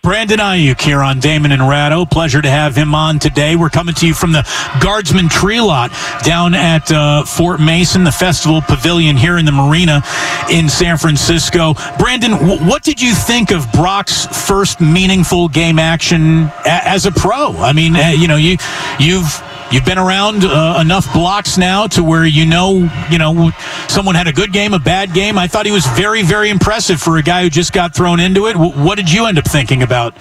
Brandon 0.03 0.39
Aiyuk 0.39 0.81
here 0.81 0.99
on 1.01 1.21
Damon 1.21 1.53
and 1.53 1.61
Ratto. 1.61 2.03
Pleasure 2.03 2.41
to 2.41 2.49
have 2.49 2.75
him 2.75 2.93
on 2.93 3.19
today. 3.19 3.55
We're 3.55 3.69
coming 3.69 3.95
to 3.95 4.05
you 4.05 4.13
from 4.13 4.33
the 4.33 4.45
Guardsman 4.81 5.29
Tree 5.29 5.61
Lot 5.61 5.91
down 6.25 6.53
at 6.53 6.91
uh, 6.91 7.23
Fort 7.23 7.61
Mason, 7.61 8.03
the 8.03 8.11
Festival 8.11 8.61
Pavilion 8.61 9.15
here 9.15 9.37
in 9.37 9.45
the 9.45 9.53
Marina 9.53 10.03
in 10.51 10.67
San 10.67 10.97
Francisco. 10.97 11.73
Brandon, 11.97 12.31
w- 12.31 12.59
what 12.67 12.83
did 12.83 13.01
you 13.01 13.13
think 13.15 13.51
of 13.51 13.71
Brock's 13.71 14.25
first 14.45 14.81
meaningful 14.81 15.47
game 15.47 15.79
action 15.79 16.51
a- 16.65 16.85
as 16.85 17.05
a 17.05 17.11
pro? 17.13 17.53
I 17.53 17.71
mean, 17.71 17.95
uh, 17.95 18.09
you 18.09 18.27
know, 18.27 18.35
you 18.35 18.57
you've 18.99 19.41
You've 19.73 19.85
been 19.85 19.97
around 19.97 20.43
uh, 20.43 20.77
enough 20.79 21.11
blocks 21.13 21.57
now 21.57 21.87
to 21.87 22.03
where 22.03 22.27
you 22.27 22.45
know, 22.45 22.87
you 23.09 23.17
know, 23.17 23.49
someone 23.87 24.13
had 24.13 24.27
a 24.27 24.31
good 24.31 24.53
game, 24.53 24.75
a 24.75 24.79
bad 24.79 25.15
game. 25.15 25.35
I 25.35 25.47
thought 25.47 25.65
he 25.65 25.71
was 25.71 25.87
very, 25.87 26.21
very 26.21 26.51
impressive 26.51 27.01
for 27.01 27.17
a 27.17 27.23
guy 27.23 27.41
who 27.41 27.49
just 27.49 27.73
got 27.73 27.95
thrown 27.95 28.19
into 28.19 28.45
it. 28.45 28.53
W- 28.53 28.71
what 28.73 28.97
did 28.97 29.11
you 29.11 29.25
end 29.25 29.39
up 29.39 29.45
thinking 29.45 29.81
about 29.81 30.15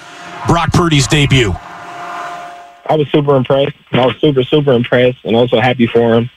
Brock 0.46 0.72
Purdy's 0.72 1.06
debut? 1.06 1.52
I 2.86 2.96
was 2.96 3.06
super 3.10 3.36
impressed. 3.36 3.76
I 3.92 4.06
was 4.06 4.16
super, 4.22 4.42
super 4.42 4.72
impressed, 4.72 5.18
and 5.24 5.36
also 5.36 5.60
happy 5.60 5.86
for 5.86 6.14
him. 6.14 6.30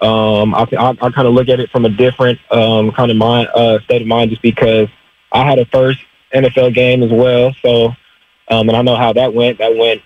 Um, 0.00 0.54
I, 0.54 0.66
I, 0.72 0.88
I 0.88 1.10
kind 1.10 1.28
of 1.28 1.34
look 1.34 1.50
at 1.50 1.60
it 1.60 1.68
from 1.68 1.84
a 1.84 1.90
different 1.90 2.40
um, 2.50 2.90
kind 2.92 3.10
of 3.10 3.18
mind 3.18 3.48
uh, 3.54 3.80
state 3.80 4.00
of 4.00 4.08
mind, 4.08 4.30
just 4.30 4.40
because 4.40 4.88
I 5.30 5.44
had 5.44 5.58
a 5.58 5.66
first 5.66 6.00
NFL 6.32 6.72
game 6.72 7.02
as 7.02 7.10
well. 7.10 7.54
So, 7.60 7.88
um, 8.48 8.70
and 8.70 8.76
I 8.78 8.80
know 8.80 8.96
how 8.96 9.12
that 9.12 9.34
went. 9.34 9.58
That 9.58 9.76
went 9.76 10.00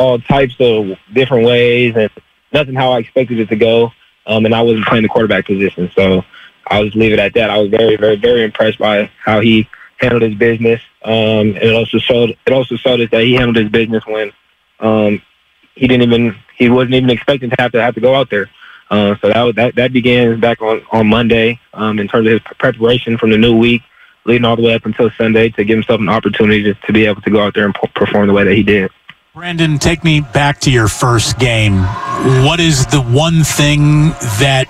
all 0.00 0.18
types 0.18 0.54
of 0.60 0.96
different 1.12 1.46
ways 1.46 1.94
and 1.94 2.10
nothing 2.54 2.74
how 2.74 2.92
I 2.92 3.00
expected 3.00 3.38
it 3.38 3.50
to 3.50 3.56
go. 3.56 3.92
Um, 4.26 4.46
and 4.46 4.54
I 4.54 4.62
wasn't 4.62 4.86
playing 4.86 5.02
the 5.02 5.10
quarterback 5.10 5.44
position. 5.44 5.90
So 5.94 6.24
I'll 6.68 6.84
just 6.84 6.96
leave 6.96 7.12
it 7.12 7.18
at 7.18 7.34
that. 7.34 7.50
I 7.50 7.58
was 7.58 7.68
very, 7.68 7.96
very, 7.96 8.16
very 8.16 8.42
impressed 8.44 8.78
by 8.78 9.10
how 9.22 9.40
he 9.40 9.68
handled 9.98 10.22
his 10.22 10.34
business. 10.34 10.80
Um, 11.04 11.12
and 11.12 11.58
it 11.58 11.74
also 11.74 11.98
showed 11.98 12.30
it 12.30 12.52
also 12.52 12.76
showed 12.76 13.00
us 13.00 13.10
that 13.10 13.24
he 13.24 13.34
handled 13.34 13.56
his 13.56 13.68
business 13.68 14.06
when 14.06 14.32
um, 14.80 15.20
he 15.74 15.86
didn't 15.86 16.10
even 16.10 16.34
he 16.56 16.70
wasn't 16.70 16.94
even 16.94 17.10
expecting 17.10 17.50
to 17.50 17.56
have 17.58 17.72
to 17.72 17.82
have 17.82 17.94
to 17.94 18.00
go 18.00 18.14
out 18.14 18.30
there. 18.30 18.48
Uh, 18.90 19.16
so 19.20 19.28
that 19.28 19.54
that 19.56 19.74
that 19.74 19.92
began 19.92 20.40
back 20.40 20.62
on 20.62 20.82
on 20.92 21.06
Monday 21.06 21.60
um, 21.74 21.98
in 21.98 22.08
terms 22.08 22.26
of 22.26 22.32
his 22.32 22.40
preparation 22.58 23.18
from 23.18 23.30
the 23.30 23.38
new 23.38 23.56
week, 23.56 23.82
leading 24.24 24.46
all 24.46 24.56
the 24.56 24.62
way 24.62 24.74
up 24.74 24.86
until 24.86 25.10
Sunday 25.18 25.50
to 25.50 25.64
give 25.64 25.76
himself 25.76 26.00
an 26.00 26.08
opportunity 26.08 26.62
to, 26.62 26.74
to 26.74 26.92
be 26.92 27.04
able 27.04 27.20
to 27.20 27.30
go 27.30 27.42
out 27.42 27.54
there 27.54 27.66
and 27.66 27.74
perform 27.94 28.26
the 28.28 28.32
way 28.32 28.44
that 28.44 28.54
he 28.54 28.62
did. 28.62 28.90
Brandon, 29.32 29.78
take 29.78 30.02
me 30.02 30.20
back 30.20 30.58
to 30.62 30.72
your 30.72 30.88
first 30.88 31.38
game. 31.38 31.82
What 32.44 32.58
is 32.58 32.84
the 32.86 33.00
one 33.00 33.44
thing 33.44 34.08
that 34.40 34.66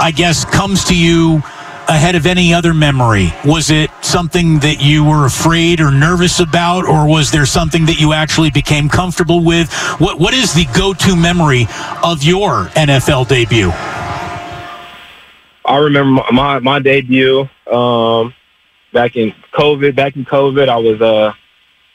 I 0.00 0.14
guess 0.16 0.46
comes 0.46 0.82
to 0.84 0.96
you 0.96 1.42
ahead 1.86 2.14
of 2.14 2.24
any 2.24 2.54
other 2.54 2.72
memory? 2.72 3.34
Was 3.44 3.70
it 3.70 3.90
something 4.00 4.60
that 4.60 4.80
you 4.80 5.04
were 5.04 5.26
afraid 5.26 5.82
or 5.82 5.90
nervous 5.90 6.40
about, 6.40 6.86
or 6.86 7.06
was 7.06 7.30
there 7.30 7.44
something 7.44 7.84
that 7.84 8.00
you 8.00 8.14
actually 8.14 8.50
became 8.50 8.88
comfortable 8.88 9.44
with? 9.44 9.70
What 10.00 10.18
What 10.18 10.32
is 10.32 10.54
the 10.54 10.64
go 10.74 10.94
to 10.94 11.14
memory 11.14 11.66
of 12.02 12.22
your 12.22 12.68
NFL 12.76 13.28
debut? 13.28 13.68
I 15.66 15.76
remember 15.76 16.22
my 16.32 16.60
my 16.60 16.78
debut 16.78 17.46
um, 17.70 18.32
back 18.94 19.16
in 19.16 19.34
COVID. 19.52 19.94
Back 19.94 20.16
in 20.16 20.24
COVID, 20.24 20.70
I 20.70 20.78
was 20.78 20.98
uh 21.02 21.34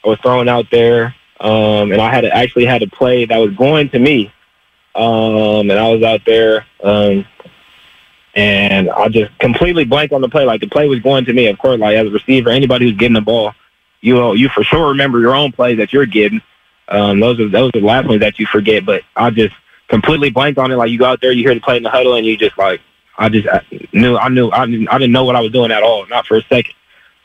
I 0.04 0.08
was 0.08 0.20
thrown 0.20 0.46
out 0.46 0.70
there 0.70 1.16
um, 1.42 1.90
and 1.90 2.00
I 2.00 2.14
had 2.14 2.24
actually 2.24 2.66
had 2.66 2.82
a 2.82 2.86
play 2.86 3.24
that 3.24 3.36
was 3.36 3.52
going 3.54 3.90
to 3.90 3.98
me, 3.98 4.32
um, 4.94 5.70
and 5.70 5.72
I 5.72 5.92
was 5.92 6.02
out 6.02 6.20
there, 6.24 6.66
um, 6.84 7.26
and 8.34 8.88
I 8.88 9.08
just 9.08 9.36
completely 9.40 9.84
blank 9.84 10.12
on 10.12 10.20
the 10.20 10.28
play. 10.28 10.44
Like 10.44 10.60
the 10.60 10.68
play 10.68 10.88
was 10.88 11.00
going 11.00 11.24
to 11.24 11.32
me. 11.32 11.48
Of 11.48 11.58
course, 11.58 11.80
like 11.80 11.96
as 11.96 12.06
a 12.06 12.10
receiver, 12.10 12.50
anybody 12.50 12.86
who's 12.88 12.96
getting 12.96 13.14
the 13.14 13.20
ball, 13.20 13.54
you 14.00 14.34
you 14.34 14.48
for 14.50 14.62
sure 14.62 14.88
remember 14.88 15.18
your 15.18 15.34
own 15.34 15.50
plays 15.50 15.78
that 15.78 15.92
you're 15.92 16.06
getting. 16.06 16.40
Um, 16.88 17.18
those 17.18 17.40
are 17.40 17.48
those 17.48 17.70
are 17.74 17.80
the 17.80 17.86
last 17.86 18.06
ones 18.06 18.20
that 18.20 18.38
you 18.38 18.46
forget. 18.46 18.86
But 18.86 19.02
I 19.16 19.30
just 19.30 19.54
completely 19.88 20.30
blanked 20.30 20.60
on 20.60 20.70
it. 20.70 20.76
Like 20.76 20.90
you 20.90 20.98
go 20.98 21.06
out 21.06 21.20
there, 21.20 21.32
you 21.32 21.42
hear 21.42 21.54
the 21.54 21.60
play 21.60 21.76
in 21.76 21.82
the 21.82 21.90
huddle, 21.90 22.14
and 22.14 22.24
you 22.24 22.36
just 22.36 22.56
like 22.56 22.80
I 23.18 23.28
just 23.28 23.48
I 23.48 23.64
knew 23.92 24.16
I 24.16 24.28
knew 24.28 24.48
I 24.52 24.66
didn't 24.66 24.88
I 24.88 24.98
didn't 24.98 25.12
know 25.12 25.24
what 25.24 25.34
I 25.34 25.40
was 25.40 25.50
doing 25.50 25.72
at 25.72 25.82
all, 25.82 26.06
not 26.06 26.24
for 26.24 26.36
a 26.36 26.42
second. 26.42 26.74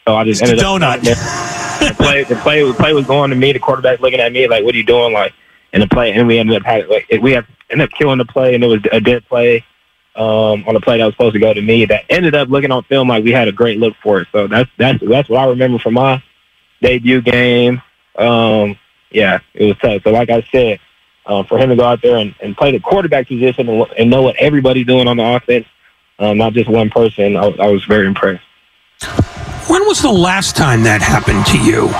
So 0.07 0.15
I 0.15 0.23
just 0.23 0.41
it's 0.41 0.49
ended 0.49 0.65
donut. 0.65 1.66
The 1.79 1.95
play, 1.97 2.23
the 2.23 2.35
play, 2.37 2.63
the 2.63 2.73
play 2.73 2.93
was 2.93 3.05
going 3.05 3.29
to 3.29 3.35
me. 3.35 3.51
The 3.53 3.59
quarterback 3.59 3.99
looking 3.99 4.19
at 4.19 4.31
me 4.31 4.47
like, 4.47 4.63
"What 4.63 4.73
are 4.75 4.77
you 4.77 4.83
doing?" 4.83 5.13
Like, 5.13 5.33
and 5.73 5.81
the 5.83 5.87
play, 5.87 6.11
and 6.13 6.27
we 6.27 6.39
ended 6.39 6.55
up 6.55 6.63
having, 6.63 6.89
like, 6.89 7.07
we 7.21 7.35
ended 7.35 7.81
up 7.81 7.89
killing 7.91 8.17
the 8.17 8.25
play, 8.25 8.55
and 8.55 8.63
it 8.63 8.67
was 8.67 8.81
a 8.91 8.99
dead 8.99 9.27
play. 9.27 9.63
um, 10.17 10.63
on 10.67 10.75
a 10.75 10.81
play 10.81 10.97
that 10.97 11.05
was 11.05 11.13
supposed 11.13 11.33
to 11.33 11.39
go 11.39 11.53
to 11.53 11.61
me 11.61 11.85
that 11.85 12.03
ended 12.09 12.33
up 12.33 12.49
looking 12.49 12.71
on 12.71 12.83
film 12.85 13.07
like 13.07 13.23
we 13.23 13.31
had 13.31 13.47
a 13.47 13.51
great 13.51 13.77
look 13.77 13.95
for 14.01 14.19
it. 14.19 14.27
So 14.31 14.47
that's 14.47 14.69
that's 14.77 14.99
that's 15.07 15.29
what 15.29 15.39
I 15.39 15.45
remember 15.45 15.77
from 15.77 15.93
my 15.93 16.23
debut 16.81 17.21
game. 17.21 17.81
Um, 18.17 18.77
yeah, 19.11 19.39
it 19.53 19.65
was 19.65 19.77
tough. 19.77 20.01
So 20.03 20.11
like 20.11 20.29
I 20.31 20.41
said, 20.51 20.79
um, 21.27 21.45
for 21.45 21.59
him 21.59 21.69
to 21.69 21.75
go 21.75 21.83
out 21.83 22.01
there 22.01 22.17
and, 22.17 22.33
and 22.41 22.57
play 22.57 22.71
the 22.71 22.79
quarterback 22.79 23.27
position 23.27 23.69
and, 23.69 23.85
and 23.97 24.09
know 24.09 24.23
what 24.23 24.35
everybody's 24.37 24.87
doing 24.87 25.07
on 25.07 25.17
the 25.17 25.35
offense, 25.35 25.67
um, 26.17 26.37
not 26.37 26.53
just 26.53 26.69
one 26.69 26.89
person, 26.89 27.37
I, 27.37 27.49
I 27.49 27.67
was 27.67 27.83
very 27.85 28.07
impressed. 28.07 28.43
When 29.67 29.85
was 29.85 30.01
the 30.01 30.11
last 30.11 30.55
time 30.55 30.83
that 30.83 31.01
happened 31.01 31.45
to 31.47 31.59
you? 31.59 31.91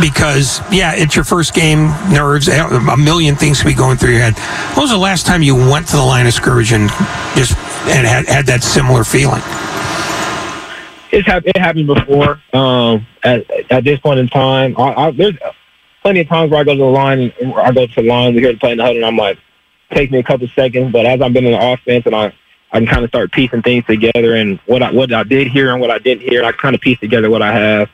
Because 0.00 0.60
yeah, 0.72 0.94
it's 0.94 1.16
your 1.16 1.24
first 1.24 1.54
game, 1.54 1.88
nerves, 2.08 2.48
a 2.48 2.96
million 2.96 3.34
things 3.34 3.58
to 3.58 3.64
be 3.64 3.74
going 3.74 3.96
through 3.96 4.12
your 4.12 4.20
head. 4.20 4.38
When 4.76 4.84
was 4.84 4.90
the 4.90 4.98
last 4.98 5.26
time 5.26 5.42
you 5.42 5.56
went 5.56 5.88
to 5.88 5.96
the 5.96 6.04
line 6.04 6.26
of 6.26 6.32
scrimmage 6.32 6.72
and 6.72 6.88
just 7.34 7.56
and 7.88 8.06
had, 8.06 8.26
had 8.26 8.46
that 8.46 8.62
similar 8.62 9.02
feeling? 9.02 9.42
It's 11.10 11.26
ha- 11.26 11.40
it 11.44 11.56
happened 11.56 11.88
before. 11.88 12.40
Um, 12.52 13.06
at, 13.24 13.50
at 13.70 13.82
this 13.82 13.98
point 13.98 14.20
in 14.20 14.28
time, 14.28 14.76
I, 14.78 14.94
I, 14.94 15.10
there's 15.10 15.34
plenty 16.02 16.20
of 16.20 16.28
times 16.28 16.52
where 16.52 16.60
I 16.60 16.64
go 16.64 16.74
to 16.74 16.78
the 16.78 16.84
line, 16.84 17.32
I 17.56 17.72
go 17.72 17.86
to 17.86 17.94
the 17.94 18.02
line, 18.02 18.34
we 18.34 18.40
hear 18.40 18.52
the 18.52 18.58
play 18.58 18.72
in 18.72 18.78
the 18.78 18.84
huddle, 18.84 18.98
and 18.98 19.06
I'm 19.06 19.16
like, 19.16 19.38
take 19.90 20.12
me 20.12 20.18
a 20.18 20.22
couple 20.22 20.46
seconds, 20.48 20.92
but 20.92 21.06
as 21.06 21.20
I've 21.20 21.32
been 21.32 21.44
in 21.44 21.52
the 21.52 21.72
offense 21.72 22.06
and 22.06 22.14
I 22.14 22.32
I 22.72 22.78
can 22.78 22.86
kind 22.86 23.04
of 23.04 23.10
start 23.10 23.32
piecing 23.32 23.62
things 23.62 23.84
together 23.84 24.36
and 24.36 24.58
what 24.66 24.82
I 24.82 24.90
what 24.92 25.12
I 25.12 25.24
did 25.24 25.48
hear 25.48 25.72
and 25.72 25.80
what 25.80 25.90
I 25.90 25.98
didn't 25.98 26.22
hear. 26.22 26.44
I 26.44 26.52
kind 26.52 26.74
of 26.74 26.80
piece 26.80 26.98
together 27.00 27.28
what 27.30 27.42
I 27.42 27.52
have, 27.52 27.90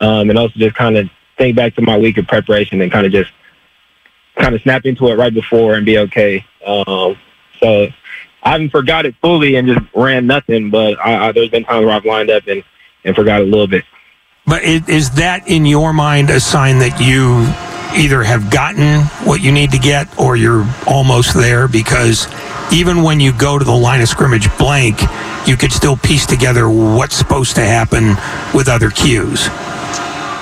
um, 0.00 0.30
and 0.30 0.38
also 0.38 0.54
just 0.56 0.76
kind 0.76 0.96
of 0.96 1.10
think 1.36 1.56
back 1.56 1.74
to 1.76 1.82
my 1.82 1.98
week 1.98 2.18
of 2.18 2.26
preparation 2.26 2.80
and 2.80 2.92
kind 2.92 3.06
of 3.06 3.12
just 3.12 3.30
kind 4.36 4.54
of 4.54 4.62
snap 4.62 4.84
into 4.84 5.08
it 5.08 5.16
right 5.16 5.34
before 5.34 5.74
and 5.74 5.84
be 5.84 5.98
okay. 5.98 6.44
Um, 6.64 7.16
so 7.58 7.88
I 8.42 8.52
haven't 8.52 8.70
forgot 8.70 9.06
it 9.06 9.14
fully 9.20 9.56
and 9.56 9.68
just 9.68 9.80
ran 9.94 10.26
nothing, 10.26 10.70
but 10.70 10.98
I, 11.04 11.28
I, 11.28 11.32
there's 11.32 11.50
been 11.50 11.64
times 11.64 11.84
where 11.84 11.94
I've 11.94 12.04
lined 12.04 12.30
up 12.30 12.46
and, 12.46 12.62
and 13.04 13.14
forgot 13.14 13.40
a 13.40 13.44
little 13.44 13.66
bit. 13.66 13.84
But 14.46 14.62
is 14.62 15.10
that 15.12 15.48
in 15.48 15.66
your 15.66 15.92
mind 15.92 16.30
a 16.30 16.40
sign 16.40 16.78
that 16.78 17.00
you 17.00 17.46
either 17.96 18.22
have 18.22 18.50
gotten 18.50 19.02
what 19.26 19.40
you 19.40 19.52
need 19.52 19.72
to 19.72 19.78
get 19.78 20.18
or 20.18 20.36
you're 20.36 20.66
almost 20.86 21.34
there? 21.34 21.68
Because 21.68 22.26
even 22.72 23.02
when 23.02 23.20
you 23.20 23.32
go 23.32 23.58
to 23.58 23.64
the 23.64 23.74
line 23.74 24.00
of 24.00 24.08
scrimmage 24.08 24.48
blank, 24.58 25.00
you 25.46 25.56
could 25.56 25.72
still 25.72 25.96
piece 25.96 26.26
together 26.26 26.68
what's 26.68 27.16
supposed 27.16 27.56
to 27.56 27.62
happen 27.62 28.14
with 28.54 28.68
other 28.68 28.90
cues. 28.90 29.46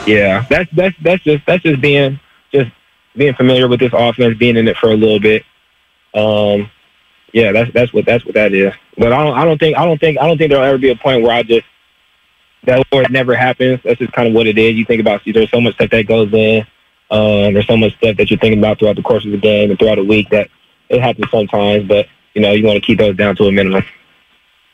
Yeah, 0.07 0.47
that's 0.49 0.71
that's 0.73 0.97
that's 1.03 1.23
just 1.23 1.45
that's 1.47 1.63
just 1.63 1.81
being 1.81 2.19
just 2.53 2.71
being 3.17 3.35
familiar 3.35 3.69
with 3.69 3.81
this 3.81 3.93
offense, 3.93 4.37
being 4.39 4.57
in 4.57 4.69
it 4.69 4.77
for 4.77 4.91
a 4.91 4.97
little 4.97 5.21
bit. 5.21 5.45
Um, 6.15 6.71
yeah, 7.33 7.53
that's 7.53 7.73
that's 7.73 7.93
what 7.93 8.07
that's 8.07 8.25
what 8.25 8.35
that 8.35 8.53
is. 8.53 8.73
But 8.97 9.13
I 9.13 9.23
don't 9.23 9.37
I 9.37 9.45
don't 9.45 9.59
think 9.59 9.77
I 9.77 9.85
don't 9.85 9.99
think 9.99 10.19
I 10.19 10.27
don't 10.27 10.39
think 10.39 10.51
there'll 10.51 10.65
ever 10.65 10.79
be 10.79 10.91
a 10.91 10.97
point 10.97 11.23
where 11.23 11.33
I 11.33 11.43
just 11.43 11.67
that 12.65 12.87
or 12.93 13.03
it 13.03 13.11
never 13.11 13.35
happens. 13.35 13.81
That's 13.85 13.99
just 13.99 14.13
kind 14.13 14.29
of 14.29 14.35
what 14.35 14.47
it 14.47 14.59
is. 14.59 14.75
You 14.75 14.85
think 14.85 15.01
about 15.01 15.23
see, 15.25 15.33
there's 15.33 15.51
so 15.51 15.61
much 15.61 15.75
stuff 15.75 15.91
that 15.91 16.07
goes 16.07 16.33
in. 16.33 16.67
Um, 17.11 17.55
there's 17.55 17.67
so 17.67 17.77
much 17.77 17.97
stuff 17.97 18.17
that 18.17 18.31
you're 18.31 18.39
thinking 18.39 18.59
about 18.59 18.79
throughout 18.79 18.97
the 18.97 19.03
course 19.03 19.25
of 19.25 19.31
the 19.31 19.39
game 19.39 19.71
and 19.71 19.79
throughout 19.79 19.97
the 19.97 20.05
week 20.05 20.29
that 20.31 20.51
it 20.89 21.01
happens 21.01 21.31
sometimes. 21.31 21.89
But 21.89 22.07
you 22.35 22.43
know, 22.43 22.53
you 22.53 22.65
want 22.65 22.77
to 22.77 22.87
keep 22.87 22.99
those 22.99 23.17
down 23.17 23.37
to 23.37 23.45
a 23.45 23.53
minimum. 23.53 23.85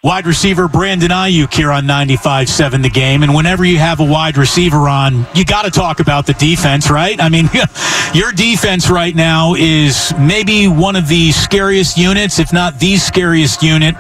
Wide 0.05 0.27
receiver 0.27 0.69
Brandon 0.69 1.09
Aiyuk 1.09 1.55
here 1.55 1.71
on 1.71 1.85
95.7 1.85 2.83
The 2.83 2.91
Game. 2.91 3.23
And 3.23 3.35
whenever 3.35 3.65
you 3.65 3.79
have 3.79 4.01
a 4.01 4.05
wide 4.05 4.37
receiver 4.37 4.87
on, 4.87 5.27
you 5.35 5.47
got 5.47 5.63
to 5.63 5.71
talk 5.71 5.99
about 5.99 6.27
the 6.27 6.35
defense, 6.35 6.91
right? 6.91 7.19
I 7.19 7.31
mean, 7.31 7.49
your 8.15 8.31
defense 8.31 8.91
right 8.91 9.15
now 9.15 9.55
is 9.55 10.13
maybe 10.19 10.69
one 10.69 10.95
of 10.95 11.09
the 11.09 11.33
scariest 11.33 11.97
units, 11.97 12.39
if 12.39 12.53
not 12.53 12.79
the 12.79 12.99
scariest 12.99 13.63
unit 13.63 13.95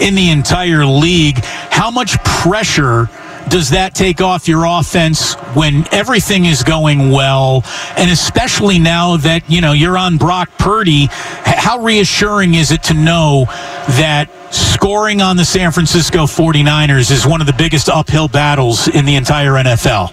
in 0.00 0.14
the 0.14 0.30
entire 0.30 0.86
league. 0.86 1.44
How 1.44 1.90
much 1.90 2.16
pressure 2.24 3.10
does 3.48 3.70
that 3.70 3.94
take 3.94 4.20
off 4.20 4.48
your 4.48 4.64
offense 4.64 5.34
when 5.54 5.86
everything 5.92 6.46
is 6.46 6.62
going 6.62 7.10
well? 7.10 7.62
And 7.96 8.10
especially 8.10 8.78
now 8.78 9.16
that, 9.18 9.48
you 9.50 9.60
know, 9.60 9.72
you're 9.72 9.98
on 9.98 10.16
Brock 10.16 10.50
Purdy, 10.58 11.08
how 11.10 11.82
reassuring 11.82 12.54
is 12.54 12.70
it 12.70 12.82
to 12.84 12.94
know 12.94 13.44
that 13.98 14.28
scoring 14.52 15.20
on 15.20 15.36
the 15.36 15.44
San 15.44 15.72
Francisco 15.72 16.24
49ers 16.24 17.10
is 17.10 17.26
one 17.26 17.40
of 17.40 17.46
the 17.46 17.52
biggest 17.54 17.88
uphill 17.88 18.28
battles 18.28 18.88
in 18.88 19.04
the 19.04 19.16
entire 19.16 19.52
NFL? 19.52 20.12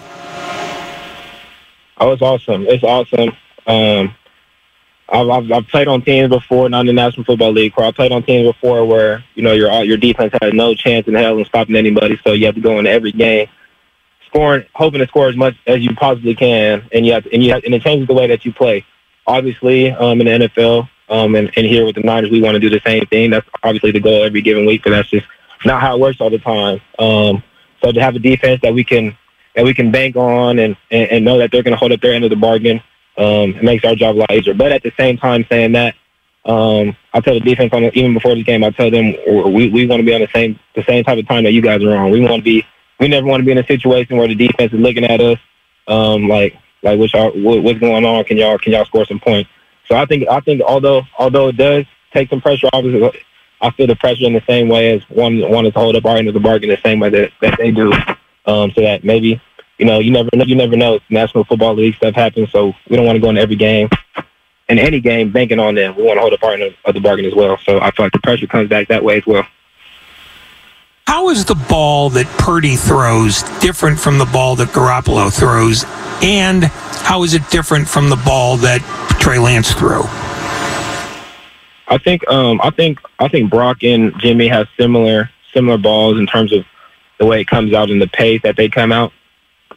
Oh, 1.98 2.12
it's 2.12 2.22
awesome. 2.22 2.66
It's 2.66 2.82
awesome. 2.82 3.36
Um, 3.66 4.14
I've, 5.12 5.28
I've, 5.28 5.52
I've 5.52 5.68
played 5.68 5.88
on 5.88 6.02
teams 6.02 6.28
before, 6.28 6.68
not 6.68 6.80
in 6.80 6.86
the 6.86 6.92
National 6.92 7.24
Football 7.24 7.52
League. 7.52 7.72
Where 7.74 7.86
I 7.86 7.90
played 7.90 8.12
on 8.12 8.22
teams 8.22 8.46
before 8.46 8.84
where 8.84 9.24
you 9.34 9.42
know 9.42 9.52
your 9.52 9.70
your 9.82 9.96
defense 9.96 10.32
has 10.40 10.52
no 10.52 10.74
chance 10.74 11.08
in 11.08 11.14
hell 11.14 11.38
in 11.38 11.44
stopping 11.44 11.76
anybody, 11.76 12.18
so 12.24 12.32
you 12.32 12.46
have 12.46 12.54
to 12.54 12.60
go 12.60 12.78
into 12.78 12.90
every 12.90 13.12
game 13.12 13.48
scoring, 14.30 14.64
hoping 14.74 15.00
to 15.00 15.06
score 15.06 15.28
as 15.28 15.36
much 15.36 15.56
as 15.66 15.80
you 15.80 15.94
possibly 15.94 16.34
can, 16.34 16.88
and 16.92 17.04
you 17.04 17.12
have 17.12 17.24
to, 17.24 17.34
and 17.34 17.42
you 17.42 17.52
have, 17.52 17.64
and 17.64 17.74
it 17.74 17.82
changes 17.82 18.06
the 18.06 18.14
way 18.14 18.26
that 18.28 18.44
you 18.44 18.52
play. 18.52 18.84
Obviously, 19.26 19.90
um, 19.90 20.20
in 20.20 20.26
the 20.26 20.48
NFL, 20.48 20.88
um, 21.08 21.34
and, 21.34 21.50
and 21.56 21.66
here 21.66 21.84
with 21.84 21.96
the 21.96 22.02
Niners, 22.02 22.30
we 22.30 22.40
want 22.40 22.54
to 22.54 22.60
do 22.60 22.70
the 22.70 22.80
same 22.84 23.04
thing. 23.06 23.30
That's 23.30 23.46
obviously 23.62 23.90
the 23.90 24.00
goal 24.00 24.22
every 24.22 24.40
given 24.40 24.64
week, 24.66 24.82
but 24.84 24.90
that's 24.90 25.10
just 25.10 25.26
not 25.64 25.80
how 25.80 25.96
it 25.96 26.00
works 26.00 26.20
all 26.20 26.30
the 26.30 26.38
time. 26.38 26.80
Um, 26.98 27.42
so 27.82 27.92
to 27.92 28.00
have 28.00 28.16
a 28.16 28.18
defense 28.18 28.60
that 28.62 28.72
we 28.72 28.84
can 28.84 29.16
that 29.56 29.64
we 29.64 29.74
can 29.74 29.90
bank 29.90 30.14
on 30.14 30.60
and, 30.60 30.76
and, 30.92 31.10
and 31.10 31.24
know 31.24 31.36
that 31.38 31.50
they're 31.50 31.64
going 31.64 31.72
to 31.72 31.78
hold 31.78 31.90
up 31.90 32.00
their 32.00 32.14
end 32.14 32.22
of 32.22 32.30
the 32.30 32.36
bargain 32.36 32.80
um, 33.20 33.54
it 33.54 33.62
makes 33.62 33.84
our 33.84 33.94
job 33.94 34.16
a 34.16 34.18
lot 34.18 34.32
easier. 34.32 34.54
But 34.54 34.72
at 34.72 34.82
the 34.82 34.92
same 34.98 35.18
time, 35.18 35.46
saying 35.50 35.72
that, 35.72 35.94
um, 36.46 36.96
I 37.12 37.20
tell 37.20 37.34
the 37.34 37.40
defense 37.40 37.72
on 37.72 37.84
even 37.84 38.14
before 38.14 38.34
the 38.34 38.42
game, 38.42 38.64
I 38.64 38.70
tell 38.70 38.90
them 38.90 39.14
we 39.52 39.68
we 39.68 39.86
want 39.86 40.00
to 40.00 40.06
be 40.06 40.14
on 40.14 40.22
the 40.22 40.30
same 40.34 40.58
the 40.74 40.82
same 40.84 41.04
type 41.04 41.18
of 41.18 41.28
time 41.28 41.44
that 41.44 41.52
you 41.52 41.62
guys 41.62 41.82
are 41.84 41.96
on. 41.96 42.10
We 42.10 42.20
want 42.20 42.36
to 42.36 42.42
be 42.42 42.66
we 42.98 43.08
never 43.08 43.26
want 43.26 43.40
to 43.40 43.44
be 43.44 43.52
in 43.52 43.58
a 43.58 43.66
situation 43.66 44.16
where 44.16 44.26
the 44.26 44.34
defense 44.34 44.72
is 44.72 44.80
looking 44.80 45.04
at 45.04 45.20
us 45.20 45.38
um, 45.90 46.28
like 46.28 46.56
like 46.82 46.98
what's 46.98 47.14
our, 47.14 47.30
what's 47.30 47.78
going 47.78 48.04
on? 48.04 48.24
Can 48.24 48.38
y'all 48.38 48.58
can 48.58 48.72
y'all 48.72 48.84
score 48.86 49.04
some 49.04 49.20
points? 49.20 49.50
So 49.86 49.96
I 49.96 50.06
think 50.06 50.28
I 50.28 50.40
think 50.40 50.62
although 50.62 51.02
although 51.18 51.48
it 51.48 51.56
does 51.56 51.84
take 52.12 52.30
some 52.30 52.40
pressure, 52.40 52.68
obviously 52.72 53.22
I 53.60 53.70
feel 53.70 53.86
the 53.86 53.96
pressure 53.96 54.24
in 54.24 54.32
the 54.32 54.42
same 54.46 54.68
way 54.68 54.92
as 54.94 55.02
one 55.10 55.40
wanted 55.50 55.74
to 55.74 55.78
hold 55.78 55.96
up 55.96 56.06
our 56.06 56.16
end 56.16 56.28
of 56.28 56.34
the 56.34 56.40
bargain 56.40 56.70
the 56.70 56.78
same 56.82 57.00
way 57.00 57.10
that, 57.10 57.32
that 57.42 57.58
they 57.58 57.70
do. 57.70 57.92
Um, 58.46 58.72
so 58.74 58.80
that 58.80 59.04
maybe 59.04 59.40
you 59.80 59.86
know, 59.86 59.98
you 59.98 60.10
never 60.10 60.28
know. 60.34 60.44
You 60.44 60.56
never 60.56 60.76
know. 60.76 61.00
National 61.08 61.42
Football 61.44 61.74
League 61.74 61.94
stuff 61.94 62.14
happens, 62.14 62.52
so 62.52 62.74
we 62.90 62.96
don't 62.96 63.06
want 63.06 63.16
to 63.16 63.20
go 63.20 63.30
in 63.30 63.38
every 63.38 63.56
game, 63.56 63.88
in 64.68 64.78
any 64.78 65.00
game, 65.00 65.32
banking 65.32 65.58
on 65.58 65.74
them. 65.74 65.96
We 65.96 66.02
want 66.02 66.18
to 66.18 66.20
hold 66.20 66.34
a 66.34 66.38
part 66.38 66.60
of 66.60 66.94
the 66.94 67.00
bargain 67.00 67.24
as 67.24 67.34
well. 67.34 67.56
So 67.64 67.80
I 67.80 67.90
feel 67.90 68.04
like 68.04 68.12
the 68.12 68.18
pressure 68.18 68.46
comes 68.46 68.68
back 68.68 68.88
that 68.88 69.02
way 69.02 69.16
as 69.16 69.26
well. 69.26 69.46
How 71.06 71.30
is 71.30 71.46
the 71.46 71.54
ball 71.54 72.10
that 72.10 72.26
Purdy 72.38 72.76
throws 72.76 73.42
different 73.60 73.98
from 73.98 74.18
the 74.18 74.26
ball 74.26 74.54
that 74.56 74.68
Garoppolo 74.68 75.32
throws, 75.32 75.84
and 76.22 76.64
how 76.64 77.22
is 77.22 77.32
it 77.32 77.48
different 77.48 77.88
from 77.88 78.10
the 78.10 78.16
ball 78.16 78.58
that 78.58 78.82
Trey 79.18 79.38
Lance 79.38 79.72
threw? 79.72 80.02
I 81.88 81.96
think 82.04 82.28
um, 82.28 82.60
I 82.62 82.68
think 82.68 83.00
I 83.18 83.28
think 83.28 83.50
Brock 83.50 83.82
and 83.82 84.12
Jimmy 84.20 84.46
have 84.48 84.68
similar 84.78 85.30
similar 85.54 85.78
balls 85.78 86.18
in 86.18 86.26
terms 86.26 86.52
of 86.52 86.66
the 87.18 87.24
way 87.24 87.40
it 87.40 87.46
comes 87.46 87.72
out 87.72 87.90
and 87.90 88.00
the 88.00 88.08
pace 88.08 88.42
that 88.42 88.56
they 88.56 88.68
come 88.68 88.92
out. 88.92 89.12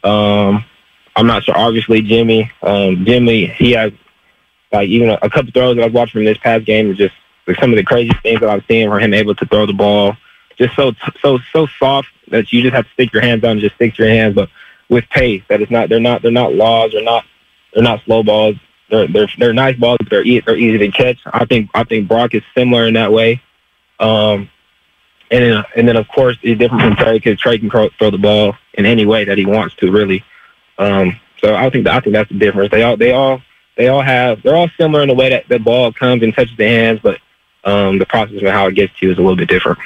Um, 0.04 0.64
I'm 1.16 1.26
not 1.26 1.44
sure. 1.44 1.56
Obviously, 1.56 2.02
Jimmy, 2.02 2.50
um, 2.62 3.04
Jimmy, 3.04 3.46
he 3.46 3.72
has 3.72 3.92
like 4.72 4.88
even 4.88 5.10
a, 5.10 5.18
a 5.22 5.30
couple 5.30 5.50
throws 5.52 5.76
that 5.76 5.84
I've 5.84 5.94
watched 5.94 6.12
from 6.12 6.24
this 6.24 6.38
past 6.38 6.64
game 6.64 6.94
just 6.94 7.14
like 7.46 7.58
some 7.58 7.70
of 7.70 7.76
the 7.76 7.84
craziest 7.84 8.20
things 8.22 8.40
that 8.40 8.50
I've 8.50 8.64
seen 8.66 8.88
for 8.88 8.98
him 8.98 9.14
able 9.14 9.34
to 9.34 9.46
throw 9.46 9.66
the 9.66 9.72
ball. 9.72 10.16
Just 10.56 10.76
so 10.76 10.92
so 11.20 11.38
so 11.52 11.66
soft 11.78 12.08
that 12.28 12.52
you 12.52 12.62
just 12.62 12.74
have 12.74 12.84
to 12.84 12.92
stick 12.92 13.12
your 13.12 13.22
hands 13.22 13.42
down 13.42 13.52
and 13.52 13.60
just 13.60 13.74
stick 13.76 13.96
your 13.98 14.08
hands, 14.08 14.34
but 14.34 14.48
with 14.88 15.08
pace. 15.10 15.42
That 15.48 15.62
it's 15.62 15.70
not 15.70 15.88
they're 15.88 16.00
not 16.00 16.22
they're 16.22 16.30
not 16.30 16.54
laws. 16.54 16.92
They're 16.92 17.02
not 17.02 17.24
they're 17.72 17.82
not 17.82 18.02
slow 18.04 18.22
balls. 18.22 18.56
They're 18.90 19.08
they're 19.08 19.28
they're 19.38 19.52
nice 19.52 19.76
balls. 19.76 19.98
But 20.00 20.10
they're 20.10 20.24
e- 20.24 20.40
they're 20.40 20.56
easy 20.56 20.78
to 20.78 20.90
catch. 20.90 21.18
I 21.26 21.44
think 21.44 21.70
I 21.74 21.84
think 21.84 22.08
Brock 22.08 22.34
is 22.34 22.42
similar 22.56 22.86
in 22.86 22.94
that 22.94 23.12
way. 23.12 23.42
Um, 23.98 24.50
and 25.30 25.42
then, 25.42 25.64
and 25.76 25.88
then 25.88 25.96
of 25.96 26.06
course 26.08 26.36
it's 26.42 26.58
different 26.58 26.82
from 26.82 26.96
Trey 26.96 27.18
because 27.18 27.38
Trey 27.40 27.58
can 27.58 27.70
throw 27.70 28.10
the 28.10 28.18
ball 28.18 28.56
in 28.74 28.86
any 28.86 29.06
way 29.06 29.24
that 29.24 29.38
he 29.38 29.46
wants 29.46 29.74
to, 29.76 29.90
really. 29.90 30.24
Um, 30.78 31.18
so 31.38 31.54
I 31.54 31.70
think 31.70 31.84
that, 31.84 31.94
I 31.94 32.00
think 32.00 32.14
that's 32.14 32.30
the 32.30 32.38
difference. 32.38 32.70
They 32.70 32.82
all 32.82 32.96
they 32.96 33.12
all 33.12 33.42
they 33.76 33.88
all 33.88 34.02
have 34.02 34.42
they're 34.42 34.56
all 34.56 34.70
similar 34.78 35.02
in 35.02 35.08
the 35.08 35.14
way 35.14 35.30
that 35.30 35.48
the 35.48 35.58
ball 35.58 35.92
comes 35.92 36.22
and 36.22 36.34
touches 36.34 36.56
the 36.56 36.66
hands, 36.66 37.00
but 37.02 37.20
um, 37.64 37.98
the 37.98 38.06
process 38.06 38.42
of 38.42 38.48
how 38.48 38.66
it 38.66 38.74
gets 38.74 38.98
to 38.98 39.06
you 39.06 39.12
is 39.12 39.18
a 39.18 39.20
little 39.20 39.36
bit 39.36 39.48
different. 39.48 39.78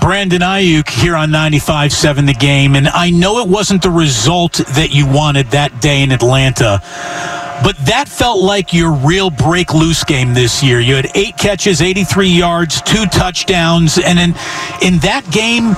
Brandon 0.00 0.40
Aiyuk 0.40 0.88
here 0.88 1.14
on 1.14 1.30
95.7 1.30 2.26
The 2.26 2.32
Game, 2.32 2.74
and 2.74 2.88
I 2.88 3.10
know 3.10 3.38
it 3.38 3.48
wasn't 3.48 3.82
the 3.82 3.90
result 3.90 4.54
that 4.54 4.88
you 4.90 5.06
wanted 5.06 5.46
that 5.48 5.80
day 5.80 6.02
in 6.02 6.10
Atlanta, 6.10 6.80
but 7.62 7.76
that 7.86 8.06
felt 8.08 8.42
like 8.42 8.72
your 8.72 8.92
real 8.92 9.30
break 9.30 9.72
loose 9.72 10.02
game 10.02 10.34
this 10.34 10.64
year. 10.64 10.80
You 10.80 10.96
had 10.96 11.10
eight 11.14 11.36
catches, 11.36 11.80
83 11.80 12.28
yards, 12.28 12.82
two 12.82 13.06
touchdowns, 13.06 13.98
and 13.98 14.18
in, 14.18 14.30
in 14.82 14.98
that 15.00 15.24
game, 15.30 15.74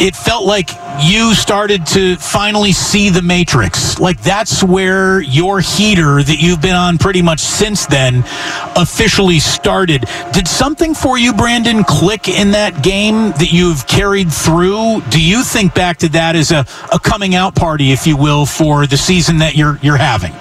it 0.00 0.16
felt 0.16 0.44
like 0.44 0.70
you 1.00 1.34
started 1.34 1.86
to 1.86 2.16
finally 2.16 2.72
see 2.72 3.08
the 3.08 3.22
matrix. 3.22 3.98
Like 3.98 4.20
that's 4.20 4.62
where 4.62 5.20
your 5.20 5.60
heater 5.60 6.22
that 6.22 6.38
you've 6.40 6.60
been 6.60 6.74
on 6.74 6.98
pretty 6.98 7.22
much 7.22 7.40
since 7.40 7.86
then 7.86 8.24
officially 8.76 9.38
started. 9.38 10.04
Did 10.32 10.48
something 10.48 10.94
for 10.94 11.18
you, 11.18 11.32
Brandon, 11.32 11.84
click 11.84 12.28
in 12.28 12.50
that 12.52 12.82
game 12.82 13.30
that 13.32 13.52
you've 13.52 13.86
carried 13.86 14.32
through? 14.32 15.02
Do 15.10 15.22
you 15.22 15.42
think 15.42 15.74
back 15.74 15.98
to 15.98 16.08
that 16.10 16.36
as 16.36 16.50
a, 16.50 16.66
a 16.92 16.98
coming 16.98 17.34
out 17.34 17.54
party, 17.54 17.92
if 17.92 18.06
you 18.06 18.16
will, 18.16 18.46
for 18.46 18.86
the 18.86 18.96
season 18.96 19.38
that 19.38 19.54
you're 19.56 19.78
you're 19.82 19.96
having? 19.96 20.32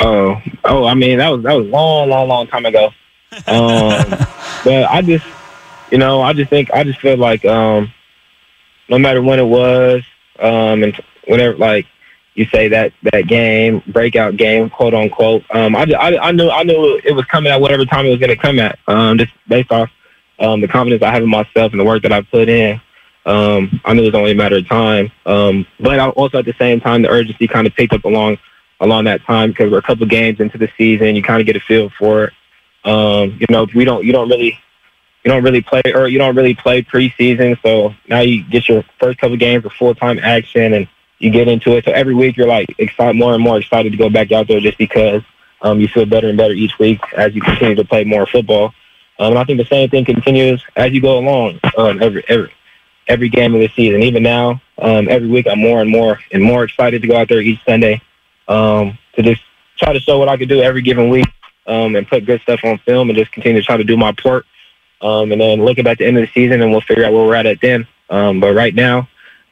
Oh, 0.00 0.40
oh, 0.64 0.84
I 0.84 0.94
mean 0.94 1.18
that 1.18 1.28
was 1.30 1.42
that 1.42 1.54
was 1.54 1.66
long, 1.66 2.08
long, 2.08 2.28
long 2.28 2.46
time 2.46 2.66
ago. 2.66 2.90
Um, 3.48 4.26
but 4.64 4.84
I 4.88 5.02
just, 5.02 5.26
you 5.90 5.98
know, 5.98 6.22
I 6.22 6.32
just 6.32 6.50
think 6.50 6.70
I 6.72 6.84
just 6.84 7.00
feel 7.00 7.16
like 7.16 7.44
um, 7.44 7.92
no 8.88 8.98
matter 8.98 9.22
when 9.22 9.38
it 9.38 9.46
was, 9.46 10.02
um, 10.38 10.82
and 10.82 11.00
whenever 11.26 11.56
like 11.56 11.86
you 12.34 12.46
say 12.46 12.68
that 12.68 12.92
that 13.02 13.26
game 13.26 13.82
breakout 13.86 14.36
game, 14.36 14.68
quote 14.70 14.94
unquote, 14.94 15.44
um, 15.54 15.74
I, 15.76 15.86
I, 15.98 16.28
I 16.28 16.32
knew 16.32 16.50
I 16.50 16.62
knew 16.62 17.00
it 17.04 17.12
was 17.12 17.24
coming 17.26 17.52
at 17.52 17.60
whatever 17.60 17.84
time 17.84 18.06
it 18.06 18.10
was 18.10 18.18
going 18.18 18.30
to 18.30 18.36
come 18.36 18.58
at, 18.58 18.78
um, 18.86 19.18
just 19.18 19.32
based 19.48 19.70
off 19.72 19.90
um, 20.38 20.60
the 20.60 20.68
confidence 20.68 21.02
I 21.02 21.12
have 21.12 21.22
in 21.22 21.28
myself 21.28 21.72
and 21.72 21.80
the 21.80 21.84
work 21.84 22.02
that 22.02 22.12
I 22.12 22.22
put 22.22 22.48
in. 22.48 22.80
Um, 23.24 23.80
I 23.84 23.92
knew 23.92 24.02
it 24.02 24.12
was 24.12 24.14
only 24.14 24.32
a 24.32 24.36
matter 24.36 24.56
of 24.56 24.68
time, 24.68 25.10
um, 25.24 25.66
but 25.80 25.98
I 25.98 26.08
also 26.10 26.38
at 26.38 26.44
the 26.44 26.54
same 26.58 26.80
time 26.80 27.02
the 27.02 27.08
urgency 27.08 27.48
kind 27.48 27.66
of 27.66 27.74
picked 27.74 27.92
up 27.92 28.04
along 28.04 28.38
along 28.80 29.04
that 29.04 29.24
time 29.24 29.50
because 29.50 29.70
we're 29.70 29.78
a 29.78 29.82
couple 29.82 30.06
games 30.06 30.38
into 30.40 30.58
the 30.58 30.68
season. 30.76 31.16
You 31.16 31.22
kind 31.22 31.40
of 31.40 31.46
get 31.46 31.56
a 31.56 31.60
feel 31.60 31.90
for 31.90 32.24
it. 32.24 32.32
Um, 32.84 33.36
you 33.40 33.46
know, 33.50 33.66
we 33.74 33.84
don't 33.84 34.04
you 34.04 34.12
don't 34.12 34.28
really 34.28 34.60
you 35.26 35.32
don't 35.32 35.42
really 35.42 35.60
play 35.60 35.82
or 35.92 36.06
you 36.06 36.18
don't 36.18 36.36
really 36.36 36.54
play 36.54 36.82
preseason. 36.82 37.60
So 37.60 37.92
now 38.06 38.20
you 38.20 38.44
get 38.44 38.68
your 38.68 38.84
first 39.00 39.18
couple 39.18 39.36
games 39.36 39.64
of 39.64 39.72
full 39.72 39.92
time 39.92 40.20
action 40.20 40.72
and 40.72 40.88
you 41.18 41.30
get 41.30 41.48
into 41.48 41.76
it. 41.76 41.84
So 41.84 41.90
every 41.90 42.14
week 42.14 42.36
you're 42.36 42.46
like 42.46 42.72
excited, 42.78 43.16
more 43.16 43.34
and 43.34 43.42
more 43.42 43.58
excited 43.58 43.90
to 43.90 43.98
go 43.98 44.08
back 44.08 44.30
out 44.30 44.46
there 44.46 44.60
just 44.60 44.78
because 44.78 45.22
um, 45.62 45.80
you 45.80 45.88
feel 45.88 46.06
better 46.06 46.28
and 46.28 46.38
better 46.38 46.54
each 46.54 46.78
week 46.78 47.00
as 47.14 47.34
you 47.34 47.40
continue 47.40 47.74
to 47.74 47.84
play 47.84 48.04
more 48.04 48.24
football. 48.24 48.66
Um, 49.18 49.30
and 49.32 49.38
I 49.38 49.42
think 49.42 49.58
the 49.58 49.64
same 49.64 49.90
thing 49.90 50.04
continues 50.04 50.62
as 50.76 50.92
you 50.92 51.00
go 51.00 51.18
along 51.18 51.58
um, 51.76 52.00
every 52.00 52.22
every 52.28 52.52
every 53.08 53.28
game 53.28 53.52
of 53.52 53.60
the 53.60 53.68
season. 53.74 54.04
Even 54.04 54.22
now, 54.22 54.60
um, 54.78 55.08
every 55.08 55.28
week 55.28 55.48
I'm 55.50 55.58
more 55.58 55.80
and 55.80 55.90
more 55.90 56.20
and 56.30 56.40
more 56.40 56.62
excited 56.62 57.02
to 57.02 57.08
go 57.08 57.16
out 57.16 57.28
there 57.28 57.40
each 57.40 57.64
Sunday 57.64 58.00
um, 58.46 58.96
to 59.14 59.22
just 59.22 59.42
try 59.76 59.92
to 59.92 59.98
show 59.98 60.20
what 60.20 60.28
I 60.28 60.36
could 60.36 60.48
do 60.48 60.62
every 60.62 60.82
given 60.82 61.08
week 61.08 61.26
um, 61.66 61.96
and 61.96 62.06
put 62.06 62.26
good 62.26 62.40
stuff 62.42 62.60
on 62.62 62.78
film 62.78 63.10
and 63.10 63.18
just 63.18 63.32
continue 63.32 63.60
to 63.60 63.66
try 63.66 63.76
to 63.76 63.82
do 63.82 63.96
my 63.96 64.12
part. 64.12 64.46
Um, 65.00 65.32
and 65.32 65.40
then 65.40 65.64
looking 65.64 65.86
at 65.86 65.98
the 65.98 66.06
end 66.06 66.16
of 66.16 66.22
the 66.22 66.32
season 66.32 66.62
and 66.62 66.70
we'll 66.70 66.80
figure 66.80 67.04
out 67.04 67.12
where 67.12 67.24
we're 67.24 67.34
at 67.34 67.46
at 67.46 67.60
then. 67.60 67.86
Um, 68.08 68.40
but 68.40 68.54
right 68.54 68.74
now, 68.74 69.08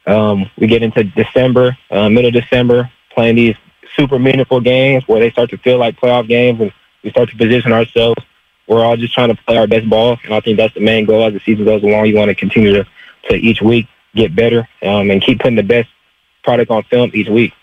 um, 0.07 0.49
we 0.57 0.67
get 0.67 0.83
into 0.83 1.03
December, 1.03 1.77
uh, 1.91 2.09
middle 2.09 2.31
December, 2.31 2.89
playing 3.11 3.35
these 3.35 3.55
super 3.95 4.19
meaningful 4.19 4.59
games 4.59 5.07
where 5.07 5.19
they 5.19 5.31
start 5.31 5.49
to 5.51 5.57
feel 5.57 5.77
like 5.77 5.99
playoff 5.99 6.27
games 6.27 6.59
and 6.61 6.71
we 7.03 7.11
start 7.11 7.29
to 7.29 7.37
position 7.37 7.71
ourselves. 7.71 8.21
We're 8.67 8.83
all 8.83 8.97
just 8.97 9.13
trying 9.13 9.29
to 9.29 9.41
play 9.43 9.57
our 9.57 9.67
best 9.67 9.89
ball. 9.89 10.17
And 10.23 10.33
I 10.33 10.39
think 10.39 10.57
that's 10.57 10.73
the 10.73 10.81
main 10.81 11.05
goal 11.05 11.23
as 11.25 11.33
the 11.33 11.39
season 11.39 11.65
goes 11.65 11.83
along. 11.83 12.07
You 12.07 12.15
want 12.15 12.29
to 12.29 12.35
continue 12.35 12.73
to, 12.73 12.87
to 13.29 13.35
each 13.35 13.61
week 13.61 13.87
get 14.15 14.35
better 14.35 14.67
um, 14.81 15.11
and 15.11 15.21
keep 15.21 15.39
putting 15.39 15.55
the 15.55 15.63
best 15.63 15.89
product 16.43 16.71
on 16.71 16.83
film 16.83 17.11
each 17.13 17.27
week. 17.27 17.53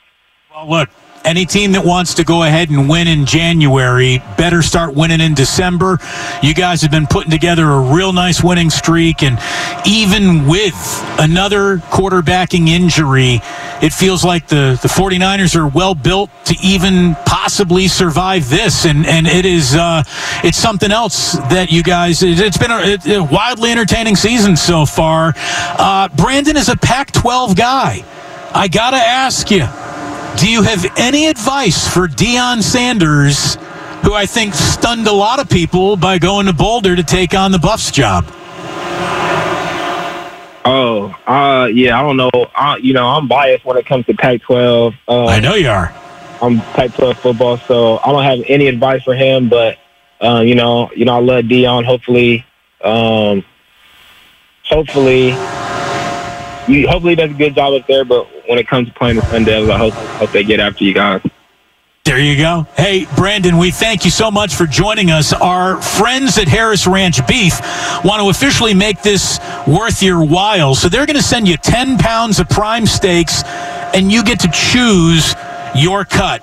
Well, 0.55 0.69
look, 0.69 0.91
any 1.25 1.47
team 1.47 1.73
that 1.73 1.85
wants 1.85 2.15
to 2.15 2.25
go 2.25 2.43
ahead 2.43 2.71
and 2.71 2.89
win 2.89 3.09
in 3.09 3.27
January 3.27 4.23
better 4.37 4.63
start 4.63 4.95
winning 4.95 5.21
in 5.21 5.35
December. 5.35 5.99
You 6.43 6.55
guys 6.55 6.83
have 6.83 6.91
been 6.91 7.07
putting 7.07 7.31
together 7.31 7.71
a 7.71 7.81
real 7.81 8.13
nice 8.13 8.43
winning 8.43 8.71
streak, 8.71 9.23
and 9.23 9.39
even 9.87 10.47
with 10.47 10.75
another 11.19 11.79
quarterbacking 11.79 12.69
injury, 12.69 13.41
it 13.83 13.93
feels 13.93 14.25
like 14.25 14.49
the, 14.49 14.79
the 14.83 14.89
49ers 14.89 15.55
are 15.57 15.69
well 15.69 15.95
built 15.95 16.31
to 16.47 16.57
even 16.63 17.15
possibly 17.27 17.89
survive 17.89 18.49
this. 18.49 18.85
And, 18.85 19.07
and 19.07 19.27
it 19.27 19.45
is 19.45 19.75
uh, 19.75 20.03
it's 20.43 20.59
something 20.59 20.91
else 20.91 21.33
that 21.33 21.71
you 21.71 21.83
guys, 21.83 22.23
it, 22.23 22.39
has 22.39 22.57
been 22.57 22.71
a, 22.71 23.17
a, 23.17 23.23
wildly 23.23 23.71
entertaining 23.71 24.17
season 24.17 24.57
so 24.57 24.87
far. 24.87 25.35
Uh, 25.37 26.09
Brandon 26.09 26.57
is 26.57 26.69
a 26.69 26.77
Pac 26.77 27.13
12 27.13 27.57
guy. 27.57 28.05
I 28.55 28.69
got 28.69 28.91
to 28.91 28.97
ask 28.97 29.51
you 29.51 29.67
do 30.37 30.51
you 30.51 30.63
have 30.63 30.85
any 30.97 31.27
advice 31.27 31.87
for 31.87 32.09
Deion 32.09 32.63
Sanders, 32.63 33.57
who 34.05 34.15
I 34.15 34.27
think 34.27 34.55
stunned 34.55 35.07
a 35.07 35.13
lot 35.13 35.39
of 35.39 35.49
people 35.49 35.97
by 35.97 36.19
going 36.19 36.47
to 36.47 36.53
Boulder 36.53 36.97
to 36.97 37.03
take 37.03 37.35
on 37.35 37.53
the 37.53 37.59
Buffs 37.59 37.91
job? 37.91 38.25
Oh, 40.65 41.13
uh, 41.27 41.67
yeah, 41.67 41.99
I 41.99 42.03
don't 42.03 42.17
know. 42.17 42.31
I, 42.55 42.77
you 42.77 42.93
know, 42.95 43.09
I'm 43.09 43.27
biased 43.27 43.65
when 43.65 43.77
it 43.77 43.87
comes 43.87 44.07
to 44.07 44.15
Pac-12. 44.15 44.95
Um, 45.09 45.27
I 45.27 45.41
know 45.41 45.55
you 45.55 45.69
are. 45.69 45.93
I'm 46.41 46.61
Pac-12 46.61 47.17
football, 47.17 47.57
so 47.59 47.99
I 47.99 48.13
don't 48.13 48.25
have 48.25 48.45
any 48.49 48.69
advice 48.69 49.03
for 49.03 49.15
him. 49.15 49.49
But 49.49 49.79
uh, 50.21 50.41
you 50.41 50.55
know, 50.55 50.91
you 50.95 51.05
know, 51.05 51.17
I 51.17 51.21
love 51.21 51.45
Deion. 51.47 51.85
Hopefully, 51.85 52.45
um, 52.83 53.45
hopefully, 54.65 55.33
you 56.69 56.89
hopefully 56.89 57.15
does 57.15 57.31
a 57.31 57.35
good 57.35 57.55
job 57.55 57.73
up 57.75 57.87
there. 57.87 58.05
But 58.05 58.27
when 58.49 58.59
it 58.59 58.69
comes 58.69 58.89
to 58.89 58.95
playing 58.95 59.17
the 59.17 59.23
Sun 59.27 59.45
Devils, 59.45 59.71
I 59.71 59.79
hope 59.79 59.95
hope 59.95 60.31
they 60.31 60.45
get 60.45 60.61
after 60.61 60.85
you 60.85 60.95
guys. 60.95 61.23
There 62.05 62.19
you 62.19 62.37
go. 62.37 62.67
Hey, 62.77 63.07
Brandon, 63.15 63.59
we 63.59 63.71
thank 63.71 64.05
you 64.05 64.11
so 64.11 64.29
much 64.29 64.57
for 64.57 64.67
joining 64.67 65.13
us. 65.13 65.33
Our 65.33 65.81
friends 65.81 66.37
at 66.37 66.49
Harris 66.49 66.85
Ranch 66.85 67.25
Beef 67.29 67.61
want 68.05 68.21
to 68.21 68.29
officially 68.29 68.75
make 68.75 69.03
this 69.03 69.39
worth 69.69 70.03
your 70.03 70.25
while. 70.25 70.75
So 70.75 70.89
they're 70.89 71.07
going 71.07 71.17
to 71.17 71.23
send 71.23 71.47
you 71.47 71.57
10 71.57 71.99
pounds 71.99 72.41
of 72.41 72.49
prime 72.49 72.87
steaks, 72.87 73.45
and 73.95 74.11
you 74.11 74.25
get 74.25 74.41
to 74.41 74.49
choose 74.51 75.37
your 75.77 76.05
cut. 76.05 76.43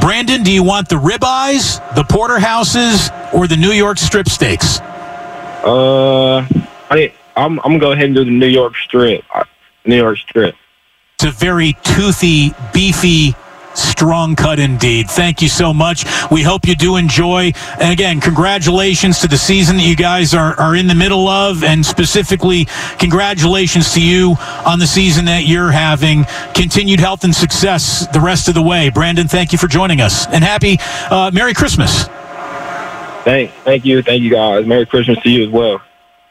Brandon, 0.00 0.42
do 0.42 0.50
you 0.50 0.62
want 0.62 0.88
the 0.88 0.96
ribeyes, 0.96 1.78
the 1.94 2.04
porterhouses, 2.04 3.10
or 3.34 3.46
the 3.46 3.56
New 3.56 3.72
York 3.72 3.98
strip 3.98 4.26
steaks? 4.26 4.80
Uh, 4.80 6.46
I, 6.90 7.12
I'm, 7.38 7.60
I'm 7.60 7.78
going 7.78 7.80
to 7.80 7.86
go 7.86 7.92
ahead 7.92 8.06
and 8.06 8.14
do 8.14 8.24
the 8.24 8.30
New 8.30 8.46
York 8.46 8.74
strip. 8.76 9.24
New 9.86 9.96
York 9.96 10.18
strip. 10.18 10.56
It's 11.14 11.24
a 11.24 11.30
very 11.30 11.76
toothy, 11.84 12.52
beefy, 12.72 13.34
strong 13.74 14.34
cut 14.34 14.58
indeed. 14.58 15.08
Thank 15.08 15.40
you 15.40 15.48
so 15.48 15.72
much. 15.72 16.04
We 16.32 16.42
hope 16.42 16.66
you 16.66 16.74
do 16.74 16.96
enjoy. 16.96 17.52
And 17.80 17.92
again, 17.92 18.20
congratulations 18.20 19.20
to 19.20 19.28
the 19.28 19.38
season 19.38 19.76
that 19.76 19.84
you 19.84 19.94
guys 19.94 20.34
are, 20.34 20.58
are 20.58 20.74
in 20.74 20.88
the 20.88 20.96
middle 20.96 21.28
of, 21.28 21.62
and 21.62 21.86
specifically, 21.86 22.66
congratulations 22.98 23.92
to 23.94 24.02
you 24.02 24.34
on 24.66 24.80
the 24.80 24.86
season 24.86 25.24
that 25.26 25.46
you're 25.46 25.70
having. 25.70 26.26
Continued 26.54 26.98
health 26.98 27.22
and 27.22 27.34
success 27.34 28.06
the 28.08 28.20
rest 28.20 28.48
of 28.48 28.54
the 28.54 28.62
way. 28.62 28.90
Brandon, 28.90 29.28
thank 29.28 29.52
you 29.52 29.58
for 29.58 29.68
joining 29.68 30.00
us, 30.00 30.26
and 30.26 30.42
happy 30.42 30.78
uh, 31.10 31.30
Merry 31.32 31.54
Christmas. 31.54 32.04
Thank, 33.24 33.52
thank 33.62 33.84
you, 33.84 34.02
thank 34.02 34.22
you 34.22 34.30
guys. 34.30 34.66
Merry 34.66 34.86
Christmas 34.86 35.20
to 35.22 35.30
you 35.30 35.44
as 35.44 35.50
well. 35.50 35.80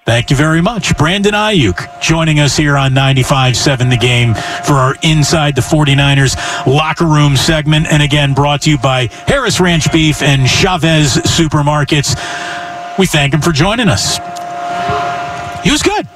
Thank 0.07 0.29
you 0.29 0.37
very 0.37 0.61
much. 0.61 0.97
Brandon 0.97 1.33
Aiyuk 1.33 1.99
joining 1.99 2.39
us 2.39 2.55
here 2.55 2.77
on 2.77 2.93
95.7 2.93 3.89
The 3.89 3.97
Game 3.97 4.35
for 4.63 4.75
our 4.75 4.95
Inside 5.03 5.53
the 5.53 5.61
49ers 5.61 6.65
locker 6.65 7.03
room 7.05 7.35
segment. 7.35 7.87
And 7.91 8.01
again, 8.01 8.33
brought 8.33 8.61
to 8.61 8.69
you 8.69 8.77
by 8.77 9.07
Harris 9.27 9.59
Ranch 9.59 9.91
Beef 9.91 10.21
and 10.21 10.47
Chavez 10.47 11.15
Supermarkets. 11.17 12.15
We 12.97 13.05
thank 13.05 13.33
him 13.33 13.41
for 13.41 13.51
joining 13.51 13.89
us. 13.89 14.15
He 15.65 15.71
was 15.71 15.83
good. 15.83 16.07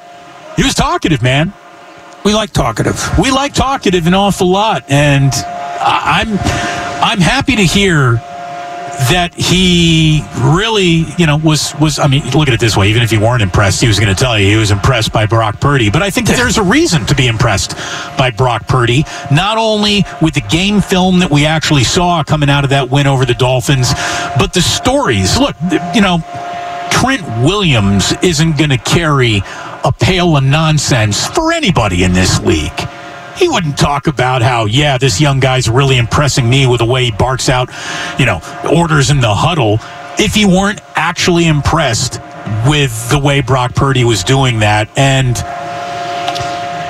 He 0.55 0.63
was 0.63 0.73
talkative, 0.73 1.21
man. 1.21 1.51
We 2.23 2.33
like 2.33 2.51
talkative. 2.51 2.97
We 3.19 3.29
like 3.29 3.53
talkative 3.53 4.07
an 4.07 4.13
awful 4.13 4.49
lot. 4.49 4.89
And 4.89 5.33
I'm, 5.81 6.29
I'm 6.29 7.19
happy 7.19 7.57
to 7.57 7.63
hear 7.63 8.23
that 9.09 9.33
he 9.33 10.23
really, 10.53 11.05
you 11.17 11.25
know, 11.25 11.37
was 11.37 11.73
was. 11.79 11.99
I 11.99 12.07
mean, 12.07 12.23
look 12.31 12.47
at 12.47 12.53
it 12.53 12.59
this 12.59 12.75
way: 12.77 12.89
even 12.89 13.01
if 13.01 13.11
you 13.11 13.19
weren't 13.19 13.41
impressed, 13.41 13.81
he 13.81 13.87
was 13.87 13.99
going 13.99 14.13
to 14.13 14.19
tell 14.19 14.37
you 14.37 14.47
he 14.47 14.55
was 14.55 14.71
impressed 14.71 15.11
by 15.11 15.25
Brock 15.25 15.59
Purdy. 15.59 15.89
But 15.89 16.01
I 16.01 16.09
think 16.09 16.27
that 16.27 16.37
there's 16.37 16.57
a 16.57 16.63
reason 16.63 17.05
to 17.05 17.15
be 17.15 17.27
impressed 17.27 17.75
by 18.17 18.31
Brock 18.31 18.67
Purdy, 18.67 19.03
not 19.31 19.57
only 19.57 20.03
with 20.21 20.33
the 20.33 20.41
game 20.41 20.81
film 20.81 21.19
that 21.19 21.31
we 21.31 21.45
actually 21.45 21.83
saw 21.83 22.23
coming 22.23 22.49
out 22.49 22.63
of 22.63 22.69
that 22.71 22.89
win 22.89 23.07
over 23.07 23.25
the 23.25 23.33
Dolphins, 23.33 23.93
but 24.37 24.53
the 24.53 24.61
stories. 24.61 25.37
Look, 25.37 25.55
you 25.95 26.01
know, 26.01 26.19
Trent 26.91 27.23
Williams 27.43 28.13
isn't 28.21 28.57
going 28.57 28.69
to 28.69 28.77
carry 28.77 29.41
a 29.83 29.91
pail 29.91 30.37
of 30.37 30.43
nonsense 30.43 31.25
for 31.27 31.51
anybody 31.51 32.03
in 32.03 32.13
this 32.13 32.39
league 32.41 32.87
he 33.35 33.47
wouldn't 33.47 33.77
talk 33.77 34.07
about 34.07 34.41
how, 34.41 34.65
yeah, 34.65 34.97
this 34.97 35.19
young 35.19 35.39
guy's 35.39 35.69
really 35.69 35.97
impressing 35.97 36.49
me 36.49 36.67
with 36.67 36.79
the 36.79 36.85
way 36.85 37.05
he 37.05 37.11
barks 37.11 37.49
out, 37.49 37.69
you 38.19 38.25
know, 38.25 38.41
orders 38.73 39.09
in 39.09 39.19
the 39.19 39.33
huddle 39.33 39.79
if 40.19 40.35
he 40.35 40.45
weren't 40.45 40.81
actually 40.95 41.47
impressed 41.47 42.19
with 42.67 43.09
the 43.09 43.19
way 43.19 43.41
Brock 43.41 43.73
Purdy 43.75 44.03
was 44.03 44.23
doing 44.23 44.59
that. 44.59 44.89
And 44.97 45.35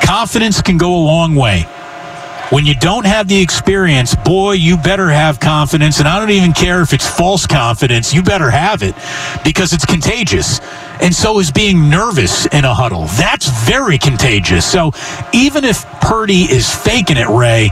confidence 0.03 0.61
can 0.61 0.77
go 0.77 0.93
a 0.95 1.03
long 1.03 1.35
way. 1.35 1.65
When 2.51 2.65
you 2.65 2.75
don't 2.75 3.05
have 3.05 3.29
the 3.29 3.41
experience, 3.41 4.13
boy, 4.13 4.53
you 4.53 4.75
better 4.75 5.09
have 5.09 5.39
confidence. 5.39 5.99
And 5.99 6.07
I 6.07 6.19
don't 6.19 6.31
even 6.31 6.51
care 6.51 6.81
if 6.81 6.91
it's 6.91 7.07
false 7.07 7.47
confidence. 7.47 8.13
You 8.13 8.21
better 8.21 8.49
have 8.49 8.83
it 8.83 8.93
because 9.45 9.71
it's 9.71 9.85
contagious. 9.85 10.59
And 11.01 11.15
so 11.15 11.39
is 11.39 11.49
being 11.49 11.89
nervous 11.89 12.45
in 12.47 12.65
a 12.65 12.73
huddle. 12.73 13.05
That's 13.17 13.47
very 13.65 13.97
contagious. 13.97 14.69
So 14.69 14.91
even 15.33 15.63
if 15.63 15.85
Purdy 16.01 16.41
is 16.41 16.69
faking 16.69 17.15
it, 17.15 17.29
Ray, 17.29 17.71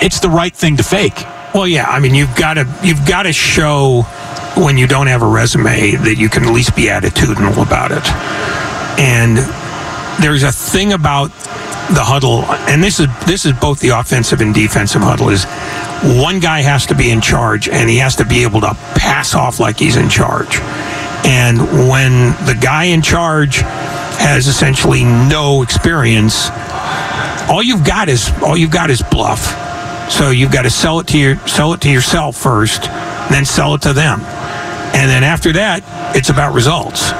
it's 0.00 0.20
the 0.20 0.30
right 0.30 0.54
thing 0.54 0.78
to 0.78 0.82
fake. 0.82 1.22
Well, 1.54 1.68
yeah. 1.68 1.90
I 1.90 2.00
mean, 2.00 2.14
you've 2.14 2.34
got 2.36 2.54
to 2.54 2.66
you've 2.82 3.06
got 3.06 3.24
to 3.24 3.34
show 3.34 4.02
when 4.56 4.78
you 4.78 4.86
don't 4.86 5.08
have 5.08 5.20
a 5.20 5.26
resume 5.26 5.96
that 5.96 6.16
you 6.16 6.30
can 6.30 6.44
at 6.44 6.54
least 6.54 6.74
be 6.74 6.84
attitudinal 6.84 7.62
about 7.64 7.92
it. 7.92 8.06
And 8.98 9.36
there's 10.22 10.42
a 10.42 10.52
thing 10.52 10.94
about 10.94 11.30
the 11.94 12.04
huddle, 12.04 12.44
and 12.68 12.82
this 12.82 13.00
is 13.00 13.06
this 13.26 13.46
is 13.46 13.52
both 13.54 13.80
the 13.80 13.90
offensive 13.90 14.40
and 14.40 14.54
defensive 14.54 15.02
huddle. 15.02 15.30
Is 15.30 15.44
one 16.20 16.38
guy 16.38 16.60
has 16.60 16.86
to 16.86 16.94
be 16.94 17.10
in 17.10 17.20
charge, 17.20 17.68
and 17.68 17.88
he 17.88 17.96
has 17.98 18.16
to 18.16 18.24
be 18.24 18.42
able 18.42 18.60
to 18.60 18.74
pass 18.94 19.34
off 19.34 19.58
like 19.58 19.78
he's 19.78 19.96
in 19.96 20.08
charge. 20.08 20.58
And 21.24 21.58
when 21.88 22.30
the 22.46 22.56
guy 22.60 22.84
in 22.84 23.02
charge 23.02 23.56
has 23.56 24.46
essentially 24.46 25.04
no 25.04 25.62
experience, 25.62 26.50
all 27.48 27.62
you've 27.62 27.84
got 27.84 28.08
is 28.08 28.30
all 28.42 28.56
you've 28.56 28.70
got 28.70 28.90
is 28.90 29.02
bluff. 29.02 29.40
So 30.10 30.30
you've 30.30 30.52
got 30.52 30.62
to 30.62 30.70
sell 30.70 31.00
it 31.00 31.06
to 31.08 31.18
your 31.18 31.36
sell 31.46 31.72
it 31.72 31.80
to 31.82 31.90
yourself 31.90 32.36
first, 32.36 32.82
then 33.30 33.44
sell 33.44 33.74
it 33.74 33.82
to 33.82 33.92
them. 33.92 34.20
And 34.20 35.08
then 35.08 35.22
after 35.22 35.52
that, 35.52 35.82
it's 36.16 36.30
about 36.30 36.54
results. 36.54 37.12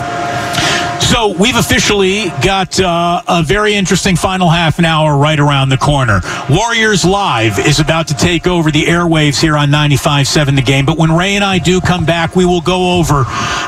So 1.08 1.28
we've 1.28 1.56
officially 1.56 2.26
got 2.44 2.78
uh, 2.78 3.22
a 3.26 3.42
very 3.42 3.72
interesting 3.72 4.14
final 4.14 4.50
half 4.50 4.78
an 4.78 4.84
hour 4.84 5.16
right 5.16 5.40
around 5.40 5.70
the 5.70 5.78
corner. 5.78 6.20
Warriors 6.50 7.02
Live 7.02 7.58
is 7.58 7.80
about 7.80 8.08
to 8.08 8.14
take 8.14 8.46
over 8.46 8.70
the 8.70 8.84
airwaves 8.84 9.40
here 9.40 9.56
on 9.56 9.70
95.7 9.70 10.54
The 10.54 10.60
Game. 10.60 10.84
But 10.84 10.98
when 10.98 11.10
Ray 11.10 11.34
and 11.34 11.42
I 11.42 11.60
do 11.60 11.80
come 11.80 12.04
back, 12.04 12.36
we 12.36 12.44
will 12.44 12.60
go 12.60 12.98
over 12.98 13.24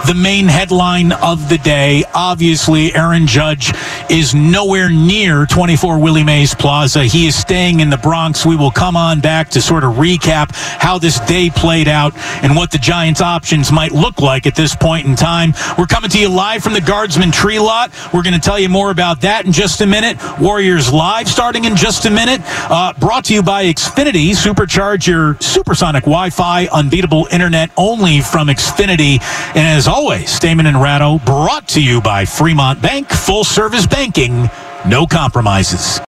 the 0.06 0.14
main 0.14 0.48
headline 0.48 1.12
of 1.12 1.48
the 1.48 1.56
day. 1.56 2.04
Obviously, 2.12 2.94
Aaron 2.94 3.26
Judge 3.26 3.72
is 4.10 4.34
nowhere 4.34 4.90
near 4.90 5.46
24 5.46 5.98
Willie 5.98 6.22
Mays 6.22 6.54
Plaza. 6.54 7.04
He 7.04 7.26
is 7.26 7.36
staying 7.36 7.80
in 7.80 7.88
the 7.88 7.96
Bronx. 7.96 8.44
We 8.44 8.56
will 8.56 8.70
come 8.70 8.98
on 8.98 9.20
back 9.20 9.48
to 9.50 9.62
sort 9.62 9.82
of 9.82 9.94
recap 9.94 10.50
how 10.54 10.98
this 10.98 11.18
day 11.20 11.48
played 11.48 11.88
out 11.88 12.12
and 12.44 12.54
what 12.54 12.70
the 12.70 12.78
Giants' 12.78 13.22
options 13.22 13.72
might 13.72 13.92
look 13.92 14.20
like 14.20 14.46
at 14.46 14.54
this 14.54 14.76
point 14.76 15.06
in 15.06 15.16
time. 15.16 15.54
We're 15.78 15.86
coming 15.86 16.10
to 16.10 16.18
you 16.18 16.28
live 16.28 16.62
from 16.62 16.74
the 16.74 16.82
Guardsman 16.82 17.29
Tree 17.30 17.58
Lot. 17.58 17.92
We're 18.12 18.22
going 18.22 18.34
to 18.34 18.40
tell 18.40 18.58
you 18.58 18.68
more 18.68 18.90
about 18.90 19.20
that 19.22 19.46
in 19.46 19.52
just 19.52 19.80
a 19.80 19.86
minute. 19.86 20.18
Warriors 20.40 20.92
Live 20.92 21.28
starting 21.28 21.64
in 21.64 21.76
just 21.76 22.06
a 22.06 22.10
minute. 22.10 22.40
Uh, 22.44 22.92
brought 22.98 23.24
to 23.26 23.34
you 23.34 23.42
by 23.42 23.64
Xfinity. 23.64 24.30
Supercharge 24.30 25.06
your 25.06 25.36
supersonic 25.40 26.04
Wi 26.04 26.30
Fi, 26.30 26.66
unbeatable 26.66 27.28
internet 27.30 27.70
only 27.76 28.20
from 28.20 28.48
Xfinity. 28.48 29.20
And 29.54 29.66
as 29.66 29.88
always, 29.88 30.38
Damon 30.38 30.66
and 30.66 30.80
Ratto 30.80 31.18
brought 31.18 31.68
to 31.68 31.82
you 31.82 32.00
by 32.00 32.24
Fremont 32.24 32.80
Bank. 32.82 33.08
Full 33.08 33.44
service 33.44 33.86
banking, 33.86 34.48
no 34.86 35.06
compromises. 35.06 36.00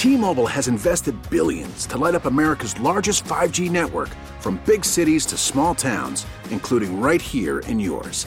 T-Mobile 0.00 0.46
has 0.46 0.66
invested 0.66 1.14
billions 1.28 1.84
to 1.84 1.98
light 1.98 2.14
up 2.14 2.24
America's 2.24 2.78
largest 2.80 3.22
5G 3.26 3.70
network 3.70 4.08
from 4.38 4.58
big 4.64 4.82
cities 4.82 5.26
to 5.26 5.36
small 5.36 5.74
towns, 5.74 6.24
including 6.50 6.98
right 7.02 7.20
here 7.20 7.58
in 7.60 7.78
yours. 7.78 8.26